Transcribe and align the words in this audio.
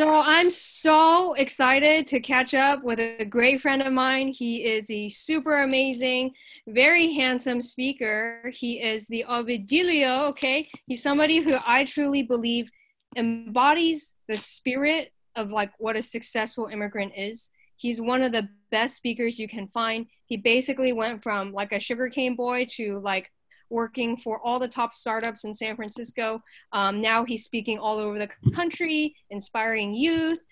So 0.00 0.22
I'm 0.22 0.48
so 0.48 1.34
excited 1.34 2.06
to 2.06 2.20
catch 2.20 2.54
up 2.54 2.82
with 2.82 2.98
a 3.00 3.22
great 3.26 3.60
friend 3.60 3.82
of 3.82 3.92
mine. 3.92 4.28
He 4.28 4.64
is 4.64 4.90
a 4.90 5.10
super 5.10 5.60
amazing, 5.60 6.32
very 6.66 7.12
handsome 7.12 7.60
speaker. 7.60 8.50
He 8.54 8.80
is 8.80 9.06
the 9.08 9.26
Ovidilio, 9.28 10.30
okay? 10.30 10.66
He's 10.86 11.02
somebody 11.02 11.40
who 11.40 11.58
I 11.66 11.84
truly 11.84 12.22
believe 12.22 12.70
embodies 13.14 14.14
the 14.26 14.38
spirit 14.38 15.12
of 15.36 15.50
like 15.52 15.70
what 15.76 15.96
a 15.96 16.02
successful 16.02 16.68
immigrant 16.72 17.12
is. 17.14 17.50
He's 17.76 18.00
one 18.00 18.22
of 18.22 18.32
the 18.32 18.48
best 18.70 18.96
speakers 18.96 19.38
you 19.38 19.48
can 19.48 19.68
find. 19.68 20.06
He 20.24 20.38
basically 20.38 20.94
went 20.94 21.22
from 21.22 21.52
like 21.52 21.72
a 21.72 21.78
sugarcane 21.78 22.36
boy 22.36 22.68
to 22.76 23.00
like 23.00 23.30
working 23.70 24.16
for 24.16 24.40
all 24.44 24.58
the 24.58 24.68
top 24.68 24.92
startups 24.92 25.44
in 25.44 25.54
San 25.54 25.76
Francisco. 25.76 26.42
Um, 26.72 27.00
now 27.00 27.24
he's 27.24 27.44
speaking 27.44 27.78
all 27.78 27.98
over 27.98 28.18
the 28.18 28.28
country, 28.52 29.14
inspiring 29.30 29.94
youth. 29.94 30.42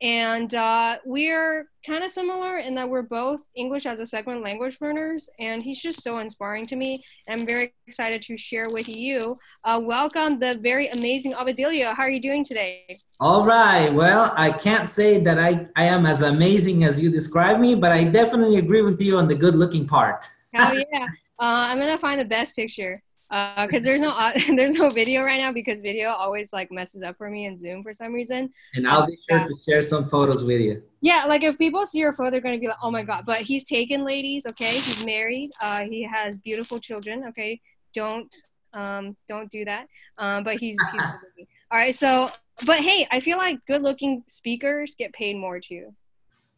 And 0.00 0.54
uh, 0.54 0.98
we're 1.04 1.68
kind 1.84 2.04
of 2.04 2.10
similar 2.10 2.58
in 2.58 2.74
that 2.76 2.88
we're 2.88 3.02
both 3.02 3.44
English 3.56 3.84
as 3.84 3.98
a 3.98 4.06
second 4.06 4.42
language 4.42 4.78
learners. 4.80 5.28
And 5.40 5.60
he's 5.60 5.82
just 5.82 6.04
so 6.04 6.18
inspiring 6.18 6.66
to 6.66 6.76
me. 6.76 7.02
I'm 7.28 7.44
very 7.44 7.74
excited 7.88 8.22
to 8.22 8.36
share 8.36 8.70
with 8.70 8.88
you. 8.88 9.36
Uh, 9.64 9.80
welcome, 9.82 10.38
the 10.38 10.58
very 10.62 10.88
amazing 10.90 11.32
Ovidilio. 11.32 11.94
How 11.96 12.04
are 12.04 12.10
you 12.10 12.20
doing 12.20 12.44
today? 12.44 13.00
All 13.18 13.44
right. 13.44 13.92
Well, 13.92 14.32
I 14.36 14.52
can't 14.52 14.88
say 14.88 15.18
that 15.18 15.40
I, 15.40 15.66
I 15.74 15.84
am 15.84 16.06
as 16.06 16.22
amazing 16.22 16.84
as 16.84 17.02
you 17.02 17.10
describe 17.10 17.58
me, 17.58 17.74
but 17.74 17.90
I 17.90 18.04
definitely 18.04 18.58
agree 18.58 18.82
with 18.82 19.02
you 19.02 19.16
on 19.16 19.26
the 19.26 19.34
good 19.34 19.56
looking 19.56 19.86
part. 19.86 20.28
Hell 20.54 20.74
yeah. 20.74 21.06
Uh, 21.40 21.66
I'm 21.68 21.78
gonna 21.78 21.98
find 21.98 22.20
the 22.20 22.24
best 22.24 22.56
picture 22.56 23.00
because 23.28 23.82
uh, 23.82 23.84
there's 23.84 24.00
no 24.00 24.10
uh, 24.10 24.32
there's 24.56 24.74
no 24.74 24.88
video 24.88 25.22
right 25.22 25.38
now 25.38 25.52
because 25.52 25.80
video 25.80 26.10
always 26.10 26.52
like 26.52 26.72
messes 26.72 27.02
up 27.02 27.16
for 27.16 27.30
me 27.30 27.46
in 27.46 27.56
Zoom 27.58 27.82
for 27.82 27.92
some 27.92 28.12
reason. 28.12 28.50
And 28.74 28.88
I'll 28.88 29.06
be 29.06 29.18
sure 29.28 29.46
to 29.46 29.54
share 29.68 29.82
some 29.82 30.08
photos 30.08 30.44
with 30.44 30.60
you. 30.60 30.82
Yeah, 31.00 31.24
like 31.26 31.44
if 31.44 31.58
people 31.58 31.84
see 31.86 31.98
your 31.98 32.12
photo, 32.12 32.30
they're 32.30 32.40
gonna 32.40 32.58
be 32.58 32.66
like, 32.66 32.78
"Oh 32.82 32.90
my 32.90 33.02
god!" 33.02 33.24
But 33.26 33.42
he's 33.42 33.64
taken, 33.64 34.04
ladies. 34.04 34.46
Okay, 34.46 34.72
he's 34.72 35.04
married. 35.04 35.50
Uh, 35.60 35.80
he 35.80 36.02
has 36.02 36.38
beautiful 36.38 36.78
children. 36.80 37.24
Okay, 37.28 37.60
don't 37.94 38.34
um 38.72 39.16
don't 39.28 39.50
do 39.50 39.64
that. 39.64 39.86
Um, 40.16 40.42
but 40.42 40.56
he's 40.56 40.78
he's 40.90 41.02
all 41.70 41.78
right. 41.78 41.94
So, 41.94 42.30
but 42.64 42.80
hey, 42.80 43.06
I 43.10 43.20
feel 43.20 43.36
like 43.36 43.64
good-looking 43.66 44.24
speakers 44.26 44.94
get 44.98 45.12
paid 45.12 45.36
more 45.36 45.60
too. 45.60 45.94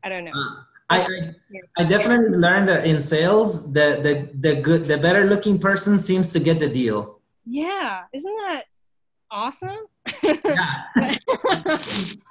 I 0.03 0.09
don't 0.09 0.25
know. 0.25 0.33
I, 0.91 1.03
I, 1.03 1.83
I 1.83 1.85
definitely 1.85 2.37
learned 2.37 2.69
that 2.69 2.85
in 2.85 3.01
sales, 3.01 3.73
the, 3.73 4.01
the, 4.03 4.49
the 4.49 4.61
good, 4.61 4.85
the 4.87 4.99
better 4.99 5.25
looking 5.25 5.59
person 5.59 5.99
seems 5.99 6.33
to 6.33 6.41
get 6.41 6.59
the 6.59 6.69
deal. 6.69 7.21
Yeah. 7.47 8.03
Isn't 8.13 8.37
that 8.37 8.65
awesome? 9.31 9.87
yeah. 10.25 10.83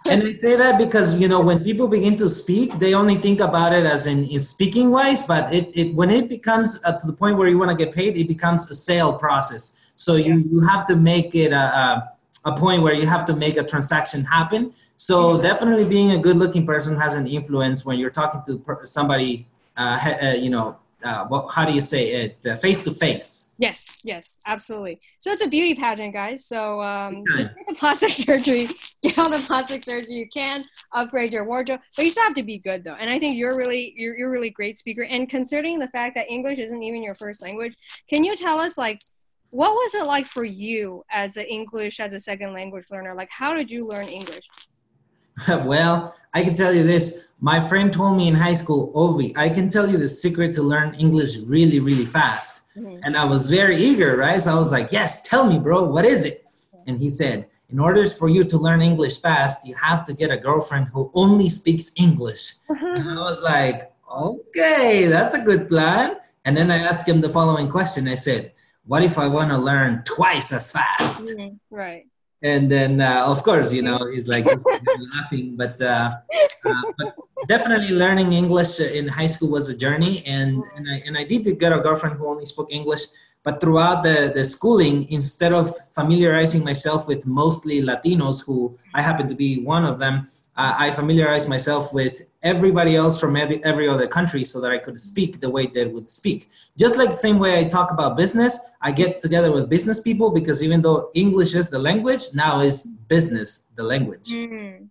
and 0.09 0.23
I 0.23 0.31
say 0.33 0.57
that 0.57 0.75
because, 0.77 1.15
you 1.15 1.29
know, 1.29 1.39
when 1.39 1.63
people 1.63 1.87
begin 1.87 2.17
to 2.17 2.27
speak, 2.27 2.73
they 2.73 2.93
only 2.93 3.15
think 3.15 3.39
about 3.39 3.71
it 3.71 3.85
as 3.85 4.07
in, 4.07 4.25
in 4.25 4.41
speaking 4.41 4.91
wise, 4.91 5.25
but 5.25 5.53
it, 5.53 5.71
it, 5.73 5.95
when 5.95 6.09
it 6.09 6.27
becomes 6.27 6.83
uh, 6.83 6.99
to 6.99 7.07
the 7.07 7.13
point 7.13 7.37
where 7.37 7.47
you 7.47 7.57
want 7.57 7.71
to 7.71 7.77
get 7.77 7.95
paid, 7.95 8.17
it 8.17 8.27
becomes 8.27 8.69
a 8.69 8.75
sale 8.75 9.17
process. 9.17 9.91
So 9.95 10.15
you, 10.15 10.39
you 10.51 10.59
have 10.61 10.85
to 10.87 10.97
make 10.97 11.33
it 11.33 11.53
a, 11.53 11.55
a 11.55 12.11
a 12.45 12.55
point 12.55 12.81
where 12.81 12.93
you 12.93 13.05
have 13.05 13.25
to 13.25 13.35
make 13.35 13.57
a 13.57 13.63
transaction 13.63 14.23
happen. 14.23 14.73
So 14.97 15.41
definitely 15.41 15.87
being 15.87 16.11
a 16.11 16.17
good 16.17 16.37
looking 16.37 16.65
person 16.65 16.97
has 16.97 17.13
an 17.13 17.27
influence 17.27 17.85
when 17.85 17.97
you're 17.99 18.09
talking 18.09 18.41
to 18.47 18.79
somebody, 18.83 19.47
uh, 19.77 20.15
uh, 20.21 20.27
you 20.31 20.49
know, 20.49 20.77
uh, 21.03 21.25
what, 21.27 21.47
how 21.47 21.63
do 21.63 21.71
you 21.71 21.79
say 21.79 22.09
it? 22.11 22.59
Face 22.59 22.83
to 22.83 22.91
face. 22.91 23.55
Yes, 23.57 23.97
yes, 24.03 24.39
absolutely. 24.45 24.99
So 25.19 25.31
it's 25.31 25.41
a 25.41 25.47
beauty 25.47 25.73
pageant, 25.73 26.13
guys. 26.13 26.45
So 26.45 26.81
um, 26.81 27.23
just 27.37 27.55
get 27.55 27.67
the 27.67 27.75
plastic 27.75 28.09
surgery, 28.25 28.69
get 29.01 29.17
all 29.17 29.29
the 29.29 29.39
plastic 29.39 29.85
surgery 29.85 30.15
you 30.15 30.27
can, 30.27 30.65
upgrade 30.91 31.31
your 31.31 31.45
wardrobe, 31.45 31.79
but 31.95 32.03
you 32.03 32.11
still 32.11 32.23
have 32.23 32.35
to 32.35 32.43
be 32.43 32.57
good 32.57 32.83
though. 32.83 32.95
And 32.95 33.09
I 33.09 33.17
think 33.17 33.37
you're 33.37 33.55
really, 33.55 33.93
you're, 33.95 34.17
you're 34.17 34.29
really 34.29 34.49
great 34.49 34.77
speaker. 34.77 35.03
And 35.03 35.29
considering 35.29 35.79
the 35.79 35.87
fact 35.87 36.15
that 36.15 36.29
English 36.29 36.59
isn't 36.59 36.83
even 36.83 37.01
your 37.01 37.15
first 37.15 37.41
language, 37.41 37.75
can 38.09 38.25
you 38.25 38.35
tell 38.35 38.59
us 38.59 38.77
like 38.77 39.01
what 39.51 39.71
was 39.71 39.95
it 39.95 40.05
like 40.05 40.27
for 40.27 40.43
you 40.43 41.03
as 41.11 41.37
an 41.37 41.45
english 41.45 41.99
as 41.99 42.13
a 42.13 42.19
second 42.19 42.53
language 42.53 42.85
learner? 42.91 43.15
Like 43.15 43.31
how 43.31 43.53
did 43.53 43.69
you 43.71 43.83
learn 43.83 44.07
english? 44.07 44.47
Well 45.65 46.15
i 46.33 46.43
can 46.43 46.53
tell 46.53 46.73
you 46.73 46.83
this. 46.83 47.27
My 47.41 47.59
friend 47.61 47.91
told 47.91 48.17
me 48.17 48.27
in 48.27 48.35
high 48.35 48.53
school 48.53 48.91
ovi 48.93 49.35
i 49.37 49.49
can 49.49 49.69
tell 49.69 49.89
you 49.89 49.97
the 49.97 50.09
secret 50.09 50.53
to 50.53 50.61
learn 50.61 50.93
english 50.95 51.37
really 51.55 51.79
really 51.79 52.05
fast. 52.05 52.63
Mm-hmm. 52.77 53.01
and 53.03 53.17
i 53.17 53.25
was 53.25 53.49
very 53.49 53.77
eager 53.77 54.15
right? 54.15 54.39
So 54.41 54.51
i 54.51 54.55
was 54.55 54.71
like 54.71 54.91
yes 54.91 55.23
tell 55.23 55.45
me 55.51 55.57
bro 55.59 55.83
what 55.83 56.05
is 56.05 56.25
it? 56.25 56.45
And 56.87 56.97
he 56.97 57.09
said 57.09 57.47
in 57.71 57.79
order 57.79 58.03
for 58.07 58.29
you 58.29 58.43
to 58.43 58.57
learn 58.57 58.81
english 58.81 59.21
fast 59.21 59.67
you 59.67 59.75
have 59.75 60.05
to 60.05 60.13
get 60.13 60.29
a 60.31 60.37
girlfriend 60.37 60.85
who 60.93 61.11
only 61.15 61.49
speaks 61.49 61.85
english. 61.97 62.43
And 62.69 63.09
i 63.09 63.21
was 63.31 63.41
like 63.41 63.91
okay 64.25 65.07
that's 65.13 65.33
a 65.33 65.41
good 65.49 65.67
plan. 65.67 66.17
And 66.45 66.55
then 66.57 66.69
i 66.71 66.77
asked 66.89 67.07
him 67.09 67.19
the 67.21 67.29
following 67.37 67.67
question. 67.69 68.07
I 68.07 68.15
said 68.15 68.53
what 68.89 69.03
if 69.03 69.19
I 69.19 69.27
want 69.27 69.51
to 69.51 69.57
learn 69.57 70.01
twice 70.03 70.51
as 70.51 70.71
fast? 70.71 71.21
Mm-hmm. 71.21 71.57
Right. 71.69 72.07
And 72.41 72.71
then, 72.71 73.01
uh, 73.01 73.23
of 73.27 73.43
course, 73.43 73.71
you 73.71 73.83
know, 73.83 73.99
he's 74.11 74.27
like 74.27 74.47
laughing, 75.13 75.55
but, 75.55 75.79
uh, 75.79 76.17
uh, 76.65 76.81
but 76.97 77.15
definitely 77.47 77.93
learning 77.93 78.33
English 78.33 78.79
in 78.79 79.07
high 79.07 79.27
school 79.27 79.51
was 79.51 79.69
a 79.69 79.77
journey. 79.77 80.23
And, 80.25 80.63
and, 80.75 80.89
I, 80.89 81.03
and 81.05 81.15
I 81.19 81.23
did 81.23 81.59
get 81.59 81.71
a 81.71 81.79
girlfriend 81.79 82.17
who 82.17 82.27
only 82.27 82.47
spoke 82.47 82.71
English, 82.71 83.01
but 83.43 83.61
throughout 83.61 84.01
the, 84.01 84.31
the 84.33 84.43
schooling, 84.43 85.07
instead 85.11 85.53
of 85.53 85.69
familiarizing 85.93 86.63
myself 86.63 87.07
with 87.07 87.27
mostly 87.27 87.83
Latinos, 87.83 88.43
who 88.43 88.75
I 88.95 89.03
happen 89.03 89.29
to 89.29 89.35
be 89.35 89.61
one 89.61 89.85
of 89.85 89.99
them, 89.99 90.27
uh, 90.59 90.75
I 90.77 90.91
familiarized 90.91 91.47
myself 91.47 91.93
with 91.93 92.23
everybody 92.43 92.97
else 92.97 93.17
from 93.17 93.37
every, 93.37 93.87
other 93.87 94.07
country 94.07 94.43
so 94.43 94.59
that 94.59 94.71
I 94.71 94.77
could 94.77 94.99
speak 94.99 95.39
the 95.39 95.49
way 95.49 95.67
they 95.67 95.85
would 95.85 96.09
speak. 96.09 96.49
Just 96.77 96.97
like 96.97 97.09
the 97.09 97.15
same 97.27 97.39
way 97.39 97.57
I 97.57 97.63
talk 97.63 97.91
about 97.91 98.17
business, 98.17 98.59
I 98.81 98.91
get 98.91 99.21
together 99.21 99.53
with 99.53 99.69
business 99.69 100.01
people 100.01 100.31
because 100.31 100.61
even 100.61 100.81
though 100.81 101.11
English 101.13 101.55
is 101.55 101.69
the 101.69 101.79
language, 101.79 102.23
now 102.35 102.59
is 102.59 102.85
business 103.07 103.69
the 103.75 103.83
language. 103.83 104.31
Mm. 104.31 104.89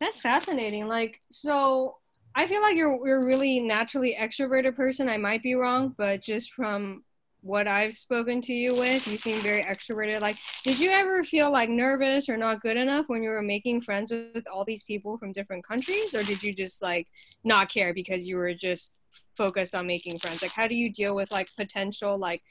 That's 0.00 0.18
fascinating. 0.18 0.88
Like, 0.88 1.20
so 1.30 1.98
I 2.34 2.48
feel 2.48 2.60
like 2.60 2.76
you're, 2.76 2.98
you're 3.06 3.24
really 3.24 3.60
naturally 3.60 4.16
extroverted 4.18 4.74
person. 4.74 5.08
I 5.08 5.18
might 5.18 5.42
be 5.42 5.54
wrong, 5.54 5.94
but 5.96 6.20
just 6.20 6.52
from 6.52 7.04
what 7.46 7.68
I've 7.68 7.94
spoken 7.94 8.40
to 8.42 8.52
you 8.52 8.74
with, 8.74 9.06
you 9.06 9.16
seem 9.16 9.40
very 9.40 9.62
extroverted. 9.62 10.20
Like, 10.20 10.36
did 10.64 10.80
you 10.80 10.90
ever 10.90 11.22
feel 11.22 11.50
like 11.50 11.70
nervous 11.70 12.28
or 12.28 12.36
not 12.36 12.60
good 12.60 12.76
enough 12.76 13.04
when 13.08 13.22
you 13.22 13.30
were 13.30 13.42
making 13.42 13.82
friends 13.82 14.12
with 14.12 14.44
all 14.52 14.64
these 14.64 14.82
people 14.82 15.16
from 15.16 15.32
different 15.32 15.66
countries, 15.66 16.14
or 16.14 16.22
did 16.22 16.42
you 16.42 16.52
just 16.52 16.82
like 16.82 17.06
not 17.44 17.70
care 17.70 17.94
because 17.94 18.26
you 18.26 18.36
were 18.36 18.52
just 18.52 18.94
focused 19.36 19.74
on 19.74 19.86
making 19.86 20.18
friends? 20.18 20.42
Like, 20.42 20.52
how 20.52 20.66
do 20.66 20.74
you 20.74 20.92
deal 20.92 21.14
with 21.14 21.30
like 21.30 21.48
potential 21.56 22.18
like 22.18 22.42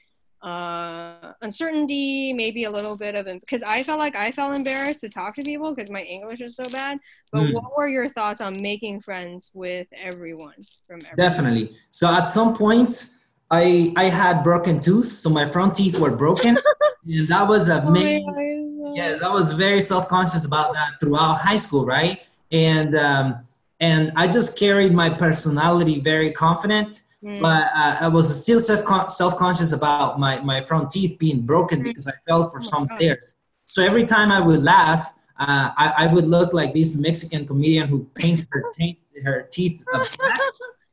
uh 0.42 1.32
uncertainty 1.40 2.30
maybe 2.30 2.64
a 2.64 2.70
little 2.70 2.94
bit 2.94 3.14
of 3.14 3.24
because 3.24 3.62
i 3.62 3.82
felt 3.82 3.98
like 3.98 4.14
i 4.14 4.30
felt 4.30 4.54
embarrassed 4.54 5.00
to 5.00 5.08
talk 5.08 5.34
to 5.34 5.42
people 5.42 5.74
because 5.74 5.90
my 5.90 6.02
english 6.02 6.42
is 6.42 6.54
so 6.54 6.68
bad 6.68 6.98
but 7.32 7.40
mm. 7.40 7.54
what 7.54 7.74
were 7.74 7.88
your 7.88 8.06
thoughts 8.06 8.42
on 8.42 8.54
making 8.60 9.00
friends 9.00 9.50
with 9.54 9.86
everyone 9.98 10.54
from 10.86 11.00
everyone? 11.10 11.16
definitely 11.16 11.74
so 11.88 12.06
at 12.06 12.26
some 12.26 12.54
point 12.54 13.08
I 13.50 13.92
I 13.96 14.04
had 14.04 14.42
broken 14.42 14.80
tooth, 14.80 15.06
so 15.06 15.30
my 15.30 15.44
front 15.44 15.74
teeth 15.74 15.98
were 15.98 16.10
broken, 16.10 16.58
and 17.06 17.28
that 17.28 17.46
was 17.46 17.68
a 17.68 17.82
oh 17.82 17.90
main. 17.90 18.92
yes, 18.94 19.22
I 19.22 19.32
was 19.32 19.52
very 19.52 19.80
self 19.80 20.08
conscious 20.08 20.44
about 20.44 20.72
that 20.74 20.98
throughout 21.00 21.34
high 21.34 21.56
school, 21.56 21.86
right? 21.86 22.20
And 22.50 22.96
um, 22.96 23.46
and 23.80 24.12
I 24.16 24.26
just 24.26 24.58
carried 24.58 24.92
my 24.92 25.10
personality 25.10 26.00
very 26.00 26.32
confident, 26.32 27.02
mm. 27.22 27.40
but 27.40 27.68
uh, 27.76 27.96
I 28.00 28.08
was 28.08 28.42
still 28.42 28.58
self 28.58 29.10
self 29.10 29.36
conscious 29.36 29.72
about 29.72 30.18
my 30.18 30.40
my 30.40 30.60
front 30.60 30.90
teeth 30.90 31.18
being 31.18 31.42
broken 31.42 31.80
mm. 31.80 31.84
because 31.84 32.08
I 32.08 32.12
fell 32.26 32.48
for 32.48 32.58
oh 32.58 32.62
some 32.62 32.84
God. 32.84 32.96
stairs. 32.96 33.34
So 33.66 33.84
every 33.84 34.06
time 34.06 34.32
I 34.32 34.40
would 34.40 34.62
laugh, 34.62 35.12
uh, 35.38 35.70
I, 35.76 35.92
I, 35.98 36.06
would 36.14 36.26
look 36.26 36.52
like 36.52 36.72
this 36.72 36.96
Mexican 36.96 37.44
comedian 37.46 37.88
who 37.88 38.04
paints 38.14 38.46
her, 38.52 38.64
t- 38.72 39.00
her 39.24 39.48
teeth 39.50 39.84
black, 39.90 40.06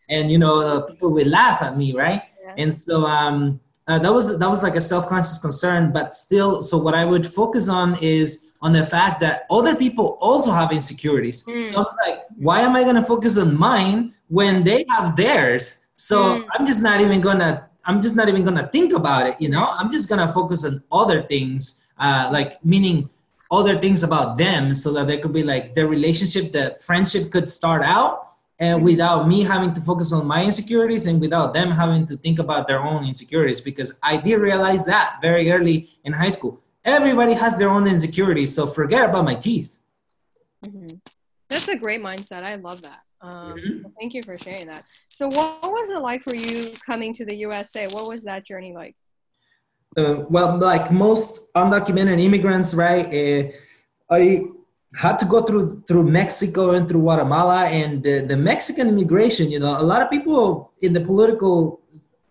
and 0.09 0.31
you 0.31 0.39
know 0.39 0.59
uh, 0.59 0.81
people 0.81 1.11
would 1.11 1.27
laugh 1.27 1.61
at 1.61 1.77
me, 1.77 1.93
right? 1.93 2.23
And 2.57 2.73
so 2.73 3.05
um, 3.05 3.59
uh, 3.87 3.99
that 3.99 4.13
was 4.13 4.39
that 4.39 4.49
was 4.49 4.63
like 4.63 4.75
a 4.75 4.81
self-conscious 4.81 5.39
concern, 5.39 5.91
but 5.91 6.15
still. 6.15 6.63
So 6.63 6.77
what 6.77 6.95
I 6.95 7.05
would 7.05 7.27
focus 7.27 7.67
on 7.69 7.97
is 8.01 8.53
on 8.61 8.71
the 8.71 8.85
fact 8.85 9.19
that 9.19 9.45
other 9.51 9.75
people 9.75 10.17
also 10.21 10.51
have 10.51 10.71
insecurities. 10.71 11.45
Mm. 11.45 11.65
So 11.65 11.75
I 11.77 11.79
was 11.79 11.97
like, 12.07 12.19
why 12.37 12.61
am 12.61 12.75
I 12.75 12.83
going 12.83 12.95
to 12.95 13.01
focus 13.01 13.37
on 13.37 13.57
mine 13.57 14.15
when 14.29 14.63
they 14.63 14.85
have 14.89 15.17
theirs? 15.17 15.85
So 15.95 16.35
mm. 16.35 16.47
I'm 16.53 16.65
just 16.65 16.81
not 16.81 17.01
even 17.01 17.21
gonna. 17.21 17.69
I'm 17.85 18.01
just 18.01 18.15
not 18.15 18.29
even 18.29 18.45
gonna 18.45 18.67
think 18.67 18.93
about 18.93 19.27
it. 19.27 19.35
You 19.41 19.49
know, 19.49 19.67
I'm 19.69 19.91
just 19.91 20.07
gonna 20.07 20.31
focus 20.31 20.63
on 20.63 20.81
other 20.89 21.23
things, 21.23 21.87
uh, 21.99 22.29
like 22.31 22.63
meaning 22.63 23.03
other 23.51 23.77
things 23.77 24.03
about 24.03 24.37
them, 24.37 24.73
so 24.73 24.93
that 24.93 25.07
they 25.07 25.17
could 25.17 25.33
be 25.33 25.43
like 25.43 25.75
their 25.75 25.87
relationship, 25.87 26.53
the 26.53 26.77
friendship 26.79 27.29
could 27.29 27.49
start 27.49 27.83
out 27.83 28.32
and 28.59 28.83
without 28.83 29.27
me 29.27 29.43
having 29.43 29.73
to 29.73 29.81
focus 29.81 30.13
on 30.13 30.27
my 30.27 30.43
insecurities 30.43 31.07
and 31.07 31.19
without 31.19 31.53
them 31.53 31.71
having 31.71 32.05
to 32.05 32.15
think 32.17 32.39
about 32.39 32.67
their 32.67 32.81
own 32.81 33.05
insecurities 33.05 33.61
because 33.61 33.99
i 34.03 34.17
did 34.17 34.39
realize 34.39 34.85
that 34.85 35.17
very 35.21 35.51
early 35.51 35.89
in 36.03 36.13
high 36.13 36.29
school 36.29 36.61
everybody 36.85 37.33
has 37.33 37.57
their 37.57 37.69
own 37.69 37.87
insecurities 37.87 38.53
so 38.53 38.65
forget 38.65 39.09
about 39.09 39.25
my 39.25 39.35
teeth 39.35 39.79
mm-hmm. 40.65 40.95
That's 41.53 41.67
a 41.67 41.75
great 41.75 42.01
mindset. 42.01 42.43
I 42.43 42.55
love 42.55 42.81
that. 42.81 43.01
Um, 43.21 43.53
mm-hmm. 43.53 43.83
so 43.83 43.91
thank 43.99 44.13
you 44.15 44.23
for 44.23 44.37
sharing 44.39 44.65
that. 44.67 44.83
So, 45.09 45.27
what, 45.27 45.61
what, 45.61 45.71
was 45.71 45.91
it 45.91 46.01
like 46.01 46.23
for 46.23 46.35
you 46.35 46.73
coming 46.83 47.13
to 47.13 47.25
the 47.25 47.35
USA? 47.35 47.87
What 47.87 48.07
was 48.07 48.23
that 48.23 48.45
journey 48.45 48.73
like? 48.73 48.95
Uh, 49.95 50.23
well, 50.29 50.57
like 50.57 50.91
most 50.91 51.53
undocumented 51.53 52.19
immigrants, 52.19 52.73
right? 52.73 53.05
Uh, 53.05 53.51
I 54.09 54.45
had 54.95 55.17
to 55.19 55.25
go 55.25 55.41
through 55.41 55.81
through 55.87 56.03
Mexico 56.03 56.71
and 56.71 56.87
through 56.87 57.01
Guatemala, 57.01 57.65
and 57.65 58.03
the, 58.03 58.19
the 58.21 58.37
Mexican 58.37 58.87
immigration. 58.87 59.51
You 59.51 59.59
know, 59.59 59.79
a 59.79 59.83
lot 59.83 60.01
of 60.01 60.09
people 60.09 60.71
in 60.81 60.93
the 60.93 61.01
political 61.01 61.81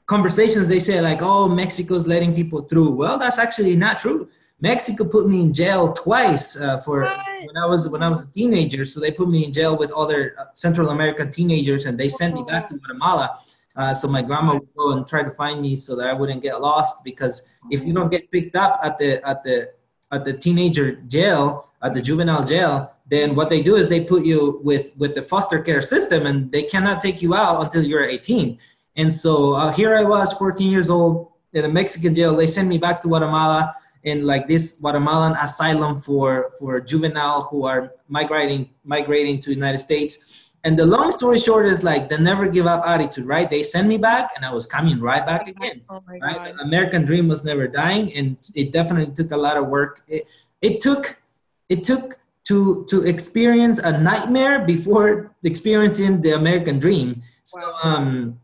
conversations 0.06 0.68
they 0.68 0.78
say 0.78 1.00
like, 1.00 1.18
"Oh, 1.22 1.48
Mexico's 1.48 2.06
letting 2.06 2.34
people 2.34 2.62
through." 2.62 2.90
Well, 2.90 3.18
that's 3.18 3.38
actually 3.38 3.76
not 3.76 3.98
true. 3.98 4.28
Mexico 4.60 5.08
put 5.08 5.28
me 5.28 5.42
in 5.42 5.52
jail 5.52 5.92
twice 5.92 6.60
uh, 6.60 6.78
for 6.78 7.02
when 7.02 7.56
I 7.56 7.66
was 7.66 7.88
when 7.88 8.02
I 8.02 8.08
was 8.08 8.26
a 8.26 8.30
teenager. 8.30 8.84
So 8.84 9.00
they 9.00 9.10
put 9.10 9.28
me 9.28 9.44
in 9.44 9.52
jail 9.52 9.76
with 9.76 9.92
other 9.92 10.36
uh, 10.38 10.44
Central 10.54 10.90
American 10.90 11.32
teenagers, 11.32 11.86
and 11.86 11.98
they 11.98 12.08
sent 12.08 12.34
me 12.34 12.44
back 12.44 12.68
to 12.68 12.78
Guatemala. 12.78 13.40
Uh, 13.74 13.92
so 13.92 14.06
my 14.06 14.22
grandma 14.22 14.54
would 14.54 14.68
go 14.76 14.92
and 14.92 15.06
try 15.06 15.22
to 15.22 15.30
find 15.30 15.60
me 15.60 15.74
so 15.76 15.96
that 15.96 16.08
I 16.08 16.12
wouldn't 16.12 16.42
get 16.42 16.60
lost. 16.60 17.02
Because 17.02 17.58
if 17.70 17.84
you 17.84 17.92
don't 17.92 18.10
get 18.10 18.30
picked 18.30 18.54
up 18.54 18.78
at 18.84 18.98
the 18.98 19.26
at 19.26 19.42
the 19.42 19.72
at 20.12 20.24
the 20.24 20.32
teenager 20.32 20.92
jail, 21.08 21.72
at 21.82 21.94
the 21.94 22.00
juvenile 22.00 22.44
jail, 22.44 22.94
then 23.08 23.34
what 23.34 23.50
they 23.50 23.62
do 23.62 23.76
is 23.76 23.88
they 23.88 24.04
put 24.04 24.24
you 24.24 24.60
with 24.62 24.92
with 24.96 25.14
the 25.14 25.22
foster 25.22 25.60
care 25.60 25.80
system, 25.80 26.26
and 26.26 26.52
they 26.52 26.62
cannot 26.62 27.00
take 27.00 27.20
you 27.20 27.34
out 27.34 27.62
until 27.62 27.82
you're 27.82 28.04
18. 28.04 28.58
And 28.96 29.12
so 29.12 29.54
uh, 29.54 29.72
here 29.72 29.96
I 29.96 30.04
was, 30.04 30.32
14 30.34 30.70
years 30.70 30.90
old, 30.90 31.32
in 31.54 31.64
a 31.64 31.68
Mexican 31.68 32.14
jail. 32.14 32.36
They 32.36 32.46
sent 32.46 32.68
me 32.68 32.78
back 32.78 33.00
to 33.02 33.08
Guatemala 33.08 33.74
in 34.04 34.26
like 34.26 34.48
this 34.48 34.80
Guatemalan 34.80 35.32
asylum 35.40 35.96
for 35.96 36.52
for 36.58 36.80
juvenile 36.80 37.42
who 37.42 37.66
are 37.66 37.92
migrating 38.08 38.70
migrating 38.84 39.40
to 39.40 39.50
the 39.50 39.54
United 39.54 39.78
States. 39.78 40.41
And 40.64 40.78
the 40.78 40.86
long 40.86 41.10
story 41.10 41.38
short 41.38 41.66
is 41.66 41.82
like 41.82 42.08
the 42.08 42.18
never 42.18 42.48
give 42.48 42.66
up 42.66 42.86
attitude, 42.86 43.26
right? 43.26 43.50
They 43.50 43.62
sent 43.64 43.88
me 43.88 43.98
back 43.98 44.30
and 44.36 44.44
I 44.44 44.52
was 44.52 44.64
coming 44.66 45.00
right 45.00 45.26
back 45.26 45.48
again. 45.48 45.82
Oh 45.90 46.00
right? 46.06 46.46
The 46.46 46.62
American 46.62 47.04
dream 47.04 47.26
was 47.26 47.44
never 47.44 47.66
dying 47.66 48.12
and 48.14 48.36
it 48.54 48.72
definitely 48.72 49.12
took 49.12 49.32
a 49.32 49.36
lot 49.36 49.56
of 49.56 49.66
work. 49.66 50.02
It, 50.06 50.28
it 50.60 50.80
took 50.80 51.20
it 51.68 51.82
took 51.82 52.18
to 52.44 52.84
to 52.90 53.02
experience 53.02 53.78
a 53.80 53.98
nightmare 53.98 54.64
before 54.64 55.34
experiencing 55.44 56.20
the 56.20 56.32
American 56.32 56.78
dream. 56.78 57.22
So 57.44 57.60
um 57.82 58.38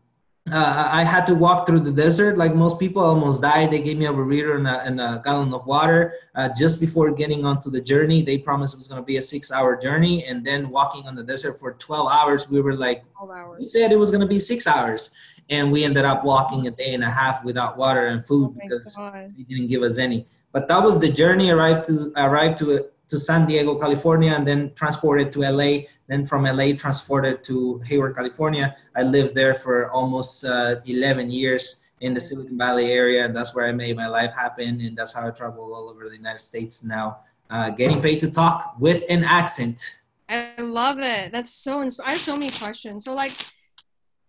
uh, 0.51 0.89
I 0.91 1.03
had 1.03 1.25
to 1.27 1.35
walk 1.35 1.67
through 1.67 1.81
the 1.81 1.91
desert 1.91 2.37
like 2.37 2.55
most 2.55 2.79
people. 2.79 3.03
almost 3.03 3.41
died. 3.41 3.71
They 3.71 3.81
gave 3.81 3.97
me 3.97 4.05
a 4.05 4.11
burrito 4.11 4.55
and 4.55 4.67
a, 4.67 4.83
and 4.83 4.99
a 4.99 5.21
gallon 5.23 5.53
of 5.53 5.65
water 5.65 6.13
uh, 6.35 6.49
just 6.57 6.79
before 6.79 7.11
getting 7.11 7.45
onto 7.45 7.69
the 7.69 7.81
journey. 7.81 8.21
They 8.21 8.37
promised 8.37 8.73
it 8.75 8.77
was 8.77 8.87
going 8.87 9.01
to 9.01 9.05
be 9.05 9.17
a 9.17 9.21
six-hour 9.21 9.77
journey, 9.77 10.25
and 10.25 10.45
then 10.45 10.69
walking 10.69 11.07
on 11.07 11.15
the 11.15 11.23
desert 11.23 11.59
for 11.59 11.73
12 11.73 12.11
hours. 12.11 12.49
We 12.49 12.61
were 12.61 12.75
like, 12.75 13.03
we 13.57 13.63
said 13.63 13.91
it 13.91 13.97
was 13.97 14.11
going 14.11 14.21
to 14.21 14.27
be 14.27 14.39
six 14.39 14.67
hours, 14.67 15.11
and 15.49 15.71
we 15.71 15.83
ended 15.83 16.05
up 16.05 16.23
walking 16.23 16.67
a 16.67 16.71
day 16.71 16.93
and 16.93 17.03
a 17.03 17.09
half 17.09 17.43
without 17.43 17.77
water 17.77 18.07
and 18.07 18.25
food 18.25 18.55
oh 18.55 18.59
because 18.61 18.95
God. 18.95 19.33
they 19.37 19.43
didn't 19.43 19.67
give 19.67 19.83
us 19.83 19.97
any. 19.97 20.25
But 20.51 20.67
that 20.67 20.81
was 20.81 20.99
the 20.99 21.09
journey. 21.09 21.51
Arrived 21.51 21.85
to 21.85 22.11
arrived 22.17 22.57
to 22.59 22.89
to 23.09 23.17
San 23.17 23.45
Diego, 23.47 23.75
California, 23.75 24.31
and 24.31 24.47
then 24.47 24.71
transported 24.75 25.33
to 25.33 25.41
LA. 25.41 25.85
Then 26.07 26.25
from 26.25 26.43
LA, 26.43 26.73
transported 26.73 27.43
to 27.45 27.79
Hayward, 27.79 28.15
California. 28.15 28.75
I 28.95 29.03
lived 29.03 29.35
there 29.35 29.55
for 29.55 29.91
almost 29.91 30.45
uh, 30.45 30.75
11 30.85 31.29
years 31.29 31.85
in 32.01 32.13
the 32.13 32.21
Silicon 32.21 32.57
Valley 32.57 32.91
area, 32.91 33.25
and 33.25 33.35
that's 33.35 33.53
where 33.55 33.67
I 33.67 33.71
made 33.71 33.95
my 33.97 34.07
life 34.07 34.33
happen. 34.33 34.79
And 34.81 34.97
that's 34.97 35.13
how 35.13 35.27
I 35.27 35.31
travel 35.31 35.73
all 35.73 35.89
over 35.89 36.07
the 36.07 36.15
United 36.15 36.39
States 36.39 36.83
now, 36.83 37.17
uh, 37.49 37.69
getting 37.71 38.01
paid 38.01 38.19
to 38.21 38.31
talk 38.31 38.75
with 38.79 39.03
an 39.09 39.23
accent. 39.23 40.01
I 40.29 40.53
love 40.59 40.99
it. 40.99 41.31
That's 41.31 41.51
so. 41.51 41.83
Insp- 41.83 42.01
I 42.05 42.11
have 42.11 42.21
so 42.21 42.33
many 42.33 42.51
questions. 42.51 43.05
So, 43.05 43.13
like, 43.15 43.33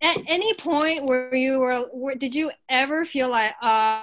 at 0.01 0.17
any 0.27 0.53
point 0.55 1.05
where 1.05 1.33
you 1.35 1.59
were, 1.59 1.81
where, 1.93 2.15
did 2.15 2.35
you 2.35 2.51
ever 2.67 3.05
feel 3.05 3.29
like, 3.29 3.53
uh, 3.61 4.01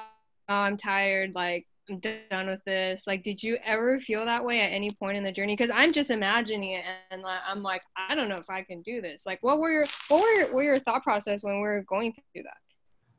I'm 0.49 0.77
tired, 0.77 1.35
like 1.35 1.67
I'm 1.88 2.00
done 2.00 2.46
with 2.46 2.64
this. 2.64 3.06
Like, 3.06 3.23
did 3.23 3.43
you 3.43 3.58
ever 3.64 3.99
feel 4.00 4.25
that 4.25 4.44
way 4.44 4.61
at 4.61 4.73
any 4.73 4.90
point 4.90 5.17
in 5.17 5.25
the 5.25 5.32
journey? 5.32 5.56
Because 5.56 5.70
I'm 5.75 5.93
just 5.93 6.11
imagining 6.11 6.73
it, 6.73 6.85
and 7.11 7.23
I'm 7.46 7.62
like, 7.62 7.82
I 7.96 8.14
don't 8.14 8.29
know 8.29 8.37
if 8.37 8.50
I 8.50 8.62
can 8.62 8.82
do 8.82 9.00
this. 9.00 9.25
Like, 9.26 9.38
what 9.43 9.58
were 9.58 9.70
your 9.70 9.87
what 10.08 10.23
were 10.23 10.31
your, 10.31 10.55
were 10.55 10.62
your 10.62 10.81
thought 10.81 11.02
process 11.02 11.43
when 11.43 11.56
we 11.56 11.61
were 11.62 11.85
going 11.88 12.12
through 12.12 12.43
that? 12.43 12.58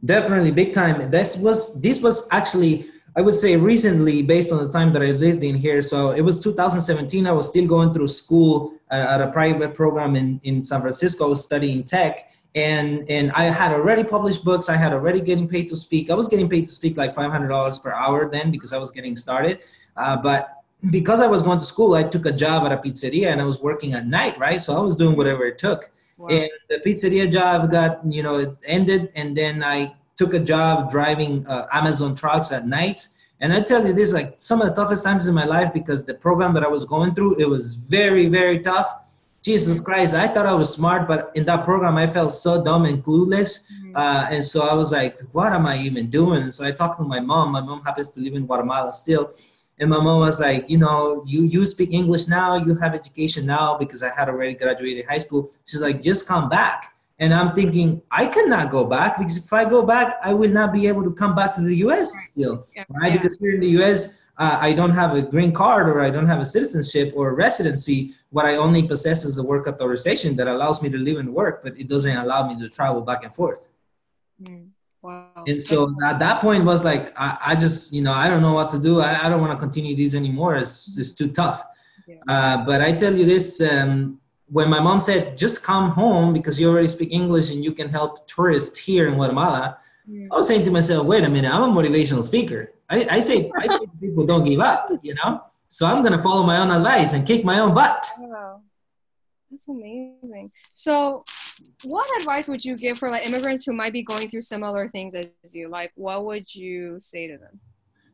Definitely, 0.05 0.51
big 0.51 0.73
time. 0.73 1.09
This 1.09 1.37
was 1.37 1.81
this 1.81 2.01
was 2.01 2.27
actually 2.31 2.85
I 3.15 3.21
would 3.21 3.35
say 3.35 3.57
recently, 3.57 4.21
based 4.21 4.51
on 4.51 4.63
the 4.63 4.71
time 4.71 4.93
that 4.93 5.01
I 5.01 5.11
lived 5.11 5.43
in 5.43 5.55
here. 5.55 5.81
So 5.81 6.11
it 6.11 6.21
was 6.21 6.39
2017. 6.39 7.25
I 7.25 7.31
was 7.31 7.49
still 7.49 7.67
going 7.67 7.93
through 7.93 8.07
school 8.07 8.75
uh, 8.91 9.07
at 9.09 9.21
a 9.21 9.31
private 9.31 9.73
program 9.73 10.15
in 10.15 10.39
in 10.43 10.63
San 10.63 10.81
Francisco. 10.81 11.33
Studying 11.33 11.83
tech 11.83 12.31
and 12.55 13.09
and 13.09 13.31
I 13.31 13.43
had 13.45 13.73
already 13.73 14.03
published 14.03 14.43
books. 14.43 14.69
I 14.69 14.75
had 14.75 14.93
already 14.93 15.21
getting 15.21 15.47
paid 15.47 15.67
to 15.67 15.75
speak. 15.75 16.09
I 16.09 16.15
was 16.15 16.27
getting 16.27 16.49
paid 16.49 16.65
to 16.67 16.71
speak 16.71 16.97
like 16.97 17.13
five 17.13 17.31
hundred 17.31 17.49
dollars 17.49 17.79
per 17.79 17.93
hour 17.93 18.29
then 18.29 18.51
because 18.51 18.73
I 18.73 18.77
was 18.77 18.91
getting 18.91 19.15
started. 19.15 19.63
Uh, 19.95 20.17
but 20.17 20.63
because 20.89 21.21
I 21.21 21.27
was 21.27 21.41
going 21.41 21.59
to 21.59 21.65
school, 21.65 21.93
I 21.93 22.03
took 22.03 22.25
a 22.25 22.31
job 22.31 22.65
at 22.65 22.71
a 22.71 22.77
pizzeria 22.77 23.27
and 23.27 23.41
I 23.41 23.43
was 23.43 23.61
working 23.61 23.93
at 23.93 24.07
night, 24.07 24.37
right? 24.37 24.59
So 24.59 24.75
I 24.75 24.79
was 24.79 24.95
doing 24.95 25.15
whatever 25.15 25.45
it 25.45 25.57
took. 25.57 25.91
Wow. 26.17 26.27
And 26.29 26.49
the 26.69 26.77
pizzeria 26.79 27.31
job 27.31 27.71
got 27.71 27.99
you 28.11 28.23
know 28.23 28.37
it 28.39 28.55
ended, 28.65 29.11
and 29.15 29.37
then 29.37 29.63
I 29.63 29.93
took 30.17 30.33
a 30.33 30.39
job 30.39 30.89
driving 30.89 31.45
uh, 31.47 31.67
Amazon 31.71 32.15
trucks 32.15 32.51
at 32.51 32.67
night. 32.67 33.07
And 33.41 33.53
I 33.53 33.61
tell 33.61 33.87
you 33.87 33.93
this, 33.93 34.11
like 34.11 34.35
some 34.37 34.61
of 34.61 34.67
the 34.67 34.73
toughest 34.73 35.05
times 35.05 35.27
in 35.27 35.33
my 35.33 35.45
life 35.45 35.71
because 35.71 36.05
the 36.05 36.13
program 36.13 36.53
that 36.55 36.63
I 36.63 36.67
was 36.67 36.83
going 36.83 37.15
through, 37.15 37.39
it 37.39 37.47
was 37.47 37.75
very, 37.75 38.27
very 38.27 38.59
tough 38.59 38.91
Jesus 39.41 39.79
Christ, 39.79 40.13
I 40.13 40.27
thought 40.27 40.45
I 40.45 40.53
was 40.53 40.73
smart, 40.73 41.07
but 41.07 41.31
in 41.35 41.45
that 41.45 41.63
program, 41.63 41.97
I 41.97 42.07
felt 42.07 42.33
so 42.33 42.63
dumb 42.63 42.85
and 42.85 43.03
clueless. 43.03 43.71
Mm-hmm. 43.71 43.95
Uh, 43.95 44.27
and 44.29 44.45
so 44.45 44.67
I 44.67 44.73
was 44.73 44.91
like, 44.91 45.19
what 45.31 45.53
am 45.53 45.65
I 45.65 45.77
even 45.79 46.09
doing? 46.09 46.43
And 46.43 46.53
so 46.53 46.65
I 46.65 46.71
talked 46.71 46.99
to 46.99 47.05
my 47.05 47.19
mom. 47.19 47.51
My 47.51 47.61
mom 47.61 47.81
happens 47.81 48.09
to 48.11 48.19
live 48.19 48.33
in 48.33 48.45
Guatemala 48.45 48.91
still. 48.91 49.33
And 49.79 49.89
my 49.89 50.01
mom 50.01 50.19
was 50.19 50.41
like, 50.41 50.69
you 50.69 50.77
know, 50.77 51.23
you, 51.25 51.43
you 51.43 51.65
speak 51.65 51.93
English 51.93 52.27
now, 52.27 52.57
you 52.57 52.75
have 52.75 52.93
education 52.93 53.45
now 53.45 53.77
because 53.77 54.03
I 54.03 54.09
had 54.09 54.27
already 54.27 54.55
graduated 54.55 55.05
high 55.05 55.17
school. 55.17 55.49
She's 55.65 55.81
like, 55.81 56.01
just 56.01 56.27
come 56.27 56.49
back. 56.49 56.93
And 57.19 57.33
I'm 57.33 57.53
thinking, 57.53 58.01
I 58.11 58.27
cannot 58.27 58.71
go 58.71 58.85
back 58.85 59.17
because 59.17 59.45
if 59.45 59.51
I 59.51 59.69
go 59.69 59.85
back, 59.85 60.15
I 60.23 60.33
will 60.33 60.49
not 60.49 60.71
be 60.71 60.87
able 60.87 61.03
to 61.03 61.11
come 61.11 61.35
back 61.35 61.53
to 61.55 61.61
the 61.61 61.75
US 61.87 62.29
still, 62.29 62.65
yeah. 62.75 62.85
right? 62.89 63.11
Yeah. 63.11 63.17
Because 63.17 63.37
here 63.37 63.55
in 63.55 63.59
the 63.59 63.71
US, 63.81 64.21
uh, 64.37 64.57
I 64.61 64.71
don't 64.71 64.91
have 64.91 65.13
a 65.15 65.21
green 65.21 65.51
card 65.53 65.89
or 65.89 65.99
I 65.99 66.09
don't 66.09 66.27
have 66.27 66.39
a 66.39 66.45
citizenship 66.45 67.11
or 67.13 67.29
a 67.29 67.33
residency. 67.33 68.13
What 68.29 68.45
I 68.45 68.55
only 68.55 68.87
possess 68.87 69.25
is 69.25 69.37
a 69.37 69.43
work 69.43 69.67
authorization 69.67 70.37
that 70.37 70.47
allows 70.47 70.81
me 70.81 70.89
to 70.89 70.97
live 70.97 71.17
and 71.17 71.33
work, 71.33 71.61
but 71.61 71.77
it 71.77 71.89
doesn't 71.89 72.15
allow 72.15 72.47
me 72.47 72.57
to 72.57 72.69
travel 72.69 73.01
back 73.01 73.25
and 73.25 73.35
forth. 73.35 73.67
Mm, 74.41 74.69
wow. 75.01 75.43
And 75.45 75.61
so 75.61 75.93
at 76.05 76.19
that 76.19 76.39
point 76.39 76.63
was 76.63 76.85
like, 76.85 77.11
I, 77.19 77.37
I, 77.47 77.55
just, 77.55 77.91
you 77.91 78.01
know, 78.01 78.13
I 78.13 78.29
don't 78.29 78.41
know 78.41 78.53
what 78.53 78.69
to 78.69 78.79
do. 78.79 79.01
I, 79.01 79.25
I 79.25 79.29
don't 79.29 79.41
want 79.41 79.51
to 79.51 79.57
continue 79.57 79.93
these 79.93 80.15
anymore. 80.15 80.55
It's, 80.55 80.97
it's 80.97 81.11
too 81.11 81.31
tough. 81.33 81.61
Yeah. 82.07 82.15
Uh, 82.29 82.65
but 82.65 82.81
I 82.81 82.93
tell 82.93 83.13
you 83.13 83.25
this, 83.25 83.59
um, 83.61 84.21
when 84.51 84.69
my 84.69 84.79
mom 84.79 84.99
said, 84.99 85.37
just 85.37 85.63
come 85.63 85.89
home 85.91 86.33
because 86.33 86.59
you 86.59 86.69
already 86.69 86.87
speak 86.87 87.11
English 87.11 87.51
and 87.51 87.63
you 87.63 87.71
can 87.71 87.89
help 87.89 88.27
tourists 88.27 88.77
here 88.77 89.07
in 89.07 89.15
Guatemala, 89.15 89.77
mm. 90.09 90.27
I 90.31 90.35
was 90.35 90.47
saying 90.47 90.65
to 90.65 90.71
myself, 90.71 91.05
wait 91.05 91.23
a 91.23 91.29
minute, 91.29 91.53
I'm 91.53 91.63
a 91.63 91.67
motivational 91.67 92.23
speaker. 92.23 92.73
I, 92.89 93.07
I 93.11 93.19
say, 93.19 93.51
I 93.57 93.67
say 93.67 93.79
people 94.01 94.25
don't 94.25 94.43
give 94.43 94.59
up, 94.59 94.89
you 95.03 95.15
know? 95.15 95.43
So 95.69 95.85
I'm 95.85 96.03
going 96.03 96.17
to 96.17 96.23
follow 96.23 96.43
my 96.43 96.57
own 96.57 96.71
advice 96.71 97.13
and 97.13 97.27
kick 97.27 97.45
my 97.45 97.59
own 97.59 97.73
butt. 97.75 98.09
Wow. 98.17 98.61
That's 99.51 99.67
amazing. 99.67 100.51
So, 100.73 101.23
what 101.83 102.07
advice 102.19 102.47
would 102.47 102.63
you 102.63 102.77
give 102.77 102.97
for 102.97 103.09
like 103.09 103.25
immigrants 103.25 103.65
who 103.65 103.73
might 103.73 103.93
be 103.93 104.03
going 104.03 104.29
through 104.29 104.41
similar 104.41 104.87
things 104.87 105.15
as 105.15 105.31
you? 105.53 105.69
Like, 105.69 105.91
what 105.95 106.23
would 106.25 106.53
you 106.53 106.99
say 106.99 107.27
to 107.27 107.37
them? 107.37 107.59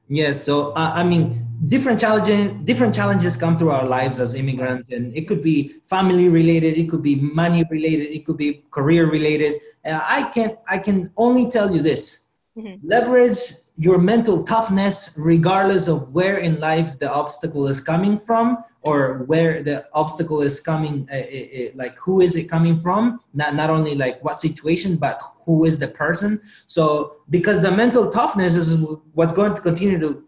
Yes. 0.08 0.44
So 0.44 0.72
uh, 0.72 0.92
I 0.94 1.04
mean, 1.04 1.46
different 1.66 2.00
challenges 2.00 2.52
different 2.64 2.94
challenges 2.94 3.38
come 3.38 3.58
through 3.58 3.72
our 3.72 3.86
lives 3.86 4.20
as 4.20 4.36
immigrants, 4.36 4.92
and 4.92 5.16
it 5.16 5.28
could 5.28 5.42
be 5.42 5.70
family 5.84 6.30
related, 6.30 6.78
it 6.78 6.90
could 6.90 7.02
be 7.02 7.16
money 7.16 7.64
related, 7.72 8.16
it 8.16 8.26
could 8.26 8.38
be 8.38 8.64
career 8.72 9.10
related. 9.10 9.62
Uh, 9.84 10.00
I 10.04 10.24
can 10.30 10.58
I 10.70 10.78
can 10.78 11.12
only 11.18 11.50
tell 11.50 11.74
you 11.74 11.82
this: 11.82 12.26
mm-hmm. 12.58 12.88
leverage 12.88 13.38
your 13.78 13.98
mental 13.98 14.44
toughness, 14.44 15.16
regardless 15.18 15.88
of 15.88 16.14
where 16.14 16.38
in 16.38 16.60
life 16.60 16.98
the 17.00 17.12
obstacle 17.12 17.68
is 17.68 17.82
coming 17.82 18.18
from, 18.18 18.64
or 18.86 19.26
where 19.26 19.64
the 19.64 19.86
obstacle 19.94 20.42
is 20.42 20.62
coming. 20.62 21.08
Uh, 21.12 21.16
uh, 21.16 21.46
uh 21.60 21.70
like 21.76 21.98
who 21.98 22.22
is 22.22 22.36
it 22.36 22.48
coming 22.56 22.78
from? 22.78 23.20
Not 23.34 23.56
not 23.56 23.70
only 23.70 23.96
like 23.96 24.24
what 24.24 24.40
situation, 24.40 24.96
but 24.96 25.20
who 25.46 25.66
is 25.66 25.80
the 25.80 25.88
person 25.88 26.42
so 26.66 27.18
because 27.30 27.62
the 27.62 27.72
mental 27.72 28.10
toughness 28.10 28.56
is 28.56 28.84
what's 29.14 29.32
going 29.32 29.54
to 29.54 29.62
continue 29.62 30.00
to 30.00 30.24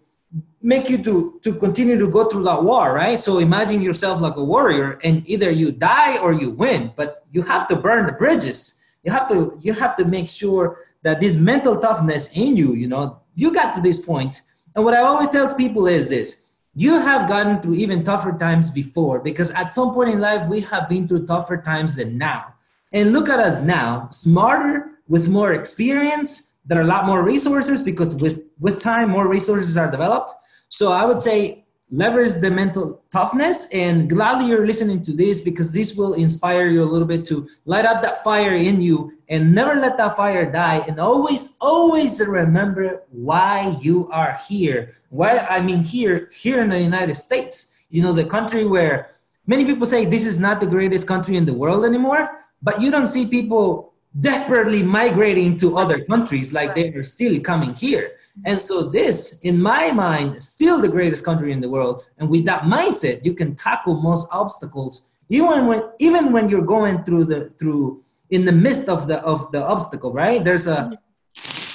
make 0.61 0.89
you 0.89 0.97
to 1.03 1.39
to 1.43 1.53
continue 1.55 1.97
to 1.97 2.09
go 2.09 2.29
through 2.29 2.43
that 2.43 2.63
war 2.63 2.93
right 2.93 3.19
so 3.19 3.39
imagine 3.39 3.81
yourself 3.81 4.21
like 4.21 4.37
a 4.37 4.43
warrior 4.43 4.99
and 5.03 5.27
either 5.27 5.49
you 5.49 5.71
die 5.71 6.17
or 6.19 6.33
you 6.33 6.51
win 6.51 6.91
but 6.95 7.25
you 7.31 7.41
have 7.41 7.67
to 7.67 7.75
burn 7.75 8.05
the 8.05 8.11
bridges 8.11 8.81
you 9.03 9.11
have 9.11 9.27
to 9.27 9.57
you 9.61 9.73
have 9.73 9.95
to 9.95 10.05
make 10.05 10.29
sure 10.29 10.85
that 11.03 11.19
this 11.19 11.35
mental 11.37 11.79
toughness 11.79 12.35
in 12.37 12.55
you 12.55 12.73
you 12.73 12.87
know 12.87 13.19
you 13.35 13.53
got 13.53 13.73
to 13.73 13.81
this 13.81 14.05
point 14.05 14.41
and 14.75 14.83
what 14.83 14.93
i 14.93 14.99
always 14.99 15.29
tell 15.29 15.53
people 15.55 15.87
is 15.87 16.09
this 16.09 16.46
you 16.79 16.99
have 16.99 17.27
gotten 17.27 17.59
through 17.59 17.73
even 17.73 18.03
tougher 18.03 18.37
times 18.37 18.69
before 18.69 19.19
because 19.19 19.49
at 19.53 19.73
some 19.73 19.95
point 19.95 20.11
in 20.11 20.19
life 20.19 20.47
we 20.47 20.61
have 20.61 20.87
been 20.87 21.07
through 21.07 21.25
tougher 21.25 21.57
times 21.57 21.95
than 21.95 22.19
now. 22.19 22.53
And 22.93 23.13
look 23.13 23.29
at 23.29 23.39
us 23.39 23.63
now, 23.63 24.07
smarter, 24.11 24.91
with 25.07 25.27
more 25.27 25.53
experience, 25.53 26.57
there 26.67 26.77
are 26.77 26.83
a 26.83 26.93
lot 26.95 27.07
more 27.07 27.23
resources 27.23 27.81
because 27.81 28.13
with, 28.13 28.43
with 28.59 28.79
time, 28.79 29.09
more 29.09 29.27
resources 29.27 29.75
are 29.75 29.89
developed. 29.89 30.33
So 30.69 30.91
I 30.91 31.03
would 31.03 31.19
say 31.19 31.65
leverage 31.89 32.33
the 32.41 32.51
mental 32.51 33.01
toughness 33.13 33.69
and 33.73 34.09
gladly 34.09 34.49
you're 34.49 34.65
listening 34.65 35.01
to 35.01 35.13
this 35.13 35.41
because 35.41 35.71
this 35.71 35.95
will 35.95 36.13
inspire 36.15 36.67
you 36.67 36.83
a 36.83 36.91
little 36.91 37.07
bit 37.07 37.25
to 37.25 37.47
light 37.65 37.85
up 37.85 38.01
that 38.01 38.23
fire 38.23 38.55
in 38.55 38.81
you 38.81 39.13
and 39.29 39.55
never 39.55 39.75
let 39.75 39.97
that 39.97 40.17
fire 40.17 40.51
die. 40.51 40.83
And 40.87 40.99
always 40.99 41.57
always 41.61 42.25
remember 42.25 43.03
why 43.11 43.77
you 43.81 44.07
are 44.09 44.37
here. 44.47 44.95
Why 45.09 45.37
i 45.49 45.61
mean 45.61 45.83
here 45.83 46.29
here 46.31 46.61
in 46.61 46.69
the 46.69 46.79
united 46.79 47.15
states. 47.15 47.77
You 47.89 48.03
know 48.03 48.11
the 48.11 48.25
country 48.25 48.65
where 48.65 49.11
many 49.45 49.63
people 49.63 49.85
say 49.85 50.03
this 50.03 50.25
is 50.25 50.39
not 50.39 50.59
the 50.59 50.67
greatest 50.67 51.07
country 51.07 51.37
in 51.37 51.45
the 51.45 51.53
world 51.53 51.85
anymore 51.85 52.43
but 52.61 52.81
you 52.81 52.91
don't 52.91 53.07
see 53.07 53.27
people 53.27 53.93
desperately 54.19 54.81
migrating 54.81 55.57
to 55.57 55.77
other 55.77 56.03
countries 56.05 56.53
like 56.53 56.73
they 56.73 56.89
are 56.93 57.03
still 57.03 57.39
coming 57.39 57.73
here. 57.73 58.13
And 58.45 58.61
so 58.61 58.83
this 58.83 59.39
in 59.41 59.61
my 59.61 59.91
mind 59.91 60.41
still 60.41 60.81
the 60.81 60.87
greatest 60.87 61.25
country 61.25 61.51
in 61.51 61.59
the 61.59 61.69
world. 61.69 62.07
And 62.17 62.29
with 62.29 62.45
that 62.45 62.63
mindset 62.63 63.25
you 63.25 63.33
can 63.33 63.55
tackle 63.55 63.95
most 64.01 64.27
obstacles 64.31 65.09
even 65.29 65.67
when 65.67 65.81
even 65.99 66.31
when 66.31 66.49
you're 66.49 66.65
going 66.65 67.03
through 67.03 67.25
the 67.25 67.49
through 67.59 68.03
in 68.29 68.45
the 68.45 68.51
midst 68.51 68.89
of 68.89 69.07
the 69.07 69.19
of 69.21 69.51
the 69.51 69.63
obstacle 69.63 70.13
right? 70.13 70.43
There's 70.43 70.67
a 70.67 70.97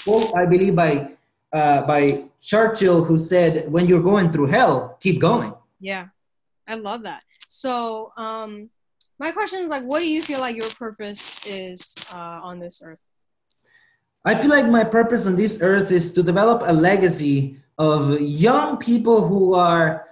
quote 0.04 0.32
i 0.34 0.44
believe 0.44 0.74
by 0.74 1.10
uh, 1.52 1.82
by 1.82 2.24
churchill 2.40 3.04
who 3.04 3.16
said 3.18 3.70
when 3.70 3.86
you're 3.86 4.02
going 4.02 4.32
through 4.32 4.46
hell 4.46 4.96
keep 5.00 5.20
going. 5.20 5.52
Yeah 5.80 6.06
i 6.66 6.74
love 6.74 7.02
that. 7.02 7.22
So 7.48 8.12
um 8.16 8.70
my 9.22 9.30
question 9.30 9.60
is 9.60 9.70
like, 9.70 9.84
what 9.84 10.00
do 10.00 10.08
you 10.10 10.20
feel 10.20 10.40
like 10.40 10.56
your 10.56 10.68
purpose 10.70 11.46
is 11.46 11.94
uh, 12.12 12.40
on 12.42 12.58
this 12.58 12.82
earth? 12.84 12.98
I 14.24 14.34
feel 14.34 14.50
like 14.50 14.66
my 14.66 14.82
purpose 14.82 15.28
on 15.28 15.36
this 15.36 15.62
earth 15.62 15.92
is 15.92 16.12
to 16.14 16.24
develop 16.24 16.62
a 16.64 16.72
legacy 16.72 17.56
of 17.78 18.20
young 18.20 18.78
people 18.78 19.28
who 19.28 19.54
are 19.54 20.08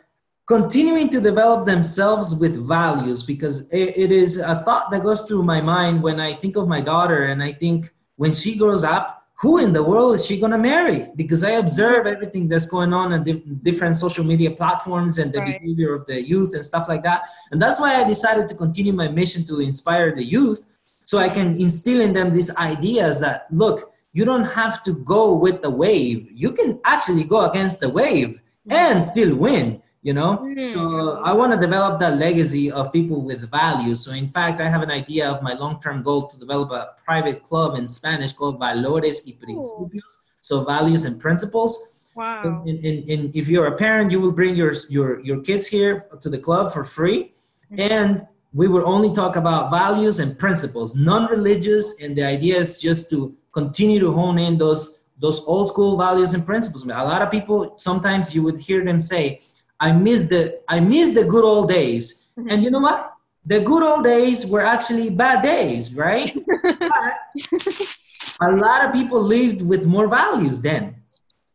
continuing 0.46 1.08
to 1.08 1.20
develop 1.20 1.66
themselves 1.66 2.36
with 2.36 2.54
values 2.64 3.24
because 3.24 3.66
it, 3.70 3.98
it 3.98 4.12
is 4.12 4.38
a 4.38 4.62
thought 4.64 4.92
that 4.92 5.02
goes 5.02 5.22
through 5.22 5.42
my 5.42 5.60
mind 5.60 6.00
when 6.00 6.20
I 6.20 6.32
think 6.32 6.56
of 6.56 6.68
my 6.68 6.80
daughter 6.80 7.24
and 7.24 7.42
I 7.42 7.50
think 7.50 7.92
when 8.14 8.32
she 8.32 8.56
grows 8.56 8.84
up, 8.84 9.19
who 9.40 9.58
in 9.58 9.72
the 9.72 9.82
world 9.82 10.14
is 10.14 10.26
she 10.26 10.38
going 10.38 10.52
to 10.52 10.58
marry? 10.58 11.08
Because 11.16 11.42
I 11.42 11.52
observe 11.52 12.06
everything 12.06 12.46
that's 12.46 12.66
going 12.66 12.92
on 12.92 13.14
on 13.14 13.24
di- 13.24 13.42
different 13.62 13.96
social 13.96 14.22
media 14.22 14.50
platforms 14.50 15.16
and 15.16 15.32
the 15.32 15.38
right. 15.38 15.58
behavior 15.58 15.94
of 15.94 16.06
the 16.06 16.22
youth 16.22 16.54
and 16.54 16.62
stuff 16.62 16.88
like 16.88 17.02
that. 17.04 17.22
And 17.50 17.60
that's 17.60 17.80
why 17.80 17.94
I 17.94 18.04
decided 18.06 18.50
to 18.50 18.54
continue 18.54 18.92
my 18.92 19.08
mission 19.08 19.46
to 19.46 19.60
inspire 19.60 20.14
the 20.14 20.22
youth 20.22 20.70
so 21.06 21.16
I 21.16 21.30
can 21.30 21.58
instill 21.58 22.02
in 22.02 22.12
them 22.12 22.34
these 22.34 22.54
ideas 22.56 23.18
that, 23.20 23.46
look, 23.50 23.94
you 24.12 24.26
don't 24.26 24.44
have 24.44 24.82
to 24.82 24.92
go 24.92 25.34
with 25.34 25.62
the 25.62 25.70
wave. 25.70 26.28
You 26.30 26.52
can 26.52 26.78
actually 26.84 27.24
go 27.24 27.48
against 27.48 27.80
the 27.80 27.88
wave 27.88 28.42
and 28.68 29.00
mm-hmm. 29.00 29.10
still 29.10 29.34
win 29.36 29.82
you 30.02 30.14
know? 30.14 30.38
Mm-hmm. 30.38 30.64
so 30.64 31.20
i 31.24 31.32
want 31.32 31.52
to 31.52 31.58
develop 31.58 32.00
that 32.00 32.18
legacy 32.18 32.70
of 32.70 32.92
people 32.92 33.20
with 33.22 33.50
values 33.50 34.04
so 34.04 34.12
in 34.12 34.28
fact 34.28 34.60
i 34.60 34.68
have 34.68 34.82
an 34.82 34.90
idea 34.90 35.30
of 35.30 35.42
my 35.42 35.54
long-term 35.54 36.02
goal 36.02 36.26
to 36.28 36.38
develop 36.38 36.70
a 36.70 36.94
private 37.04 37.42
club 37.42 37.76
in 37.78 37.86
spanish 37.86 38.32
called 38.32 38.58
valores 38.58 39.26
y 39.26 39.32
principios. 39.42 40.12
So 40.40 40.64
values 40.64 41.04
and 41.04 41.20
principles. 41.20 42.12
Wow. 42.16 42.64
And, 42.66 42.84
and, 42.84 43.08
and, 43.08 43.36
if 43.36 43.48
you're 43.48 43.66
a 43.66 43.76
parent 43.76 44.10
you 44.10 44.20
will 44.20 44.32
bring 44.32 44.56
your 44.56 44.72
your 44.88 45.20
your 45.20 45.40
kids 45.42 45.66
here 45.66 46.02
to 46.20 46.28
the 46.28 46.38
club 46.38 46.72
for 46.72 46.82
free. 46.82 47.32
Mm-hmm. 47.72 47.92
and 47.92 48.26
we 48.52 48.66
will 48.66 48.84
only 48.84 49.14
talk 49.14 49.36
about 49.36 49.70
values 49.70 50.18
and 50.18 50.36
principles 50.36 50.96
non-religious. 50.96 52.02
And 52.02 52.16
the 52.16 52.24
idea 52.24 52.56
is 52.56 52.80
just 52.80 53.08
to 53.10 53.36
continue 53.52 54.00
to 54.00 54.12
hone 54.12 54.38
in 54.38 54.58
those 54.58 55.02
those 55.20 55.44
old 55.46 55.68
school 55.68 55.96
values 55.96 56.32
and 56.32 56.44
principles. 56.44 56.82
A 56.82 56.88
lot 56.88 57.22
of 57.22 57.30
people 57.30 57.74
sometimes 57.76 58.34
you 58.34 58.42
would 58.42 58.58
hear 58.58 58.84
them 58.84 59.00
say 59.00 59.40
I 59.80 59.92
miss 59.92 60.28
the 60.28 60.60
I 60.68 60.80
miss 60.80 61.14
the 61.14 61.24
good 61.24 61.44
old 61.44 61.68
days. 61.68 62.28
Mm-hmm. 62.38 62.50
And 62.50 62.62
you 62.62 62.70
know 62.70 62.80
what? 62.80 63.12
The 63.46 63.60
good 63.60 63.82
old 63.82 64.04
days 64.04 64.46
were 64.46 64.60
actually 64.60 65.10
bad 65.10 65.42
days, 65.42 65.94
right? 65.94 66.36
But 68.38 68.54
a 68.54 68.56
lot 68.56 68.84
of 68.86 68.92
people 68.92 69.20
lived 69.22 69.60
with 69.66 69.86
more 69.86 70.08
values 70.08 70.62
then, 70.62 70.96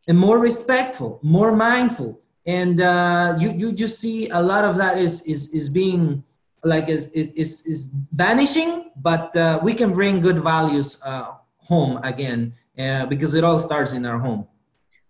and 0.06 0.18
more 0.18 0.38
respectful, 0.38 1.18
more 1.22 1.50
mindful, 1.54 2.20
and 2.46 2.80
uh, 2.80 3.36
you 3.40 3.50
you 3.52 3.72
just 3.72 4.00
see 4.00 4.28
a 4.28 4.40
lot 4.40 4.64
of 4.64 4.76
that 4.76 4.98
is 4.98 5.22
is 5.22 5.52
is 5.52 5.68
being 5.68 6.22
like 6.64 6.88
is 6.88 7.08
is 7.10 7.66
is 7.66 7.90
vanishing. 8.12 8.90
But 8.96 9.36
uh, 9.36 9.60
we 9.62 9.74
can 9.74 9.92
bring 9.92 10.20
good 10.20 10.42
values 10.42 11.02
uh, 11.04 11.34
home 11.58 11.98
again 12.02 12.54
uh, 12.78 13.06
because 13.06 13.34
it 13.34 13.42
all 13.42 13.58
starts 13.58 13.92
in 13.92 14.06
our 14.06 14.18
home. 14.18 14.46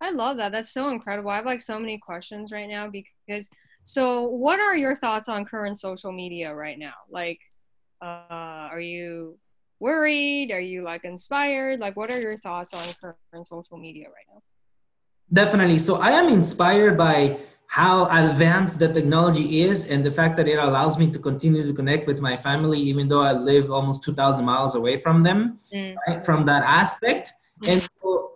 I 0.00 0.10
love 0.10 0.36
that. 0.38 0.52
That's 0.52 0.72
so 0.72 0.90
incredible. 0.90 1.30
I 1.30 1.36
have 1.36 1.46
like 1.46 1.60
so 1.60 1.78
many 1.78 1.98
questions 1.98 2.52
right 2.52 2.68
now 2.68 2.88
because 2.88 3.48
so 3.84 4.28
what 4.28 4.60
are 4.60 4.76
your 4.76 4.94
thoughts 4.94 5.28
on 5.28 5.44
current 5.44 5.78
social 5.78 6.12
media 6.12 6.54
right 6.54 6.78
now? 6.78 6.94
Like 7.10 7.40
uh 8.02 8.68
are 8.72 8.80
you 8.80 9.38
worried? 9.80 10.50
Are 10.50 10.60
you 10.60 10.82
like 10.82 11.04
inspired? 11.04 11.80
Like 11.80 11.96
what 11.96 12.10
are 12.10 12.20
your 12.20 12.38
thoughts 12.40 12.74
on 12.74 12.84
current 13.00 13.46
social 13.46 13.78
media 13.78 14.06
right 14.08 14.26
now? 14.32 14.42
Definitely. 15.32 15.78
So 15.78 15.96
I 15.96 16.10
am 16.10 16.28
inspired 16.28 16.96
by 16.98 17.38
how 17.68 18.06
advanced 18.06 18.78
the 18.78 18.92
technology 18.92 19.62
is 19.62 19.90
and 19.90 20.04
the 20.04 20.10
fact 20.10 20.36
that 20.36 20.46
it 20.46 20.58
allows 20.58 20.98
me 20.98 21.10
to 21.10 21.18
continue 21.18 21.66
to 21.66 21.72
connect 21.72 22.06
with 22.06 22.20
my 22.20 22.36
family 22.36 22.78
even 22.78 23.08
though 23.08 23.22
I 23.22 23.32
live 23.32 23.70
almost 23.70 24.04
2000 24.04 24.44
miles 24.44 24.76
away 24.76 24.98
from 24.98 25.22
them 25.24 25.58
mm. 25.74 25.96
right? 26.06 26.24
from 26.24 26.46
that 26.46 26.62
aspect. 26.62 27.32
Mm. 27.62 27.68
And 27.68 27.88
so 28.02 28.35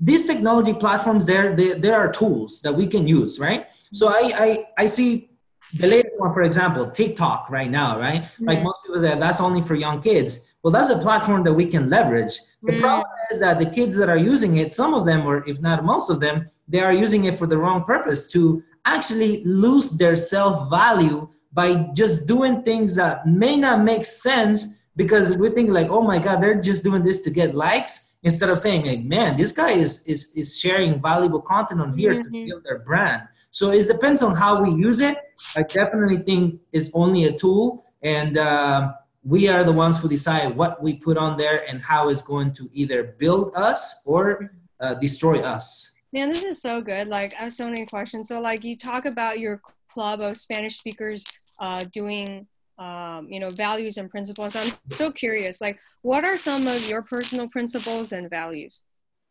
these 0.00 0.26
technology 0.26 0.72
platforms 0.72 1.26
there 1.26 1.54
they, 1.54 1.72
there 1.72 1.94
are 1.94 2.10
tools 2.10 2.60
that 2.62 2.72
we 2.72 2.86
can 2.86 3.06
use 3.06 3.38
right? 3.38 3.66
So 3.92 4.08
i 4.08 4.32
i, 4.46 4.66
I 4.78 4.86
see 4.86 5.30
the 5.74 5.86
latest 5.86 6.14
one 6.18 6.32
for 6.32 6.42
example 6.42 6.90
tiktok 6.90 7.50
right 7.50 7.70
now 7.70 7.98
right? 7.98 8.22
Mm-hmm. 8.22 8.44
like 8.44 8.62
most 8.62 8.82
people 8.84 9.02
say 9.02 9.18
that's 9.18 9.40
only 9.40 9.62
for 9.62 9.74
young 9.74 10.00
kids. 10.00 10.54
Well 10.62 10.72
that's 10.72 10.90
a 10.90 10.98
platform 10.98 11.44
that 11.44 11.54
we 11.54 11.66
can 11.66 11.90
leverage. 11.90 12.34
The 12.62 12.72
mm-hmm. 12.72 12.80
problem 12.80 13.10
is 13.30 13.40
that 13.40 13.60
the 13.60 13.70
kids 13.70 13.96
that 13.96 14.08
are 14.08 14.16
using 14.16 14.56
it 14.56 14.72
some 14.72 14.94
of 14.94 15.06
them 15.06 15.26
or 15.26 15.46
if 15.48 15.60
not 15.60 15.84
most 15.84 16.10
of 16.10 16.20
them 16.20 16.50
they 16.68 16.80
are 16.80 16.92
using 16.92 17.24
it 17.24 17.34
for 17.34 17.46
the 17.46 17.58
wrong 17.58 17.84
purpose 17.84 18.28
to 18.32 18.62
actually 18.84 19.42
lose 19.44 19.90
their 19.92 20.16
self-value 20.16 21.28
by 21.52 21.74
just 21.94 22.26
doing 22.26 22.62
things 22.62 22.94
that 22.96 23.26
may 23.26 23.56
not 23.56 23.82
make 23.82 24.04
sense 24.04 24.84
because 24.96 25.36
we 25.36 25.48
think 25.50 25.70
like 25.70 25.88
oh 25.88 26.02
my 26.02 26.18
god 26.18 26.40
they're 26.40 26.60
just 26.60 26.84
doing 26.84 27.02
this 27.02 27.22
to 27.22 27.30
get 27.30 27.54
likes 27.54 28.13
instead 28.24 28.50
of 28.50 28.58
saying 28.58 28.84
like 28.84 29.04
man 29.04 29.36
this 29.36 29.52
guy 29.52 29.70
is 29.70 30.04
is, 30.06 30.32
is 30.34 30.58
sharing 30.58 31.00
valuable 31.00 31.40
content 31.40 31.80
on 31.80 31.96
here 31.96 32.14
mm-hmm. 32.14 32.32
to 32.32 32.46
build 32.46 32.64
their 32.64 32.80
brand. 32.80 33.22
So 33.50 33.70
it 33.70 33.86
depends 33.86 34.20
on 34.22 34.34
how 34.34 34.60
we 34.62 34.70
use 34.70 34.98
it. 34.98 35.16
I 35.54 35.62
definitely 35.62 36.18
think 36.18 36.60
it's 36.72 36.90
only 36.94 37.26
a 37.26 37.32
tool 37.32 37.86
and 38.02 38.36
uh, 38.36 38.92
we 39.22 39.48
are 39.48 39.62
the 39.62 39.72
ones 39.72 39.98
who 40.00 40.08
decide 40.08 40.56
what 40.56 40.82
we 40.82 40.94
put 40.94 41.16
on 41.16 41.36
there 41.36 41.68
and 41.68 41.80
how 41.80 42.08
it's 42.08 42.22
going 42.22 42.52
to 42.54 42.68
either 42.72 43.14
build 43.18 43.54
us 43.54 44.02
or 44.04 44.50
uh, 44.80 44.94
destroy 44.94 45.38
us. 45.40 45.92
Man 46.12 46.32
this 46.32 46.42
is 46.42 46.60
so 46.60 46.80
good. 46.80 47.08
Like 47.08 47.34
i 47.38 47.44
have 47.44 47.52
so 47.52 47.66
many 47.66 47.86
questions. 47.86 48.28
So 48.28 48.40
like 48.40 48.64
you 48.64 48.76
talk 48.76 49.04
about 49.04 49.38
your 49.38 49.60
club 49.88 50.22
of 50.22 50.36
spanish 50.36 50.76
speakers 50.76 51.24
uh, 51.60 51.84
doing 51.92 52.46
um, 52.78 53.28
you 53.30 53.40
know 53.40 53.50
values 53.50 53.96
and 53.98 54.10
principles. 54.10 54.56
I'm 54.56 54.72
so 54.90 55.10
curious 55.10 55.60
like 55.60 55.78
what 56.02 56.24
are 56.24 56.36
some 56.36 56.66
of 56.66 56.86
your 56.88 57.02
personal 57.02 57.48
principles 57.48 58.12
and 58.12 58.28
values? 58.28 58.82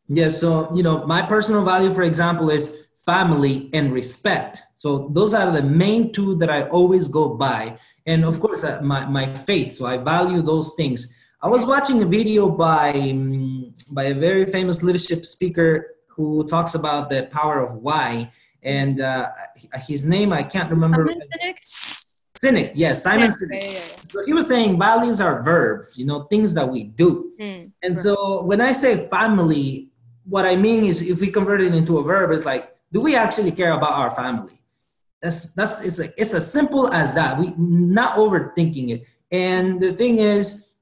Yeah 0.07 0.29
so 0.29 0.73
you 0.75 0.83
know 0.83 1.05
my 1.05 1.21
personal 1.21 1.63
value 1.63 1.91
for 1.91 2.03
example 2.03 2.49
is 2.49 2.87
family 3.05 3.69
and 3.73 3.91
respect. 3.91 4.63
So 4.77 5.09
those 5.13 5.33
are 5.33 5.51
the 5.51 5.63
main 5.63 6.11
two 6.11 6.35
that 6.37 6.49
i 6.49 6.63
always 6.69 7.07
go 7.07 7.35
by. 7.35 7.77
And 8.05 8.23
of 8.25 8.39
course 8.39 8.63
uh, 8.63 8.81
my, 8.81 9.05
my 9.05 9.25
faith 9.33 9.71
so 9.71 9.85
i 9.85 9.97
value 9.97 10.41
those 10.41 10.75
things. 10.75 11.15
I 11.41 11.47
was 11.47 11.65
watching 11.65 12.01
a 12.01 12.05
video 12.05 12.49
by 12.49 12.91
um, 12.91 13.73
by 13.91 14.05
a 14.05 14.13
very 14.13 14.45
famous 14.45 14.83
leadership 14.83 15.25
speaker 15.25 15.95
who 16.07 16.45
talks 16.47 16.75
about 16.75 17.09
the 17.09 17.27
power 17.31 17.59
of 17.59 17.75
why. 17.75 18.31
And 18.61 19.01
uh, 19.01 19.29
his 19.85 20.05
name 20.05 20.31
i 20.31 20.41
can't 20.41 20.69
remember 20.69 21.03
Sinek, 22.43 22.71
yes, 22.75 23.03
Simon 23.03 23.31
yes. 23.31 23.43
Yeah, 23.49 23.59
yeah, 23.59 23.71
yeah. 23.71 23.79
So 24.07 24.25
he 24.25 24.33
was 24.33 24.47
saying 24.47 24.77
values 24.77 25.21
are 25.21 25.41
verbs, 25.43 25.97
you 25.97 26.05
know, 26.05 26.23
things 26.23 26.53
that 26.55 26.67
we 26.67 26.83
do. 26.83 27.31
Mm, 27.39 27.71
and 27.81 27.95
right. 27.95 27.97
so 27.97 28.43
when 28.43 28.59
I 28.59 28.73
say 28.73 29.07
family, 29.07 29.89
what 30.25 30.45
I 30.45 30.55
mean 30.55 30.83
is 30.83 31.09
if 31.09 31.21
we 31.21 31.27
convert 31.27 31.61
it 31.61 31.73
into 31.73 31.99
a 31.99 32.03
verb, 32.03 32.31
it's 32.31 32.45
like, 32.45 32.75
do 32.91 33.01
we 33.01 33.15
actually 33.15 33.51
care 33.51 33.71
about 33.71 33.93
our 33.93 34.11
family? 34.11 34.53
That's 35.21 35.53
that's 35.53 35.83
it's 35.83 35.99
like 35.99 36.13
it's 36.17 36.33
as 36.33 36.51
simple 36.51 36.91
as 36.93 37.15
that. 37.15 37.39
We 37.39 37.53
not 37.57 38.15
overthinking 38.15 38.89
it. 38.89 39.07
And 39.31 39.81
the 39.81 39.93
thing 39.93 40.17
is, 40.17 40.72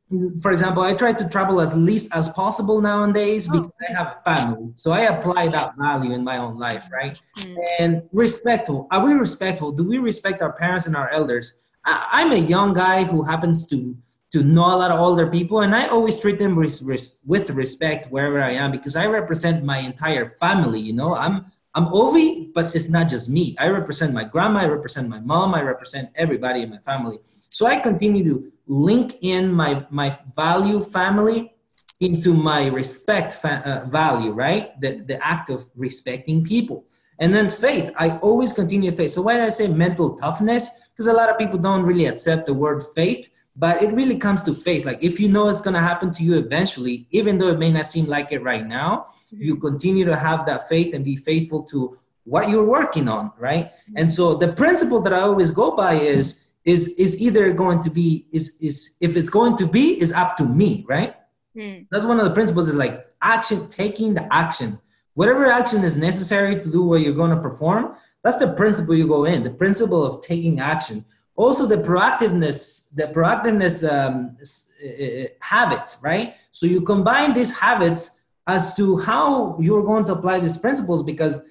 for 0.41 0.51
example, 0.51 0.83
I 0.83 0.93
try 0.93 1.13
to 1.13 1.27
travel 1.27 1.61
as 1.61 1.75
least 1.75 2.13
as 2.15 2.29
possible 2.29 2.81
nowadays 2.81 3.47
Oh. 3.49 3.53
because 3.53 3.71
I 3.89 3.93
have 3.93 4.17
a 4.17 4.35
family. 4.35 4.71
So 4.75 4.91
I 4.91 5.01
apply 5.01 5.47
that 5.49 5.75
value 5.77 6.13
in 6.13 6.23
my 6.23 6.37
own 6.37 6.57
life, 6.57 6.89
right? 6.91 7.21
Mm. 7.37 7.55
And 7.79 8.03
respectful. 8.11 8.87
Are 8.91 9.05
we 9.05 9.13
respectful? 9.13 9.71
Do 9.71 9.87
we 9.87 9.97
respect 9.99 10.41
our 10.41 10.53
parents 10.53 10.85
and 10.85 10.95
our 10.95 11.09
elders? 11.11 11.53
I, 11.85 12.07
I'm 12.11 12.31
a 12.31 12.37
young 12.55 12.73
guy 12.73 13.03
who 13.03 13.23
happens 13.23 13.67
to 13.67 13.95
to 14.31 14.43
know 14.43 14.63
a 14.63 14.77
lot 14.77 14.91
of 14.91 14.99
older 15.01 15.27
people, 15.27 15.59
and 15.59 15.75
I 15.75 15.87
always 15.87 16.17
treat 16.17 16.39
them 16.39 16.57
res, 16.57 16.81
res, 16.81 17.19
with 17.25 17.49
respect 17.49 18.07
wherever 18.11 18.41
I 18.41 18.51
am 18.51 18.71
because 18.71 18.95
I 18.95 19.05
represent 19.05 19.65
my 19.65 19.79
entire 19.79 20.25
family. 20.39 20.79
You 20.79 20.93
know, 20.93 21.13
I'm 21.15 21.47
I'm 21.75 21.87
Ovi, 21.87 22.53
but 22.53 22.73
it's 22.75 22.87
not 22.89 23.09
just 23.09 23.29
me. 23.29 23.55
I 23.59 23.67
represent 23.67 24.13
my 24.13 24.23
grandma, 24.23 24.61
I 24.61 24.67
represent 24.67 25.09
my 25.09 25.19
mom, 25.19 25.53
I 25.53 25.61
represent 25.61 26.09
everybody 26.15 26.61
in 26.63 26.69
my 26.69 26.77
family. 26.79 27.17
So 27.49 27.65
I 27.65 27.77
continue 27.77 28.23
to 28.23 28.51
link 28.71 29.15
in 29.21 29.51
my 29.51 29.85
my 29.89 30.17
value 30.33 30.79
family 30.79 31.53
into 31.99 32.33
my 32.33 32.67
respect 32.67 33.33
fa- 33.33 33.61
uh, 33.65 33.89
value, 33.89 34.31
right? 34.31 34.79
The 34.79 35.03
the 35.09 35.23
act 35.25 35.49
of 35.49 35.65
respecting 35.75 36.43
people. 36.43 36.85
And 37.19 37.35
then 37.35 37.49
faith, 37.49 37.91
I 37.97 38.17
always 38.19 38.53
continue 38.53 38.91
faith. 38.91 39.11
So 39.11 39.21
why 39.21 39.45
I 39.45 39.49
say 39.49 39.67
mental 39.67 40.15
toughness? 40.15 40.89
Because 40.89 41.07
a 41.07 41.13
lot 41.13 41.29
of 41.29 41.37
people 41.37 41.59
don't 41.59 41.83
really 41.83 42.05
accept 42.05 42.45
the 42.45 42.53
word 42.53 42.81
faith, 42.95 43.29
but 43.57 43.83
it 43.83 43.91
really 43.91 44.17
comes 44.17 44.41
to 44.43 44.53
faith. 44.53 44.85
Like 44.85 45.03
if 45.03 45.19
you 45.19 45.27
know 45.27 45.49
it's 45.49 45.61
gonna 45.61 45.81
happen 45.81 46.11
to 46.13 46.23
you 46.23 46.35
eventually, 46.35 47.07
even 47.11 47.37
though 47.37 47.49
it 47.49 47.59
may 47.59 47.71
not 47.71 47.87
seem 47.87 48.05
like 48.05 48.31
it 48.31 48.41
right 48.41 48.65
now, 48.65 49.07
you 49.31 49.57
continue 49.57 50.05
to 50.05 50.15
have 50.15 50.45
that 50.45 50.69
faith 50.69 50.95
and 50.95 51.03
be 51.03 51.17
faithful 51.17 51.63
to 51.63 51.97
what 52.23 52.49
you're 52.49 52.63
working 52.63 53.09
on 53.09 53.31
right 53.39 53.71
and 53.95 54.13
so 54.13 54.35
the 54.35 54.53
principle 54.53 55.01
that 55.01 55.11
i 55.11 55.19
always 55.19 55.49
go 55.49 55.75
by 55.75 55.93
is 55.93 56.50
is 56.65 56.99
is 56.99 57.19
either 57.21 57.51
going 57.53 57.81
to 57.81 57.89
be 57.89 58.25
is 58.31 58.57
is 58.61 58.97
if 59.01 59.15
it's 59.15 59.29
going 59.29 59.57
to 59.57 59.65
be 59.65 59.99
is 60.01 60.11
up 60.13 60.37
to 60.37 60.45
me 60.45 60.85
right? 60.87 61.15
Mm. 61.57 61.85
that's 61.91 62.05
one 62.05 62.17
of 62.17 62.25
the 62.25 62.33
principles 62.33 62.69
is 62.69 62.75
like 62.75 63.05
action 63.21 63.67
taking 63.69 64.13
the 64.13 64.33
action. 64.33 64.79
Whatever 65.15 65.47
action 65.47 65.83
is 65.83 65.97
necessary 65.97 66.61
to 66.61 66.71
do 66.71 66.85
what 66.85 67.01
you're 67.01 67.15
going 67.15 67.35
to 67.35 67.41
perform 67.41 67.95
that's 68.23 68.37
the 68.37 68.53
principle 68.53 68.95
you 68.95 69.07
go 69.07 69.25
in 69.25 69.43
the 69.43 69.49
principle 69.49 70.05
of 70.05 70.23
taking 70.23 70.59
action. 70.59 71.03
Also 71.35 71.65
the 71.65 71.77
proactiveness 71.77 72.95
the 72.95 73.07
proactiveness 73.07 73.83
um, 73.91 74.37
uh, 74.85 75.27
habits 75.39 75.97
right? 76.03 76.35
So 76.51 76.65
you 76.65 76.81
combine 76.81 77.33
these 77.33 77.57
habits 77.57 78.21
as 78.47 78.75
to 78.75 78.97
how 78.97 79.57
you're 79.59 79.83
going 79.83 80.05
to 80.05 80.13
apply 80.13 80.39
these 80.39 80.57
principles 80.57 81.03
because 81.03 81.41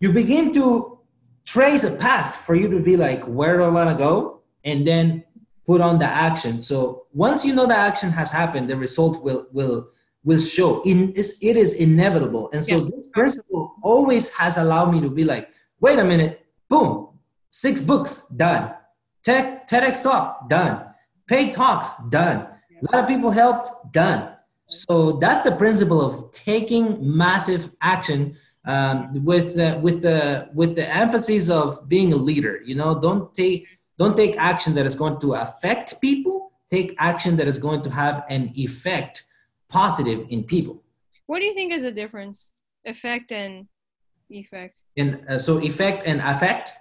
you 0.00 0.12
begin 0.12 0.52
to 0.52 0.98
trace 1.44 1.84
a 1.84 1.96
path 1.96 2.36
for 2.36 2.54
you 2.54 2.68
to 2.68 2.80
be 2.80 2.96
like 2.96 3.22
where 3.24 3.58
do 3.58 3.64
i 3.64 3.68
want 3.68 3.90
to 3.90 3.96
go 3.96 4.40
and 4.64 4.86
then 4.86 5.24
put 5.66 5.80
on 5.80 5.98
the 5.98 6.06
action. 6.06 6.58
So 6.58 7.06
once 7.12 7.44
you 7.44 7.54
know 7.54 7.66
the 7.66 7.76
action 7.76 8.10
has 8.10 8.30
happened 8.30 8.68
the 8.68 8.76
result 8.76 9.22
will 9.22 9.46
will 9.52 9.88
will 10.24 10.38
show. 10.38 10.82
In 10.82 11.12
is 11.12 11.38
it 11.42 11.56
is 11.56 11.74
inevitable. 11.74 12.50
And 12.52 12.64
so 12.64 12.76
Yes. 12.78 12.90
this 12.90 13.06
principle 13.12 13.74
always 13.82 14.32
has 14.34 14.56
allowed 14.56 14.92
me 14.92 15.00
to 15.00 15.10
be 15.10 15.24
like 15.24 15.50
wait 15.80 15.98
a 15.98 16.04
minute 16.04 16.46
boom 16.68 17.08
six 17.50 17.80
books 17.80 18.26
done. 18.36 18.74
Tech 19.22 19.66
TEDx 19.68 20.02
talk 20.02 20.48
done. 20.50 20.84
Paid 21.26 21.52
talks 21.52 21.96
done. 22.10 22.38
A 22.82 22.84
lot 22.92 23.04
of 23.04 23.08
people 23.08 23.30
helped 23.30 23.70
done. 23.92 24.34
So 24.66 25.12
that's 25.12 25.40
the 25.40 25.56
principle 25.56 26.00
of 26.02 26.32
taking 26.32 26.98
massive 27.00 27.70
action 27.80 28.36
um, 28.66 29.24
with 29.24 29.56
the 29.56 29.78
with 29.82 30.02
the 30.02 30.50
with 30.54 30.74
the 30.74 30.86
emphasis 30.94 31.48
of 31.48 31.88
being 31.88 32.12
a 32.12 32.16
leader. 32.16 32.60
You 32.64 32.74
know, 32.74 32.98
don't 33.00 33.34
take 33.34 33.68
don't 33.98 34.16
take 34.16 34.36
action 34.36 34.74
that 34.74 34.86
is 34.86 34.94
going 34.94 35.20
to 35.20 35.34
affect 35.34 36.00
people. 36.00 36.52
Take 36.70 36.94
action 36.98 37.36
that 37.36 37.46
is 37.46 37.58
going 37.58 37.82
to 37.82 37.90
have 37.90 38.24
an 38.28 38.50
effect 38.54 39.24
positive 39.68 40.26
in 40.30 40.44
people. 40.44 40.82
What 41.26 41.38
do 41.40 41.44
you 41.46 41.54
think 41.54 41.72
is 41.72 41.82
the 41.82 41.92
difference? 41.92 42.54
Effect 42.84 43.32
and 43.32 43.66
effect. 44.30 44.82
And 44.96 45.24
uh, 45.28 45.38
so 45.38 45.58
effect 45.58 46.02
and 46.06 46.20
affect. 46.20 46.72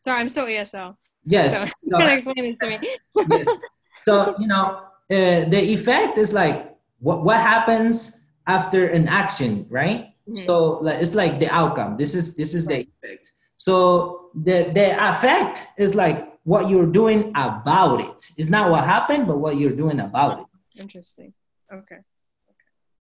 Sorry, 0.00 0.20
I'm 0.20 0.28
still 0.28 0.46
ESL. 0.46 0.96
Yes. 1.24 1.58
So 1.58 1.66
No, 1.84 1.98
you 2.00 2.06
explain 2.16 2.44
it 2.44 2.60
to 2.60 2.66
me. 2.68 2.96
yes. 3.30 3.48
So 4.04 4.34
you 4.38 4.46
know, 4.46 4.82
uh, 5.10 5.44
the 5.54 5.60
effect 5.72 6.18
is 6.18 6.32
like 6.32 6.76
what 6.98 7.22
what 7.22 7.40
happens 7.40 8.26
after 8.46 8.88
an 8.88 9.08
action, 9.08 9.66
right? 9.70 10.14
Mhm. 10.28 10.46
So 10.46 10.78
like, 10.78 11.00
it's 11.00 11.14
like 11.14 11.38
the 11.38 11.48
outcome. 11.50 11.96
This 11.96 12.14
is 12.14 12.36
this 12.36 12.54
is 12.54 12.66
the 12.66 12.86
effect. 13.02 13.32
So 13.56 14.30
the 14.34 14.70
the 14.74 14.96
effect 15.10 15.66
is 15.78 15.94
like 15.94 16.37
what 16.48 16.70
you're 16.70 16.86
doing 17.00 17.30
about 17.34 18.00
it. 18.00 18.32
It's 18.38 18.48
not 18.48 18.70
what 18.70 18.82
happened, 18.82 19.26
but 19.26 19.36
what 19.36 19.58
you're 19.58 19.76
doing 19.84 20.00
about 20.00 20.40
it. 20.40 20.80
Interesting. 20.80 21.34
Okay. 21.70 21.98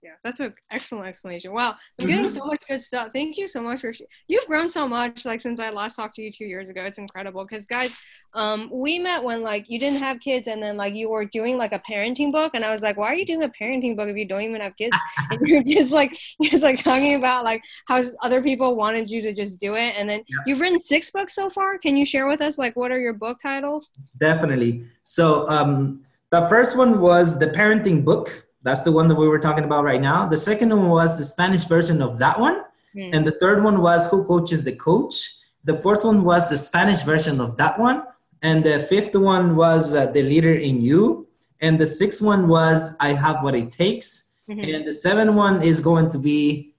Yeah, 0.03 0.11
that's 0.25 0.41
an 0.41 0.53
excellent 0.73 1.07
explanation. 1.07 1.53
Wow, 1.53 1.77
I'm 2.01 2.09
getting 2.09 2.25
Mhm. 2.25 2.31
so 2.31 2.45
much 2.45 2.67
good 2.67 2.81
stuff. 2.81 3.11
Thank 3.13 3.37
you 3.39 3.47
so 3.47 3.63
much 3.63 3.81
for. 3.83 3.93
Sh- 3.93 4.03
You've 4.27 4.45
grown 4.47 4.69
so 4.69 4.89
much, 4.89 5.25
like 5.25 5.41
since 5.41 5.61
I 5.61 5.71
last 5.71 5.95
talked 5.95 6.17
to 6.17 6.23
you 6.23 6.33
two 6.33 6.45
years 6.45 6.71
ago. 6.71 6.83
It's 6.83 6.99
incredible. 6.99 7.45
Because 7.45 7.67
guys, 7.67 7.95
um, 8.35 8.69
we 8.73 8.99
met 8.99 9.23
when 9.23 9.43
like 9.43 9.71
you 9.71 9.79
didn't 9.79 10.01
have 10.01 10.19
kids, 10.19 10.49
and 10.49 10.61
then 10.61 10.77
like 10.77 10.95
you 10.95 11.09
were 11.09 11.25
doing 11.25 11.57
like 11.57 11.73
a 11.73 11.79
parenting 11.89 12.33
book, 12.33 12.51
and 12.55 12.65
I 12.65 12.73
was 12.73 12.83
like, 12.83 12.97
why 12.97 13.07
are 13.13 13.15
you 13.15 13.25
doing 13.25 13.45
a 13.45 13.49
parenting 13.49 13.97
book 13.97 14.09
if 14.09 14.17
you 14.17 14.27
don't 14.27 14.43
even 14.43 14.61
have 14.61 14.77
kids? 14.77 14.97
and 15.31 15.41
you're 15.47 15.63
just 15.79 15.93
like 15.93 16.13
just 16.43 16.65
like 16.65 16.83
talking 16.83 17.15
about 17.15 17.45
like 17.45 17.63
how 17.87 18.03
other 18.25 18.43
people 18.43 18.75
wanted 18.75 19.09
you 19.09 19.23
to 19.23 19.33
just 19.33 19.61
do 19.61 19.77
it, 19.77 19.95
and 19.97 20.11
then 20.11 20.25
Yeah. 20.27 20.37
you've 20.47 20.61
written 20.61 20.81
six 20.81 21.13
books 21.13 21.33
so 21.33 21.49
far. 21.49 21.79
Can 21.79 21.97
you 21.97 22.05
share 22.05 22.27
with 22.27 22.41
us 22.41 22.59
like 22.59 22.75
what 22.75 22.91
are 22.91 22.99
your 22.99 23.13
book 23.15 23.39
titles? 23.41 23.93
Definitely. 24.19 24.83
So 25.05 25.49
um, 25.49 26.05
the 26.31 26.49
first 26.49 26.77
one 26.77 27.01
was 27.01 27.39
the 27.39 27.47
parenting 27.47 28.05
book. 28.05 28.49
That's 28.63 28.83
the 28.83 28.93
one 28.93 29.09
that 29.09 29.15
we 29.17 29.29
were 29.29 29.39
talking 29.39 29.65
about 29.65 29.85
right 29.85 30.01
now. 30.01 30.27
The 30.27 30.37
second 30.37 30.71
one 30.71 30.89
was 30.89 31.19
the 31.19 31.25
Spanish 31.25 31.65
version 31.65 32.01
of 32.01 32.19
that 32.19 32.39
one. 32.39 32.63
Hmm. 32.95 33.11
And 33.13 33.27
the 33.27 33.33
third 33.33 33.65
one 33.65 33.81
was 33.81 34.11
Who 34.11 34.25
Coaches 34.25 34.65
the 34.65 34.77
Coach. 34.77 35.31
The 35.65 35.75
fourth 35.75 36.05
one 36.05 36.25
was 36.25 36.49
the 36.49 36.57
Spanish 36.57 37.03
version 37.03 37.41
of 37.41 37.57
that 37.57 37.79
one. 37.79 38.05
And 38.43 38.65
the 38.65 38.79
fifth 38.79 39.15
one 39.15 39.57
was 39.57 39.95
uh, 39.95 40.07
The 40.07 40.23
Leader 40.23 40.55
in 40.55 40.81
You. 40.81 41.29
And 41.61 41.81
the 41.81 41.87
sixth 41.87 42.23
one 42.23 42.49
was 42.49 42.97
I 43.01 43.09
Have 43.09 43.43
What 43.43 43.55
It 43.55 43.71
Takes. 43.71 44.35
Mhm. 44.49 44.75
And 44.75 44.87
the 44.87 44.93
seventh 44.93 45.35
one 45.35 45.63
is 45.63 45.81
going 45.81 46.09
to 46.11 46.19
be 46.19 46.72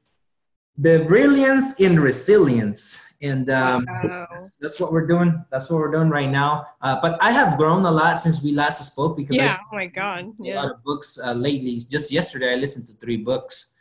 The 0.78 1.06
Brilliance 1.08 1.80
in 1.80 2.00
Resilience. 2.00 3.14
And 3.22 3.50
um, 3.50 3.86
Wow. 3.88 4.28
that's 4.60 4.80
what 4.82 4.92
we're 4.92 5.08
doing. 5.08 5.46
That's 5.50 5.70
what 5.70 5.80
we're 5.80 5.92
doing 5.92 6.10
right 6.10 6.30
now. 6.30 6.66
Uh, 6.82 7.00
but 7.02 7.18
I 7.22 7.32
have 7.32 7.58
grown 7.58 7.86
a 7.86 7.92
lot 7.92 8.20
since 8.20 8.44
we 8.44 8.52
last 8.52 8.84
spoke 8.84 9.16
because 9.16 9.38
yeah. 9.38 9.54
I 9.54 9.60
Oh 9.72 9.76
my 9.76 9.86
God. 9.88 10.34
a 10.40 10.54
lot 10.56 10.72
of 10.72 10.84
books 10.84 11.18
uh, 11.24 11.32
lately. 11.34 11.80
Just 11.90 12.12
yesterday, 12.12 12.52
I 12.52 12.56
listened 12.56 12.88
to 12.88 12.94
three 12.96 13.18
books. 13.18 13.74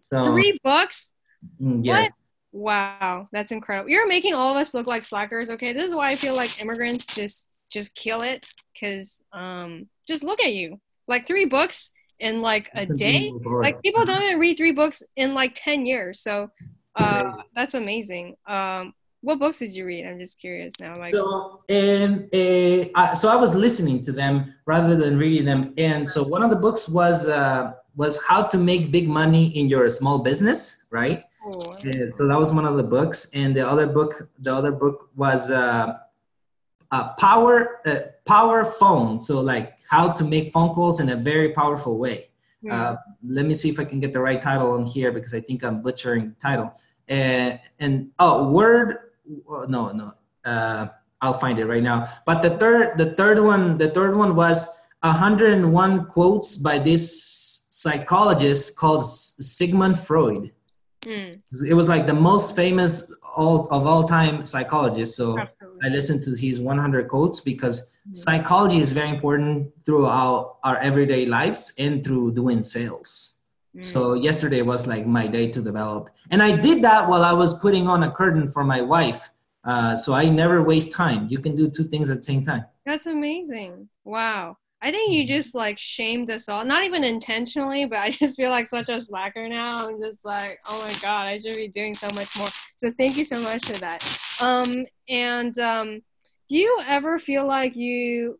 So 0.00 0.32
Three 0.32 0.58
books. 0.62 1.12
mm, 1.60 1.84
yes, 1.84 2.12
Wow, 2.52 3.28
that's 3.32 3.50
incredible. 3.50 3.90
You're 3.90 4.06
making 4.06 4.34
all 4.34 4.52
of 4.52 4.56
us 4.56 4.74
look 4.74 4.86
like 4.86 5.02
slackers. 5.02 5.50
Okay, 5.50 5.72
this 5.72 5.88
is 5.88 5.94
why 5.94 6.10
I 6.10 6.14
feel 6.16 6.36
like 6.36 6.62
immigrants 6.62 7.04
just 7.06 7.48
just 7.68 7.96
kill 7.96 8.22
it 8.22 8.48
because 8.72 9.24
um 9.32 9.88
just 10.06 10.22
look 10.22 10.40
at 10.40 10.54
you 10.54 10.80
like 11.08 11.26
three 11.26 11.46
books 11.46 11.90
in 12.20 12.42
like 12.42 12.70
a 12.74 12.86
day. 12.86 13.30
Like 13.62 13.82
people 13.82 14.04
don't 14.04 14.22
even 14.22 14.38
read 14.38 14.56
three 14.56 14.72
books 14.72 15.02
in 15.16 15.34
like 15.34 15.52
ten 15.54 15.86
years. 15.86 16.20
So 16.20 16.50
uh, 16.96 17.22
that's 17.54 17.74
amazing. 17.74 18.36
Um, 18.46 18.94
what 19.20 19.38
books 19.38 19.58
did 19.58 19.74
you 19.74 19.84
read? 19.86 20.06
I'm 20.06 20.18
just 20.18 20.38
curious 20.38 20.74
now. 20.78 20.96
Like 20.98 21.14
So, 21.14 21.62
um, 21.70 22.28
uh, 22.32 22.84
I- 22.94 23.14
so 23.14 23.28
I 23.28 23.36
was 23.36 23.54
listening 23.54 24.02
to 24.04 24.12
them 24.12 24.54
rather 24.66 24.94
than 24.96 25.16
reading 25.18 25.44
them, 25.46 25.72
and 25.78 26.08
so 26.08 26.22
one 26.22 26.42
of 26.42 26.50
the 26.50 26.56
books 26.56 26.88
was 26.88 27.26
uh, 27.26 27.72
was 27.96 28.22
how 28.28 28.42
to 28.42 28.58
make 28.58 28.92
big 28.92 29.08
money 29.08 29.46
in 29.58 29.68
your 29.68 29.88
small 29.88 30.18
business, 30.18 30.84
right? 30.90 31.24
oh, 31.46 31.74
Yeah, 31.84 32.10
so 32.16 32.26
that 32.28 32.38
was 32.38 32.52
one 32.52 32.66
of 32.66 32.76
the 32.76 32.82
books, 32.96 33.30
and 33.34 33.56
the 33.56 33.66
other 33.66 33.86
book, 33.86 34.28
the 34.40 34.54
other 34.54 34.72
book 34.72 35.08
was 35.16 35.50
uh, 35.50 35.96
uh, 36.94 37.04
power 37.26 37.56
uh, 37.90 38.02
power 38.34 38.64
phone. 38.80 39.20
So 39.28 39.34
like 39.52 39.66
how 39.94 40.04
to 40.18 40.22
make 40.34 40.46
phone 40.56 40.70
calls 40.76 40.96
in 41.02 41.08
a 41.16 41.18
very 41.32 41.50
powerful 41.60 41.94
way. 42.04 42.18
hmm. 42.62 42.70
Uh, 42.74 42.94
let 43.36 43.44
me 43.50 43.54
see 43.60 43.68
if 43.74 43.78
I 43.82 43.86
can 43.90 43.98
get 44.04 44.12
the 44.16 44.22
right 44.28 44.40
title 44.50 44.68
on 44.76 44.82
here 44.94 45.10
because 45.16 45.34
I 45.38 45.42
think 45.46 45.58
I'm 45.66 45.78
butchering 45.86 46.24
the 46.32 46.38
title. 46.48 46.68
Uh, 47.16 47.50
and 47.84 47.94
oh, 48.24 48.34
word, 48.58 48.88
uh, 49.52 49.66
no, 49.74 49.82
no, 50.00 50.08
uh, 50.52 50.82
I'll 51.22 51.38
find 51.44 51.56
it 51.62 51.66
right 51.74 51.82
now. 51.92 51.98
But 52.28 52.38
the 52.46 52.52
third, 52.62 52.86
the 53.02 53.08
third 53.18 53.38
one, 53.52 53.62
the 53.84 53.90
third 53.96 54.14
one 54.22 54.32
was 54.44 54.58
101 55.00 56.06
quotes 56.14 56.56
by 56.68 56.76
this 56.78 57.02
psychologist 57.70 58.76
called 58.80 59.04
Sigmund 59.04 59.96
Freud. 60.06 60.44
Hmm, 61.04 61.32
It 61.72 61.74
was 61.80 61.88
like 61.94 62.06
the 62.12 62.18
most 62.30 62.56
famous 62.56 62.92
all 63.36 63.56
of 63.76 63.82
all 63.90 64.04
time 64.16 64.44
psychologist. 64.52 65.16
So. 65.20 65.26
I 65.82 65.88
listened 65.88 66.22
to 66.24 66.34
his 66.34 66.60
100 66.60 67.08
quotes 67.08 67.40
because 67.40 67.92
psychology 68.12 68.78
is 68.78 68.92
very 68.92 69.10
important 69.10 69.72
throughout 69.86 70.58
our 70.62 70.78
everyday 70.78 71.26
lives 71.26 71.74
and 71.78 72.04
through 72.04 72.32
doing 72.32 72.62
sales. 72.62 73.42
Hmm. 73.74 73.82
So 73.82 74.14
yesterday 74.14 74.62
was 74.62 74.86
like 74.86 75.06
my 75.06 75.26
day 75.26 75.48
to 75.48 75.60
develop, 75.60 76.10
and 76.30 76.42
I 76.42 76.56
did 76.56 76.82
that 76.82 77.08
while 77.08 77.24
I 77.24 77.32
was 77.32 77.60
putting 77.60 77.88
on 77.88 78.04
a 78.04 78.10
curtain 78.10 78.46
for 78.46 78.64
my 78.64 78.80
wife. 78.80 79.30
Uh, 79.64 79.96
so 79.96 80.12
I 80.12 80.28
never 80.28 80.62
waste 80.62 80.92
time. 80.92 81.26
You 81.30 81.38
can 81.38 81.56
do 81.56 81.70
two 81.70 81.84
things 81.84 82.10
at 82.10 82.18
the 82.18 82.22
same 82.22 82.44
time. 82.44 82.66
That's 82.84 83.06
amazing. 83.06 83.88
Wow. 84.04 84.58
I 84.84 84.90
think 84.90 85.12
you 85.12 85.26
just 85.26 85.54
like 85.54 85.78
shamed 85.78 86.28
us 86.28 86.46
all. 86.46 86.62
Not 86.62 86.84
even 86.84 87.04
intentionally, 87.04 87.86
but 87.86 88.00
I 88.00 88.10
just 88.10 88.36
feel 88.36 88.50
like 88.50 88.68
such 88.68 88.90
a 88.90 89.00
slacker 89.00 89.48
now. 89.48 89.88
I'm 89.88 89.98
just 89.98 90.26
like, 90.26 90.60
oh 90.68 90.84
my 90.86 90.92
god, 91.00 91.26
I 91.26 91.40
should 91.40 91.56
be 91.56 91.68
doing 91.68 91.94
so 91.94 92.06
much 92.14 92.36
more. 92.36 92.48
So 92.76 92.92
thank 92.98 93.16
you 93.16 93.24
so 93.24 93.40
much 93.40 93.64
for 93.64 93.78
that. 93.78 94.20
Um, 94.40 94.84
and 95.08 95.58
um, 95.58 96.02
do 96.50 96.58
you 96.58 96.82
ever 96.86 97.18
feel 97.18 97.46
like 97.46 97.74
you 97.74 98.38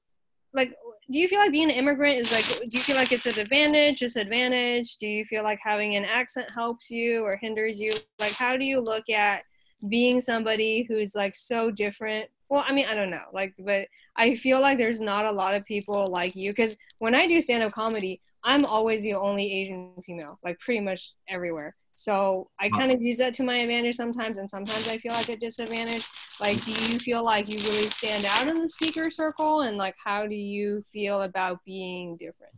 like 0.52 0.74
do 1.10 1.18
you 1.18 1.28
feel 1.28 1.38
like 1.38 1.52
being 1.52 1.70
an 1.70 1.76
immigrant 1.76 2.18
is 2.18 2.30
like 2.30 2.44
do 2.44 2.76
you 2.76 2.82
feel 2.82 2.96
like 2.96 3.12
it's 3.12 3.26
an 3.26 3.38
advantage 3.38 4.00
disadvantage 4.00 4.96
do 4.98 5.06
you 5.06 5.24
feel 5.24 5.42
like 5.42 5.58
having 5.62 5.96
an 5.96 6.04
accent 6.04 6.48
helps 6.54 6.90
you 6.90 7.22
or 7.24 7.36
hinders 7.36 7.80
you 7.80 7.92
like 8.18 8.32
how 8.32 8.56
do 8.56 8.64
you 8.64 8.80
look 8.80 9.10
at 9.10 9.42
being 9.88 10.20
somebody 10.20 10.86
who's 10.88 11.14
like 11.14 11.34
so 11.34 11.70
different 11.70 12.28
well 12.48 12.64
i 12.66 12.72
mean 12.72 12.86
i 12.86 12.94
don't 12.94 13.10
know 13.10 13.24
like 13.32 13.54
but 13.58 13.86
i 14.16 14.34
feel 14.34 14.60
like 14.60 14.78
there's 14.78 15.00
not 15.00 15.24
a 15.24 15.30
lot 15.30 15.54
of 15.54 15.64
people 15.64 16.06
like 16.08 16.34
you 16.34 16.50
because 16.50 16.76
when 16.98 17.14
i 17.14 17.26
do 17.26 17.40
stand-up 17.40 17.72
comedy 17.72 18.20
i'm 18.44 18.64
always 18.66 19.02
the 19.02 19.14
only 19.14 19.52
asian 19.52 19.90
female 20.04 20.38
like 20.44 20.58
pretty 20.60 20.80
much 20.80 21.12
everywhere 21.28 21.74
so 21.94 22.50
I 22.58 22.68
kind 22.70 22.90
of 22.90 23.00
use 23.00 23.18
that 23.18 23.34
to 23.34 23.44
my 23.44 23.58
advantage 23.58 23.94
sometimes, 23.94 24.38
and 24.38 24.50
sometimes 24.50 24.88
I 24.88 24.98
feel 24.98 25.12
like 25.12 25.28
a 25.28 25.36
disadvantage. 25.36 26.04
Like, 26.40 26.62
do 26.64 26.72
you 26.72 26.98
feel 26.98 27.22
like 27.22 27.48
you 27.48 27.58
really 27.60 27.88
stand 27.88 28.24
out 28.24 28.48
in 28.48 28.58
the 28.60 28.68
speaker 28.68 29.10
circle, 29.10 29.60
and 29.60 29.76
like, 29.76 29.94
how 30.04 30.26
do 30.26 30.34
you 30.34 30.82
feel 30.92 31.22
about 31.22 31.64
being 31.64 32.16
different? 32.16 32.52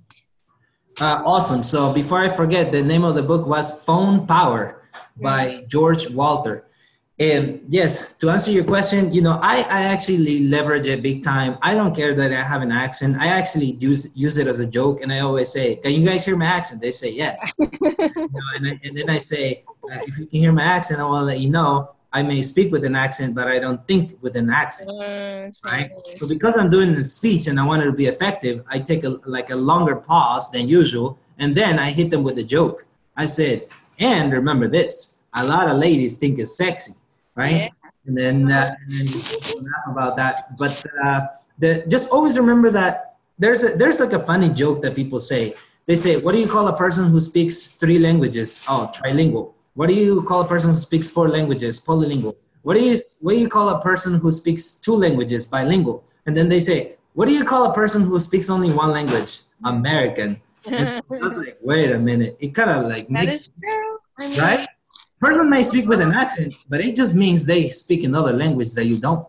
Uh, 0.99 1.23
awesome. 1.27 1.63
So 1.63 1.93
before 1.93 2.21
I 2.21 2.31
forget, 2.31 2.73
the 2.73 2.83
name 2.83 3.05
of 3.05 3.15
the 3.15 3.23
book 3.23 3.47
was 3.47 3.85
Phone 3.85 4.27
Power 4.27 4.83
by 5.21 5.67
George 5.69 6.09
Walther. 6.09 6.65
And 7.19 7.65
yes, 7.71 8.13
to 8.15 8.29
answer 8.29 8.51
your 8.51 8.65
question, 8.65 9.11
you 9.11 9.23
know, 9.23 9.39
I, 9.41 9.61
I 9.71 9.85
actually 9.85 10.49
leverage 10.49 10.87
it 10.87 11.03
big 11.03 11.25
time. 11.25 11.57
I 11.63 11.73
don't 11.73 11.97
care 11.97 12.15
that 12.15 12.31
I 12.31 12.43
have 12.43 12.61
an 12.61 12.71
accent. 12.71 13.17
I 13.19 13.29
actually 13.29 13.73
use 13.81 14.15
use 14.15 14.37
it 14.37 14.47
as 14.47 14.61
a 14.61 14.67
joke, 14.67 15.01
and 15.01 15.11
I 15.11 15.21
always 15.21 15.51
say, 15.51 15.77
"Can 15.77 15.93
you 15.93 16.07
guys 16.07 16.27
hear 16.27 16.37
my 16.37 16.45
accent?" 16.45 16.83
They 16.83 16.91
say 16.91 17.11
yes. 17.11 17.55
you 17.59 17.69
know, 17.71 18.49
and, 18.57 18.69
I, 18.69 18.81
and, 18.85 18.99
then 18.99 19.09
I 19.09 19.17
say, 19.17 19.65
uh, 19.91 20.01
"If 20.07 20.19
you 20.19 20.27
can 20.27 20.41
hear 20.41 20.53
my 20.53 20.63
accent, 20.63 21.01
I 21.01 21.05
want 21.05 21.23
to 21.23 21.25
let 21.25 21.41
you 21.41 21.49
know 21.49 21.93
I 22.13 22.23
may 22.23 22.43
speak 22.43 22.71
with 22.71 22.85
an 22.85 22.95
accent, 22.95 23.35
but 23.35 23.49
I 23.49 23.61
don't 23.61 23.87
think 23.89 24.19
with 24.21 24.37
an 24.37 24.51
accent." 24.51 24.91
Uh, 24.91 25.51
right. 25.73 25.89
So 26.17 26.29
because 26.29 26.59
I'm 26.59 26.69
doing 26.69 26.95
a 26.97 27.05
speech 27.05 27.47
and 27.47 27.59
I 27.59 27.65
want 27.65 27.81
it 27.81 27.87
to 27.87 27.93
be 27.93 28.07
effective, 28.07 28.63
I 28.69 28.79
take 28.79 29.05
a 29.05 29.19
like 29.25 29.49
a 29.49 29.57
longer 29.57 29.97
pause 29.97 30.51
than 30.51 30.69
usual, 30.69 31.19
and 31.39 31.57
then 31.57 31.79
I 31.79 31.93
hit 31.93 32.11
them 32.11 32.23
with 32.23 32.37
a 32.37 32.45
joke. 32.45 32.85
I 33.17 33.25
said, 33.25 33.69
"And 33.99 34.35
remember 34.35 34.69
this: 34.69 35.17
a 35.33 35.47
lot 35.47 35.67
of 35.67 35.79
ladies 35.79 36.19
think 36.19 36.39
it's 36.39 36.55
sexy." 36.55 36.93
Right? 37.37 37.55
Yeah. 37.55 37.69
And 38.07 38.17
then, 38.17 38.53
uh, 38.53 38.75
and 38.87 39.09
then 39.09 39.63
laugh 39.63 39.87
about 39.89 40.17
that. 40.17 40.57
But 40.57 40.85
uh, 41.05 41.21
the, 41.59 41.85
just 41.89 42.13
always 42.13 42.39
remember 42.39 42.71
that 42.71 43.17
there's 43.39 43.63
a, 43.63 43.77
there's 43.77 44.01
like 44.01 44.13
a 44.13 44.19
funny 44.19 44.49
joke 44.49 44.83
that 44.83 44.95
people 44.95 45.21
say. 45.21 45.55
They 45.87 45.95
say, 45.95 46.17
"What 46.17 46.33
do 46.33 46.41
you 46.41 46.49
call 46.49 46.67
a 46.69 46.77
person 46.77 47.11
who 47.11 47.21
speaks 47.21 47.73
three 47.73 47.99
languages?" 47.99 48.65
Oh, 48.69 48.91
trilingual. 48.93 49.55
What 49.75 49.89
do 49.89 49.95
you 49.95 50.23
call 50.23 50.41
a 50.41 50.49
person 50.49 50.71
who 50.71 50.77
speaks 50.79 51.09
four 51.09 51.29
languages? 51.29 51.79
Polylingual. 51.79 52.35
What 52.63 52.77
do 52.77 52.83
you 52.83 52.97
what 53.21 53.33
do 53.35 53.39
you 53.39 53.49
call 53.49 53.69
a 53.69 53.81
person 53.81 54.19
who 54.19 54.33
speaks 54.33 54.75
two 54.75 54.95
languages? 54.95 55.47
Bilingual. 55.47 56.03
And 56.27 56.37
then 56.37 56.49
they 56.49 56.61
say, 56.61 56.97
"What 57.15 57.29
do 57.29 57.35
you 57.35 57.45
call 57.45 57.71
a 57.71 57.75
person 57.75 58.03
who 58.03 58.19
speaks 58.19 58.51
only 58.51 58.73
one 58.73 58.91
language?" 58.91 59.43
American. 59.65 60.41
I 60.67 61.03
was 61.09 61.37
like, 61.37 61.59
"Wait 61.63 61.93
a 61.93 61.99
minute." 61.99 62.37
It 62.41 62.55
kind 62.55 62.71
of 62.71 62.87
like 62.87 63.09
mixed, 63.09 63.51
I 64.19 64.29
mean, 64.29 64.39
right? 64.41 64.67
Person 65.21 65.49
may 65.49 65.63
speak 65.63 65.89
with 65.89 66.01
an 66.01 66.13
accent, 66.13 66.55
but 66.69 66.81
it 66.81 66.97
just 66.97 67.15
means 67.15 67.45
they 67.45 67.71
speak 67.71 68.05
another 68.05 68.33
language 68.33 68.73
that 68.75 68.87
you 68.87 68.99
don't. 68.99 69.27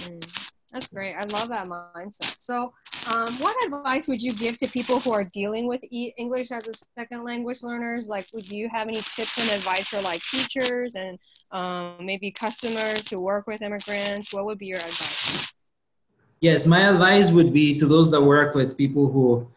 Mm, 0.00 0.50
that's 0.72 0.88
great. 0.88 1.14
I 1.14 1.24
love 1.26 1.48
that 1.48 1.66
mindset. 1.66 2.38
So, 2.38 2.72
um, 3.12 3.32
what 3.34 3.56
advice 3.64 4.08
would 4.08 4.22
you 4.22 4.32
give 4.32 4.58
to 4.58 4.68
people 4.68 5.00
who 5.00 5.12
are 5.12 5.22
dealing 5.22 5.66
with 5.66 5.82
e- 5.90 6.12
English 6.18 6.50
as 6.50 6.66
a 6.68 6.72
second 6.98 7.24
language 7.24 7.62
learners? 7.62 8.08
Like, 8.08 8.26
would 8.34 8.48
you 8.50 8.68
have 8.68 8.88
any 8.88 9.00
tips 9.00 9.38
and 9.38 9.50
advice 9.50 9.88
for 9.88 10.00
like 10.00 10.22
teachers 10.30 10.94
and 10.94 11.18
um, 11.52 11.96
maybe 12.00 12.30
customers 12.30 13.08
who 13.08 13.22
work 13.22 13.46
with 13.46 13.62
immigrants? 13.62 14.32
What 14.32 14.44
would 14.44 14.58
be 14.58 14.66
your 14.66 14.78
advice? 14.78 15.54
Yes, 16.40 16.66
my 16.66 16.88
advice 16.90 17.30
would 17.30 17.52
be 17.52 17.78
to 17.78 17.86
those 17.86 18.10
that 18.10 18.22
work 18.22 18.54
with 18.54 18.76
people 18.76 19.10
who 19.10 19.48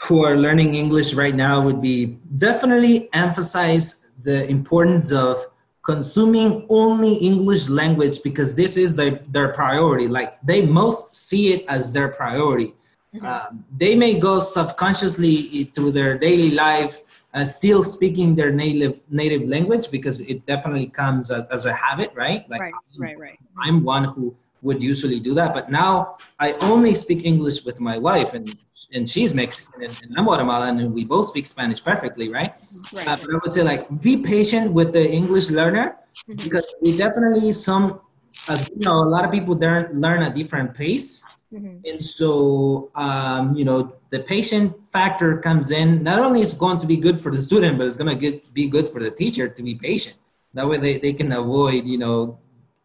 who 0.00 0.24
are 0.24 0.36
learning 0.36 0.74
English 0.74 1.12
right 1.14 1.34
now 1.34 1.60
would 1.60 1.82
be 1.82 2.18
definitely 2.38 3.10
emphasize 3.12 4.09
the 4.22 4.48
importance 4.48 5.12
of 5.12 5.38
consuming 5.82 6.66
only 6.68 7.14
English 7.14 7.68
language 7.68 8.22
because 8.22 8.54
this 8.54 8.76
is 8.76 8.94
their, 8.94 9.20
their 9.28 9.52
priority. 9.52 10.08
Like 10.08 10.40
they 10.42 10.66
most 10.66 11.16
see 11.16 11.52
it 11.52 11.64
as 11.68 11.92
their 11.92 12.08
priority. 12.08 12.74
Mm-hmm. 13.14 13.26
Um, 13.26 13.64
they 13.76 13.96
may 13.96 14.18
go 14.18 14.40
subconsciously 14.40 15.64
through 15.74 15.92
their 15.92 16.16
daily 16.16 16.52
life 16.52 17.00
uh, 17.34 17.44
still 17.44 17.84
speaking 17.84 18.34
their 18.34 18.50
native 18.50 19.00
native 19.08 19.48
language 19.48 19.90
because 19.90 20.20
it 20.20 20.44
definitely 20.46 20.86
comes 20.86 21.30
as, 21.30 21.46
as 21.48 21.64
a 21.66 21.72
habit, 21.72 22.12
right? 22.14 22.48
Like 22.48 22.60
right, 22.60 22.72
I'm, 22.94 23.02
right, 23.02 23.18
right. 23.18 23.38
I'm 23.58 23.84
one 23.84 24.04
who 24.04 24.34
would 24.62 24.82
usually 24.82 25.20
do 25.20 25.32
that, 25.34 25.54
but 25.54 25.70
now 25.70 26.18
I 26.38 26.52
only 26.62 26.94
speak 26.94 27.24
English 27.24 27.64
with 27.64 27.80
my 27.80 27.96
wife, 27.96 28.34
and 28.34 28.54
and 28.92 29.08
she's 29.08 29.34
Mexican 29.34 29.82
and, 29.84 29.96
and 30.02 30.14
I'm 30.16 30.24
Guatemalan 30.24 30.80
and 30.80 30.94
we 30.94 31.04
both 31.04 31.26
speak 31.26 31.46
Spanish 31.46 31.82
perfectly, 31.82 32.28
right? 32.28 32.54
right. 32.92 33.08
Uh, 33.08 33.16
but 33.16 33.30
I 33.34 33.38
would 33.42 33.52
say 33.52 33.62
like 33.62 33.88
be 34.00 34.16
patient 34.16 34.72
with 34.72 34.92
the 34.92 35.10
English 35.10 35.50
learner 35.50 35.96
mm-hmm. 36.28 36.42
because 36.44 36.66
we 36.82 36.96
definitely 36.96 37.52
some, 37.52 38.00
uh, 38.48 38.64
you 38.76 38.84
know, 38.84 39.02
a 39.02 39.10
lot 39.14 39.24
of 39.24 39.30
people 39.30 39.54
learn 39.54 40.00
learn 40.00 40.22
at 40.22 40.34
different 40.34 40.74
pace. 40.74 41.24
Mm-hmm. 41.52 41.78
And 41.84 42.02
so, 42.02 42.90
um, 42.94 43.56
you 43.56 43.64
know, 43.64 43.96
the 44.10 44.20
patient 44.20 44.76
factor 44.92 45.38
comes 45.38 45.72
in. 45.72 46.02
Not 46.02 46.20
only 46.20 46.40
is 46.40 46.54
going 46.54 46.78
to 46.78 46.86
be 46.86 46.96
good 46.96 47.18
for 47.18 47.34
the 47.34 47.42
student, 47.42 47.76
but 47.76 47.88
it's 47.88 47.96
going 47.96 48.16
to 48.16 48.40
be 48.52 48.68
good 48.68 48.86
for 48.88 49.02
the 49.02 49.10
teacher 49.10 49.48
to 49.48 49.62
be 49.62 49.74
patient. 49.74 50.16
That 50.54 50.68
way, 50.68 50.78
they, 50.78 50.98
they 50.98 51.12
can 51.12 51.32
avoid, 51.32 51.86
you 51.86 51.98
know, 51.98 52.38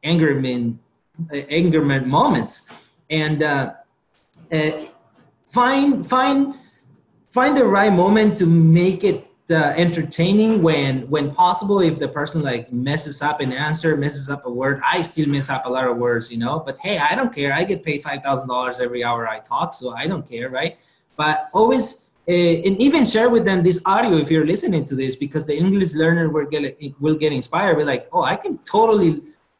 angerment, 0.03 0.79
uh, 1.31 1.37
angerment 1.49 2.07
moments. 2.07 2.71
And 3.11 3.43
uh, 3.43 3.73
uh, 4.51 4.71
find 5.55 6.05
find 6.05 6.55
find 7.29 7.55
the 7.55 7.65
right 7.65 7.93
moment 7.93 8.37
to 8.37 8.45
make 8.45 9.03
it 9.05 9.19
uh, 9.49 9.73
entertaining 9.85 10.61
when 10.61 11.09
when 11.13 11.31
possible. 11.31 11.79
If 11.79 11.97
the 11.97 12.09
person 12.09 12.41
like 12.43 12.71
messes 12.73 13.21
up 13.21 13.39
an 13.39 13.53
answer 13.53 13.95
messes 13.95 14.29
up 14.29 14.45
a 14.45 14.51
word 14.61 14.81
i 14.93 15.01
still 15.11 15.29
mess 15.35 15.49
up 15.55 15.65
a 15.65 15.71
lot 15.77 15.85
of 15.87 15.95
words 15.97 16.31
you 16.31 16.39
know? 16.43 16.55
But 16.67 16.75
hey 16.85 16.97
i 17.09 17.15
don't 17.17 17.33
care. 17.33 17.53
I 17.53 17.63
get 17.63 17.83
paid 17.83 18.03
$5000 18.03 18.81
every 18.85 19.01
hour 19.07 19.27
i 19.35 19.39
talk 19.39 19.73
so 19.73 19.95
i 20.01 20.05
don't 20.07 20.27
care 20.33 20.49
right? 20.49 20.73
But 21.15 21.35
always 21.53 21.85
uh, 22.27 22.67
and 22.67 22.75
even 22.85 23.05
share 23.13 23.29
with 23.35 23.45
them 23.49 23.59
this 23.63 23.79
audio 23.85 24.13
if 24.23 24.29
you're 24.31 24.47
listening 24.53 24.83
to 24.89 24.95
this 25.01 25.15
because 25.25 25.45
the 25.45 25.55
english 25.55 25.93
learner 26.01 26.27
will 26.35 26.47
get 26.53 26.63
will 26.99 27.17
get 27.23 27.31
inspired. 27.31 27.77
Be 27.77 27.85
like 27.93 28.03
oh 28.11 28.23
i 28.23 28.35
can 28.43 28.53
totally 28.75 29.11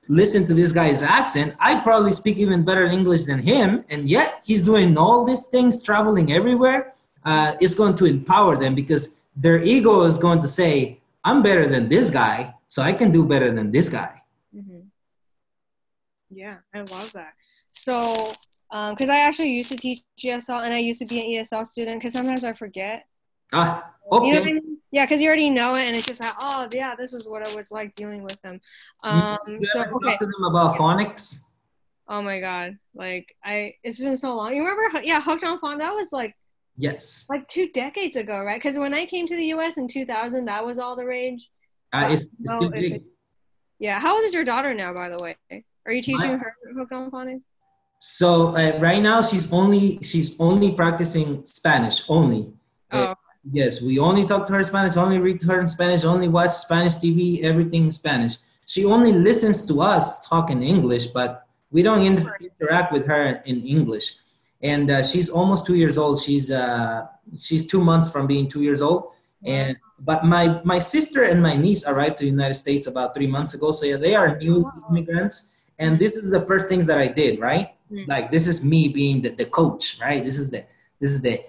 listen 0.08 0.46
to 0.46 0.54
this 0.54 0.72
guy's 0.72 1.02
accent, 1.02 1.56
I 1.60 1.80
probably 1.80 2.14
speak 2.14 2.38
even 2.38 2.64
better 2.64 2.86
English 2.86 3.26
than 3.26 3.40
him, 3.40 3.84
and 3.90 4.10
yet 4.10 4.42
he's 4.46 4.62
doing 4.62 4.98
all 4.98 5.26
these 5.26 5.48
things, 5.48 5.82
traveling 5.84 6.32
everywhere. 6.32 6.94
Uh, 7.24 7.56
it's 7.60 7.74
going 7.74 7.96
to 7.96 8.06
empower 8.06 8.58
them 8.58 8.76
because 8.76 9.22
their 9.36 9.62
ego 9.64 10.04
is 10.04 10.18
going 10.18 10.40
to 10.42 10.48
say, 10.48 11.00
"I'm 11.24 11.42
better 11.42 11.68
than 11.68 11.90
this 11.90 12.10
guy, 12.10 12.54
so 12.68 12.82
I 12.82 12.94
can 12.94 13.12
do 13.12 13.28
better 13.28 13.52
than 13.52 13.72
this 13.72 13.90
guy." 13.90 14.22
Mm-hmm. 14.56 14.82
Yeah, 16.30 16.58
I 16.74 16.82
love 16.82 17.12
that. 17.14 17.34
So, 17.72 18.34
um, 18.72 18.94
because 18.94 19.10
um, 19.10 19.16
I 19.16 19.20
actually 19.20 19.52
used 19.52 19.70
to 19.70 19.78
teach 19.78 20.04
ESL, 20.24 20.64
and 20.64 20.74
I 20.74 20.80
used 20.80 21.00
to 21.00 21.06
be 21.06 21.20
an 21.20 21.44
ESL 21.44 21.66
student, 21.66 22.00
because 22.00 22.14
sometimes 22.14 22.44
I 22.44 22.54
forget. 22.54 23.06
Ah, 23.54 23.92
Okay. 24.12 24.28
You 24.28 24.34
know 24.34 24.42
I 24.42 24.44
mean? 24.46 24.78
Yeah, 24.92 25.06
because 25.06 25.22
you 25.22 25.28
already 25.28 25.50
know 25.50 25.76
it, 25.76 25.86
and 25.86 25.96
it's 25.96 26.06
just 26.06 26.20
like, 26.20 26.34
oh, 26.40 26.68
yeah, 26.72 26.96
this 26.96 27.14
is 27.14 27.28
what 27.28 27.46
it 27.48 27.56
was 27.56 27.72
like 27.72 27.96
dealing 27.96 28.24
with 28.24 28.40
them. 28.42 28.62
Um, 29.04 29.38
so 29.62 29.82
okay. 29.82 30.18
To 30.18 30.26
them 30.26 30.44
about 30.46 30.78
phonics. 30.78 31.42
Oh 32.08 32.22
my 32.22 32.40
god, 32.40 32.78
like 32.94 33.36
I, 33.44 33.74
it's 33.84 34.00
been 34.00 34.16
so 34.16 34.36
long. 34.36 34.54
You 34.54 34.64
remember? 34.64 35.02
Yeah, 35.04 35.20
hooked 35.22 35.44
on 35.44 35.60
phonics. 35.60 35.80
That 35.80 35.94
was 35.94 36.12
like. 36.12 36.36
Yes. 36.78 37.26
Like 37.30 37.48
two 37.50 37.70
decades 37.70 38.18
ago, 38.18 38.44
right? 38.44 38.62
Because 38.62 38.78
when 38.78 38.94
I 38.94 39.06
came 39.06 39.26
to 39.28 39.36
the 39.36 39.46
U.S. 39.46 39.78
in 39.78 39.88
2000, 39.88 40.46
that 40.46 40.66
was 40.66 40.78
all 40.78 40.98
the 40.98 41.06
rage. 41.06 41.50
Uh, 41.94 42.10
it's, 42.12 42.28
it's 42.42 42.54
still 42.54 42.70
big. 42.70 42.92
It, 42.92 43.04
yeah. 43.80 44.00
How 44.00 44.16
old 44.16 44.26
is 44.26 44.34
your 44.34 44.44
daughter 44.44 44.74
now, 44.74 44.94
by 44.94 45.08
the 45.08 45.18
way? 45.18 45.38
Are 45.86 45.94
you 45.94 46.02
teaching 46.02 46.34
my, 46.34 46.38
her 46.38 46.54
hooked 46.78 46.92
on 46.92 47.10
phonics? 47.10 47.44
So 48.00 48.56
uh, 48.58 48.78
right 48.80 49.02
now 49.02 49.22
she's 49.22 49.52
only 49.54 49.98
she's 50.02 50.38
only 50.40 50.74
practicing 50.74 51.46
Spanish 51.46 52.04
only. 52.10 52.52
Oh. 52.92 53.16
Yes, 53.52 53.82
we 53.82 54.00
only 54.00 54.26
talk 54.26 54.48
to 54.48 54.54
her 54.54 54.60
in 54.60 54.66
Spanish, 54.66 54.98
only 54.98 55.20
read 55.20 55.40
to 55.42 55.48
her 55.48 55.62
in 55.62 55.68
Spanish, 55.68 56.04
only 56.04 56.28
watch 56.28 56.52
Spanish 56.52 56.94
TV, 56.94 57.44
everything 57.44 57.86
in 57.86 57.92
Spanish. 57.92 58.38
She 58.66 58.86
only 58.86 59.12
listens 59.12 59.68
to 59.68 59.82
us 59.82 60.28
talk 60.28 60.50
in 60.50 60.64
English, 60.64 61.08
but 61.08 61.46
we 61.72 61.84
don't 61.84 62.02
inter- 62.02 62.38
interact 62.42 62.92
with 62.92 63.06
her 63.06 63.42
in 63.46 63.62
English. 63.62 64.16
And 64.64 64.90
uh, 64.90 65.04
she's 65.04 65.30
almost 65.30 65.68
two 65.68 65.76
years 65.76 65.98
old. 65.98 66.20
She's 66.20 66.50
uh, 66.50 67.06
she's 67.40 67.68
two 67.68 67.82
months 67.84 68.10
from 68.10 68.26
being 68.26 68.48
two 68.48 68.64
years 68.64 68.82
old. 68.82 69.12
And 69.44 69.78
but 70.00 70.26
my 70.26 70.60
my 70.64 70.80
sister 70.80 71.24
and 71.24 71.42
my 71.42 71.56
niece 71.56 71.86
arrived 71.88 72.18
to 72.18 72.24
the 72.24 72.32
United 72.32 72.56
States 72.56 72.88
about 72.88 73.14
three 73.14 73.28
months 73.28 73.54
ago. 73.54 73.72
So 73.72 73.86
yeah, 73.86 73.98
they 73.98 74.16
are 74.16 74.38
new 74.38 74.72
immigrants. 74.90 75.62
And 75.78 76.00
this 76.00 76.16
is 76.16 76.32
the 76.32 76.42
first 76.42 76.68
things 76.70 76.88
that 76.88 76.98
I 76.98 77.08
did, 77.08 77.40
right? 77.40 77.76
Mm-hmm. 77.92 78.10
Like 78.10 78.32
this 78.32 78.48
is 78.48 78.64
me 78.64 78.88
being 78.88 79.22
the, 79.22 79.30
the 79.30 79.46
coach, 79.46 80.00
right? 80.02 80.24
This 80.24 80.40
is 80.40 80.50
the 80.50 80.66
this 81.00 81.12
is 81.12 81.22
the 81.22 81.44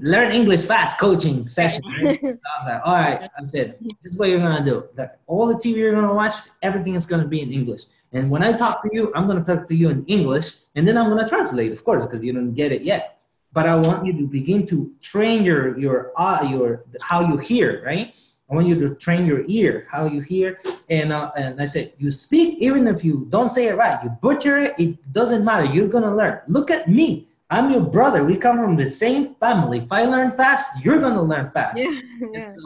learn 0.00 0.32
English 0.32 0.64
fast 0.66 0.98
coaching 0.98 1.46
session. 1.46 1.82
Right? 2.02 2.20
I 2.24 2.26
was 2.26 2.66
like, 2.66 2.80
all 2.84 2.94
right. 2.94 3.22
I 3.22 3.42
said, 3.44 3.78
this 4.02 4.12
is 4.12 4.18
what 4.18 4.28
you're 4.28 4.40
gonna 4.40 4.64
do. 4.64 4.88
That 4.94 5.20
all 5.26 5.46
the 5.46 5.54
TV 5.54 5.76
you're 5.76 5.94
gonna 5.94 6.14
watch, 6.14 6.34
everything 6.62 6.94
is 6.94 7.06
gonna 7.06 7.26
be 7.26 7.40
in 7.40 7.52
English. 7.52 7.82
And 8.12 8.30
when 8.30 8.42
I 8.42 8.52
talk 8.52 8.82
to 8.82 8.88
you, 8.92 9.12
I'm 9.14 9.26
gonna 9.26 9.44
talk 9.44 9.66
to 9.66 9.74
you 9.74 9.90
in 9.90 10.04
English, 10.06 10.54
and 10.74 10.86
then 10.86 10.96
I'm 10.96 11.08
gonna 11.08 11.28
translate, 11.28 11.72
of 11.72 11.84
course, 11.84 12.06
because 12.06 12.24
you 12.24 12.32
don't 12.32 12.54
get 12.54 12.72
it 12.72 12.82
yet. 12.82 13.20
But 13.52 13.66
I 13.66 13.76
want 13.76 14.04
you 14.04 14.12
to 14.12 14.26
begin 14.26 14.66
to 14.66 14.92
train 15.00 15.42
your 15.42 15.78
your 15.78 16.12
uh, 16.16 16.46
your 16.50 16.84
how 17.02 17.20
you 17.28 17.36
hear, 17.38 17.82
right? 17.84 18.14
I 18.50 18.54
want 18.54 18.66
you 18.66 18.78
to 18.80 18.94
train 18.94 19.26
your 19.26 19.44
ear, 19.46 19.86
how 19.90 20.06
you 20.06 20.20
hear. 20.20 20.58
And 20.88 21.12
uh, 21.12 21.30
and 21.36 21.60
I 21.60 21.66
said, 21.66 21.92
you 21.98 22.10
speak 22.10 22.58
even 22.58 22.86
if 22.86 23.04
you 23.04 23.26
don't 23.28 23.50
say 23.50 23.68
it 23.68 23.76
right, 23.76 24.02
you 24.02 24.10
butcher 24.22 24.58
it. 24.58 24.74
It 24.78 25.12
doesn't 25.12 25.44
matter. 25.44 25.66
You're 25.66 25.88
gonna 25.88 26.14
learn. 26.14 26.40
Look 26.46 26.70
at 26.70 26.88
me. 26.88 27.28
I'm 27.50 27.70
your 27.70 27.80
brother. 27.80 28.24
We 28.24 28.36
come 28.36 28.58
from 28.58 28.76
the 28.76 28.86
same 28.86 29.34
family. 29.36 29.78
If 29.78 29.90
I 29.90 30.04
learn 30.04 30.30
fast, 30.32 30.84
you're 30.84 31.00
gonna 31.00 31.22
learn 31.22 31.50
fast. 31.52 31.78
Yeah, 31.78 31.90
yeah. 32.20 32.28
And, 32.34 32.46
so, 32.46 32.62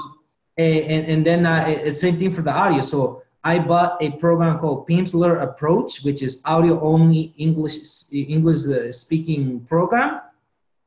and, 0.58 1.06
and 1.06 1.24
then 1.24 1.46
uh, 1.46 1.64
it's 1.66 2.00
same 2.00 2.16
thing 2.16 2.32
for 2.32 2.42
the 2.42 2.52
audio. 2.52 2.82
So 2.82 3.22
I 3.44 3.58
bought 3.58 4.02
a 4.02 4.10
program 4.12 4.58
called 4.58 4.88
Pimsleur 4.88 5.42
Approach, 5.42 6.02
which 6.04 6.22
is 6.22 6.42
audio 6.44 6.80
only 6.80 7.32
English 7.38 7.76
English 8.12 8.66
uh, 8.66 8.90
speaking 8.92 9.60
program. 9.60 10.20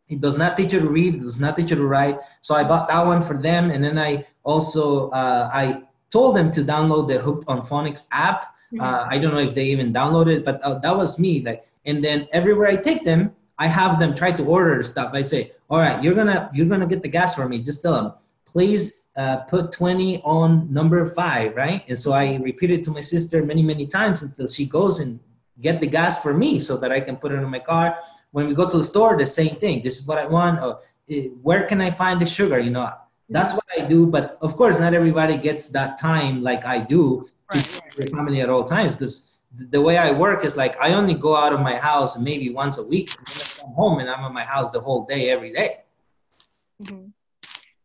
It 0.07 0.21
does 0.21 0.37
not 0.37 0.55
teach 0.55 0.73
you 0.73 0.79
to 0.79 0.87
read. 0.87 1.15
It 1.15 1.21
does 1.21 1.39
not 1.39 1.55
teach 1.55 1.71
you 1.71 1.77
to 1.77 1.85
write. 1.85 2.19
So 2.41 2.53
I 2.53 2.63
bought 2.63 2.89
that 2.89 3.05
one 3.05 3.21
for 3.21 3.37
them, 3.37 3.71
and 3.71 3.83
then 3.83 3.97
I 3.97 4.25
also 4.43 5.09
uh, 5.09 5.49
I 5.53 5.83
told 6.09 6.35
them 6.35 6.51
to 6.51 6.61
download 6.61 7.07
the 7.07 7.19
Hooked 7.19 7.45
on 7.47 7.61
Phonics 7.61 8.07
app. 8.11 8.55
Mm-hmm. 8.73 8.81
Uh, 8.81 9.07
I 9.09 9.17
don't 9.17 9.33
know 9.33 9.39
if 9.39 9.55
they 9.55 9.65
even 9.65 9.93
downloaded 9.93 10.37
it, 10.37 10.45
but 10.45 10.61
uh, 10.61 10.79
that 10.79 10.95
was 10.95 11.17
me. 11.17 11.41
Like, 11.41 11.65
and 11.85 12.03
then 12.03 12.27
everywhere 12.31 12.67
I 12.67 12.75
take 12.75 13.03
them, 13.03 13.31
I 13.57 13.67
have 13.67 13.99
them 13.99 14.13
try 14.13 14.31
to 14.31 14.43
order 14.45 14.83
stuff. 14.83 15.11
I 15.13 15.21
say, 15.21 15.51
all 15.69 15.79
right, 15.79 16.01
you're 16.03 16.13
gonna 16.13 16.49
you're 16.53 16.67
gonna 16.67 16.87
get 16.87 17.01
the 17.01 17.09
gas 17.09 17.35
for 17.35 17.47
me. 17.47 17.61
Just 17.61 17.81
tell 17.81 17.93
them, 17.93 18.13
please 18.45 19.05
uh, 19.15 19.37
put 19.37 19.71
20 19.71 20.21
on 20.23 20.71
number 20.71 21.05
five, 21.05 21.55
right? 21.55 21.83
And 21.87 21.97
so 21.97 22.11
I 22.11 22.35
repeat 22.37 22.71
it 22.71 22.83
to 22.85 22.91
my 22.91 23.01
sister 23.01 23.43
many 23.43 23.63
many 23.63 23.87
times 23.87 24.23
until 24.23 24.47
she 24.47 24.65
goes 24.65 24.99
and 24.99 25.19
get 25.61 25.79
the 25.79 25.87
gas 25.87 26.21
for 26.21 26.33
me 26.33 26.59
so 26.59 26.77
that 26.77 26.91
I 26.91 26.99
can 26.99 27.15
put 27.15 27.31
it 27.31 27.35
in 27.35 27.49
my 27.49 27.59
car. 27.59 27.97
When 28.31 28.47
we 28.47 28.53
go 28.53 28.69
to 28.69 28.77
the 28.77 28.83
store, 28.83 29.17
the 29.17 29.25
same 29.25 29.55
thing. 29.55 29.81
This 29.81 29.99
is 29.99 30.07
what 30.07 30.17
I 30.17 30.27
want. 30.27 30.61
Or, 30.61 30.79
eh, 31.09 31.29
where 31.41 31.63
can 31.63 31.79
I 31.79 31.91
find 31.91 32.21
the 32.21 32.25
sugar? 32.25 32.59
You 32.59 32.71
know, 32.71 32.89
that's 33.29 33.53
what 33.53 33.65
I 33.77 33.85
do. 33.87 34.05
But 34.05 34.37
of 34.41 34.57
course, 34.57 34.79
not 34.79 34.93
everybody 34.93 35.37
gets 35.37 35.69
that 35.69 35.97
time 35.97 36.41
like 36.41 36.65
I 36.65 36.81
do 36.81 37.25
to 37.51 37.57
right. 37.57 38.09
family 38.09 38.41
at 38.41 38.49
all 38.49 38.65
times 38.65 38.95
because 38.95 39.34
the 39.57 39.81
way 39.81 39.97
I 39.97 40.11
work 40.11 40.43
is 40.43 40.57
like 40.57 40.79
I 40.79 40.93
only 40.93 41.13
go 41.13 41.35
out 41.35 41.53
of 41.53 41.61
my 41.61 41.75
house 41.75 42.17
maybe 42.17 42.49
once 42.49 42.77
a 42.77 42.85
week. 42.85 43.11
And 43.17 43.27
then 43.27 43.41
I 43.41 43.61
come 43.61 43.73
home 43.73 43.99
and 43.99 44.09
I'm 44.09 44.23
in 44.25 44.33
my 44.33 44.43
house 44.43 44.71
the 44.71 44.79
whole 44.79 45.05
day, 45.05 45.29
every 45.29 45.53
day. 45.53 45.77
Mm-hmm. 46.83 47.07